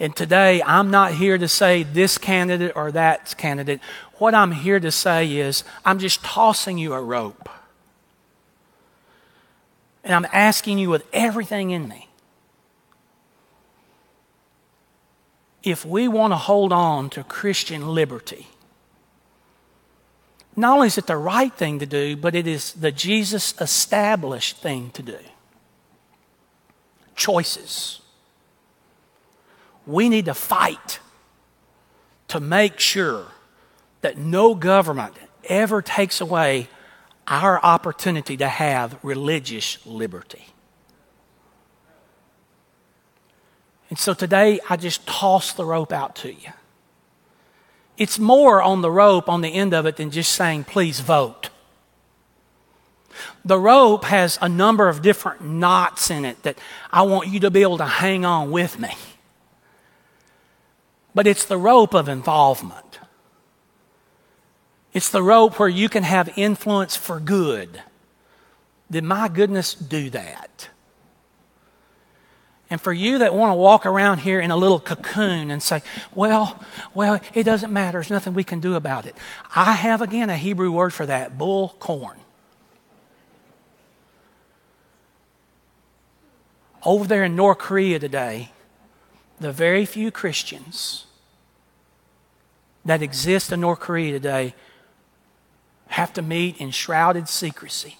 And 0.00 0.16
today, 0.16 0.62
I'm 0.62 0.90
not 0.90 1.12
here 1.12 1.38
to 1.38 1.46
say 1.46 1.84
this 1.84 2.18
candidate 2.18 2.72
or 2.74 2.90
that 2.92 3.36
candidate. 3.36 3.80
What 4.14 4.34
I'm 4.34 4.50
here 4.50 4.80
to 4.80 4.90
say 4.90 5.36
is, 5.36 5.62
I'm 5.84 5.98
just 5.98 6.24
tossing 6.24 6.78
you 6.78 6.92
a 6.92 7.00
rope. 7.00 7.48
And 10.02 10.12
I'm 10.12 10.26
asking 10.32 10.78
you 10.78 10.90
with 10.90 11.06
everything 11.12 11.70
in 11.70 11.86
me. 11.88 12.08
If 15.62 15.84
we 15.84 16.08
want 16.08 16.32
to 16.32 16.36
hold 16.36 16.72
on 16.72 17.10
to 17.10 17.22
Christian 17.24 17.88
liberty, 17.88 18.48
not 20.56 20.74
only 20.74 20.88
is 20.88 20.98
it 20.98 21.06
the 21.06 21.16
right 21.16 21.52
thing 21.52 21.78
to 21.78 21.86
do, 21.86 22.16
but 22.16 22.34
it 22.34 22.46
is 22.46 22.72
the 22.72 22.92
Jesus 22.92 23.54
established 23.60 24.58
thing 24.58 24.90
to 24.90 25.02
do. 25.02 25.18
Choices 27.14 28.02
we 29.86 30.08
need 30.08 30.26
to 30.26 30.34
fight 30.34 31.00
to 32.28 32.40
make 32.40 32.78
sure 32.78 33.26
that 34.00 34.16
no 34.16 34.54
government 34.54 35.14
ever 35.44 35.82
takes 35.82 36.20
away 36.20 36.68
our 37.26 37.60
opportunity 37.64 38.36
to 38.36 38.48
have 38.48 38.98
religious 39.02 39.84
liberty. 39.86 40.46
And 43.92 43.98
so 43.98 44.14
today, 44.14 44.58
I 44.70 44.78
just 44.78 45.06
toss 45.06 45.52
the 45.52 45.66
rope 45.66 45.92
out 45.92 46.16
to 46.16 46.32
you. 46.32 46.48
It's 47.98 48.18
more 48.18 48.62
on 48.62 48.80
the 48.80 48.90
rope 48.90 49.28
on 49.28 49.42
the 49.42 49.52
end 49.52 49.74
of 49.74 49.84
it 49.84 49.96
than 49.96 50.10
just 50.10 50.32
saying, 50.32 50.64
please 50.64 51.00
vote. 51.00 51.50
The 53.44 53.58
rope 53.58 54.04
has 54.04 54.38
a 54.40 54.48
number 54.48 54.88
of 54.88 55.02
different 55.02 55.44
knots 55.44 56.10
in 56.10 56.24
it 56.24 56.42
that 56.42 56.56
I 56.90 57.02
want 57.02 57.28
you 57.28 57.40
to 57.40 57.50
be 57.50 57.60
able 57.60 57.76
to 57.76 57.84
hang 57.84 58.24
on 58.24 58.50
with 58.50 58.78
me 58.78 58.94
but 61.14 61.26
it's 61.26 61.44
the 61.44 61.58
rope 61.58 61.94
of 61.94 62.08
involvement. 62.08 62.98
It's 64.92 65.10
the 65.10 65.22
rope 65.22 65.58
where 65.58 65.68
you 65.68 65.88
can 65.88 66.02
have 66.02 66.32
influence 66.36 66.96
for 66.96 67.18
good. 67.20 67.82
Did 68.90 69.04
my 69.04 69.28
goodness 69.28 69.74
do 69.74 70.10
that? 70.10 70.68
And 72.72 72.80
for 72.80 72.90
you 72.94 73.18
that 73.18 73.34
want 73.34 73.50
to 73.50 73.54
walk 73.54 73.84
around 73.84 74.20
here 74.20 74.40
in 74.40 74.50
a 74.50 74.56
little 74.56 74.80
cocoon 74.80 75.50
and 75.50 75.62
say, 75.62 75.82
well, 76.14 76.58
well, 76.94 77.20
it 77.34 77.42
doesn't 77.42 77.70
matter. 77.70 77.98
There's 77.98 78.08
nothing 78.08 78.32
we 78.32 78.44
can 78.44 78.60
do 78.60 78.76
about 78.76 79.04
it. 79.04 79.14
I 79.54 79.72
have 79.74 80.00
again 80.00 80.30
a 80.30 80.38
Hebrew 80.38 80.72
word 80.72 80.94
for 80.94 81.04
that 81.04 81.36
bull 81.36 81.76
corn. 81.78 82.18
Over 86.82 87.04
there 87.06 87.24
in 87.24 87.36
North 87.36 87.58
Korea 87.58 87.98
today, 87.98 88.52
the 89.38 89.52
very 89.52 89.84
few 89.84 90.10
Christians 90.10 91.04
that 92.86 93.02
exist 93.02 93.52
in 93.52 93.60
North 93.60 93.80
Korea 93.80 94.12
today 94.12 94.54
have 95.88 96.14
to 96.14 96.22
meet 96.22 96.56
in 96.56 96.70
shrouded 96.70 97.28
secrecy. 97.28 97.98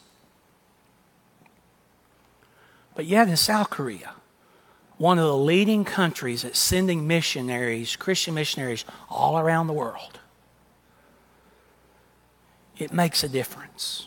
But 2.94 3.04
yet 3.04 3.28
in 3.28 3.36
South 3.36 3.68
Korea, 3.68 4.14
one 5.02 5.18
of 5.18 5.24
the 5.24 5.36
leading 5.36 5.84
countries 5.84 6.44
at 6.44 6.54
sending 6.54 7.08
missionaries, 7.08 7.96
Christian 7.96 8.34
missionaries, 8.34 8.84
all 9.10 9.36
around 9.36 9.66
the 9.66 9.72
world, 9.72 10.20
it 12.78 12.92
makes 12.92 13.24
a 13.24 13.28
difference. 13.28 14.06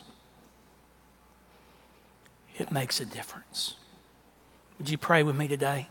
It 2.56 2.72
makes 2.72 2.98
a 2.98 3.04
difference. 3.04 3.74
Would 4.78 4.88
you 4.88 4.96
pray 4.96 5.22
with 5.22 5.36
me 5.36 5.46
today? 5.46 5.88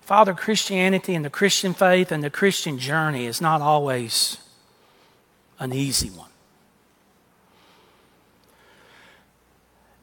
Father, 0.00 0.32
Christianity 0.32 1.14
and 1.14 1.22
the 1.22 1.28
Christian 1.28 1.74
faith 1.74 2.10
and 2.10 2.24
the 2.24 2.30
Christian 2.30 2.78
journey 2.78 3.26
is 3.26 3.42
not 3.42 3.60
always 3.60 4.38
an 5.58 5.74
easy 5.74 6.08
one. 6.08 6.27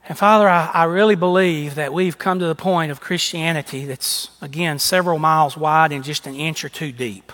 And 0.08 0.18
Father, 0.18 0.47
I, 0.47 0.70
I, 0.72 0.84
really 0.84 1.16
believe 1.16 1.76
that 1.76 1.91
we've 1.91 2.18
come 2.18 2.38
to 2.38 2.45
the 2.45 2.56
point 2.56 2.91
of 2.91 3.01
Christianity 3.01 3.86
that's, 3.86 4.30
again, 4.39 4.78
several 4.78 5.18
miles 5.18 5.58
wide 5.58 5.91
and 5.91 6.03
just 6.03 6.28
an 6.28 6.36
inch 6.36 6.64
or 6.64 6.70
two 6.70 6.91
deep. 6.91 7.32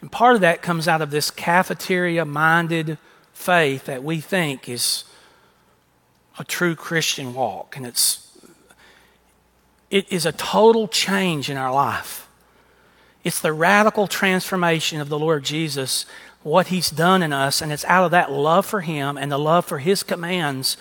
And 0.00 0.10
part 0.10 0.36
of 0.36 0.40
that 0.40 0.62
comes 0.62 0.88
out 0.88 1.02
of 1.02 1.10
this 1.10 1.30
cafeteria 1.30 2.24
minded 2.24 2.96
faith 3.34 3.84
that 3.84 4.02
we 4.02 4.20
think 4.20 4.68
is 4.68 5.04
a 6.38 6.44
true 6.44 6.74
Christian 6.74 7.34
walk. 7.34 7.76
And 7.76 7.84
it's, 7.84 8.38
it 9.90 10.10
is 10.10 10.24
a 10.24 10.32
total 10.32 10.88
change 10.88 11.50
in 11.50 11.58
our 11.58 11.72
life. 11.72 12.26
It's 13.22 13.40
the 13.40 13.52
radical 13.52 14.06
transformation 14.06 15.00
of 15.00 15.08
the 15.08 15.18
Lord 15.18 15.44
Jesus, 15.44 16.06
what 16.44 16.68
He's 16.68 16.90
done 16.90 17.22
in 17.22 17.32
us, 17.32 17.60
and 17.60 17.72
it's 17.72 17.84
out 17.86 18.04
of 18.04 18.10
that 18.12 18.30
love 18.30 18.64
for 18.66 18.82
Him 18.82 19.16
and 19.16 19.32
the 19.32 19.38
love 19.38 19.64
for 19.64 19.78
His 19.78 20.02
commands 20.04 20.76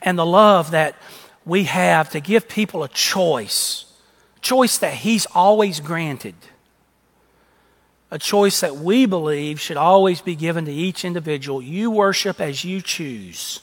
and 0.00 0.18
the 0.18 0.26
love 0.26 0.72
that 0.72 0.96
we 1.44 1.64
have 1.64 2.10
to 2.10 2.20
give 2.20 2.48
people 2.48 2.82
a 2.82 2.88
choice, 2.88 3.84
choice 4.40 4.78
that 4.78 4.94
He's 4.94 5.26
always 5.34 5.80
granted, 5.80 6.34
a 8.10 8.18
choice 8.18 8.60
that 8.60 8.76
we 8.76 9.06
believe 9.06 9.60
should 9.60 9.76
always 9.76 10.20
be 10.20 10.34
given 10.34 10.64
to 10.64 10.72
each 10.72 11.04
individual. 11.04 11.62
You 11.62 11.90
worship 11.90 12.40
as 12.40 12.64
you 12.64 12.80
choose. 12.80 13.60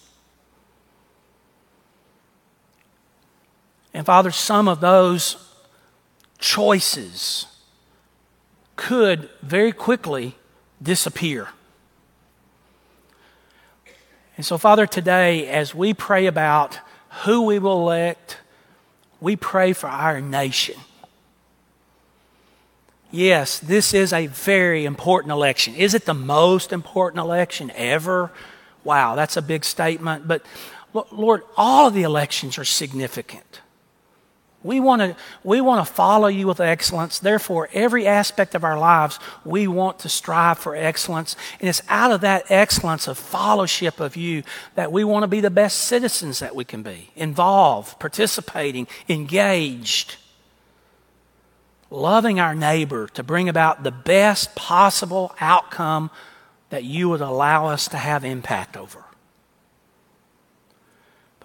And 3.94 4.06
Father, 4.06 4.32
some 4.32 4.68
of 4.68 4.82
those 4.82 5.36
choices 6.38 7.48
could 8.76 9.30
very 9.42 9.72
quickly 9.72 10.36
disappear. 10.82 11.50
And 14.38 14.46
so, 14.46 14.58
Father, 14.58 14.88
today, 14.88 15.48
as 15.48 15.76
we 15.76 15.94
pray 15.94 16.26
about 16.26 16.80
who 17.24 17.42
we 17.42 17.60
will 17.60 17.82
elect, 17.82 18.38
we 19.20 19.36
pray 19.36 19.74
for 19.74 19.88
our 19.88 20.22
nation. 20.22 20.76
Yes, 23.12 23.60
this 23.60 23.94
is 23.94 24.14
a 24.14 24.28
very 24.28 24.86
important 24.86 25.32
election. 25.32 25.76
Is 25.76 25.94
it 25.94 26.06
the 26.06 26.14
most 26.14 26.72
important 26.72 27.20
election 27.20 27.72
ever? 27.76 28.32
Wow, 28.84 29.16
that's 29.16 29.36
a 29.36 29.42
big 29.42 29.66
statement. 29.66 30.28
But 30.28 30.46
Lord, 31.12 31.42
all 31.58 31.88
of 31.88 31.94
the 31.94 32.04
elections 32.04 32.58
are 32.58 32.66
significant. 32.66 33.62
We 34.62 34.82
want 34.82 35.02
to 35.02 35.16
we 35.44 35.62
want 35.62 35.88
to 35.88 35.94
follow 35.94 36.28
you 36.28 36.46
with 36.46 36.60
excellence. 36.60 37.20
Therefore, 37.20 37.70
every 37.72 38.06
aspect 38.06 38.56
of 38.56 38.66
our 38.66 38.78
lives, 38.78 39.18
we 39.46 39.68
want 39.68 40.00
to 40.00 40.10
strive 40.10 40.60
for 40.60 40.76
excellence. 40.76 41.38
And 41.62 41.70
it's 41.70 41.82
out 41.88 42.12
of 42.12 42.22
that 42.22 42.52
excellence 42.52 43.08
of 43.08 43.18
fellowship 43.18 44.02
of 44.02 44.18
you 44.18 44.44
that 44.76 44.92
we 44.92 45.06
want 45.06 45.24
to 45.24 45.28
be 45.28 45.40
the 45.40 45.50
best 45.50 45.78
citizens 45.84 46.40
that 46.40 46.56
we 46.56 46.66
can 46.66 46.84
be. 46.84 47.10
Involved, 47.16 48.00
participating, 48.00 48.88
engaged, 49.08 50.18
loving 51.90 52.42
our 52.42 52.54
neighbor 52.54 53.08
to 53.14 53.24
bring 53.24 53.48
about 53.48 53.84
the 53.84 53.92
best 53.92 54.56
possible 54.56 55.34
outcome 55.40 56.12
that 56.70 56.84
you 56.84 57.08
would 57.08 57.22
allow 57.22 57.68
us 57.68 57.88
to 57.88 57.98
have 57.98 58.26
impact 58.26 58.76
over. 58.76 59.06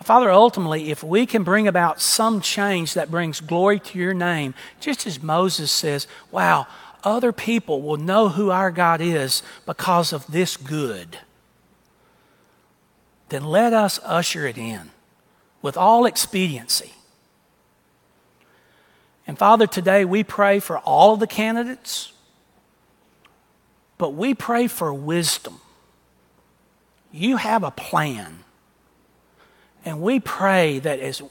Father, 0.04 0.30
ultimately, 0.30 0.90
if 0.90 1.02
we 1.02 1.24
can 1.24 1.44
bring 1.44 1.66
about 1.66 1.98
some 1.98 2.42
change 2.42 2.92
that 2.92 3.10
brings 3.10 3.40
glory 3.40 3.80
to 3.80 3.98
your 3.98 4.12
name, 4.12 4.52
just 4.78 5.06
as 5.06 5.22
Moses 5.22 5.72
says, 5.72 6.06
wow, 6.30 6.66
other 7.02 7.32
people 7.32 7.80
will 7.80 7.96
know 7.96 8.28
who 8.28 8.50
our 8.50 8.70
God 8.70 9.00
is 9.00 9.42
because 9.64 10.12
of 10.12 10.26
this 10.26 10.58
good, 10.58 11.18
then 13.30 13.44
let 13.44 13.72
us 13.72 13.98
usher 14.04 14.46
it 14.46 14.58
in 14.58 14.90
with 15.62 15.76
all 15.76 16.04
expediency. 16.04 16.92
And 19.26 19.38
Father, 19.38 19.66
today 19.66 20.04
we 20.04 20.22
pray 20.22 20.60
for 20.60 20.78
all 20.80 21.14
of 21.14 21.20
the 21.20 21.26
candidates, 21.26 22.12
but 23.96 24.10
we 24.10 24.34
pray 24.34 24.66
for 24.66 24.92
wisdom. 24.92 25.62
You 27.10 27.38
have 27.38 27.64
a 27.64 27.70
plan. 27.70 28.43
And 29.84 30.00
we 30.00 30.20
pray 30.20 30.78
that 30.78 31.00
as 31.00 31.22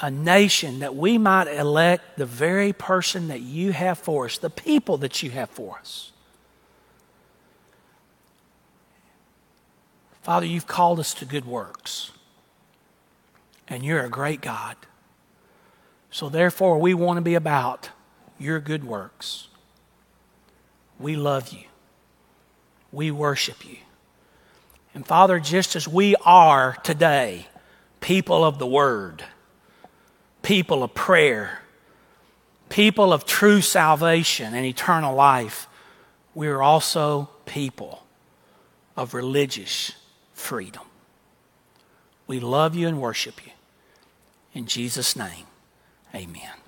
a 0.00 0.10
nation 0.10 0.80
that 0.80 0.96
we 0.96 1.18
might 1.18 1.46
elect 1.46 2.16
the 2.16 2.26
very 2.26 2.72
person 2.72 3.28
that 3.28 3.40
you 3.40 3.72
have 3.72 3.98
for 3.98 4.24
us, 4.24 4.38
the 4.38 4.50
people 4.50 4.96
that 4.98 5.22
you 5.22 5.30
have 5.30 5.50
for 5.50 5.78
us. 5.78 6.10
Father, 10.22 10.46
you've 10.46 10.66
called 10.66 10.98
us 11.00 11.14
to 11.14 11.24
good 11.24 11.44
works. 11.44 12.12
And 13.68 13.84
you're 13.84 14.04
a 14.04 14.10
great 14.10 14.40
God. 14.40 14.76
So 16.10 16.28
therefore, 16.28 16.78
we 16.78 16.92
want 16.92 17.18
to 17.18 17.22
be 17.22 17.34
about 17.34 17.90
your 18.38 18.58
good 18.58 18.84
works. 18.84 19.48
We 20.98 21.14
love 21.14 21.52
you. 21.52 21.64
We 22.90 23.10
worship 23.10 23.68
you. 23.68 23.76
And 24.92 25.06
Father, 25.06 25.38
just 25.38 25.76
as 25.76 25.86
we 25.86 26.16
are 26.24 26.76
today, 26.82 27.46
people 28.00 28.44
of 28.44 28.58
the 28.58 28.66
Word, 28.66 29.24
people 30.42 30.82
of 30.82 30.94
prayer, 30.94 31.60
people 32.68 33.12
of 33.12 33.24
true 33.26 33.60
salvation 33.60 34.54
and 34.54 34.64
eternal 34.64 35.14
life, 35.14 35.66
we 36.34 36.48
are 36.48 36.62
also 36.62 37.28
people 37.46 38.04
of 38.96 39.14
religious 39.14 39.92
freedom. 40.32 40.82
We 42.26 42.40
love 42.40 42.74
you 42.74 42.86
and 42.86 43.00
worship 43.00 43.44
you. 43.44 43.52
In 44.54 44.66
Jesus' 44.66 45.16
name, 45.16 45.46
amen. 46.14 46.59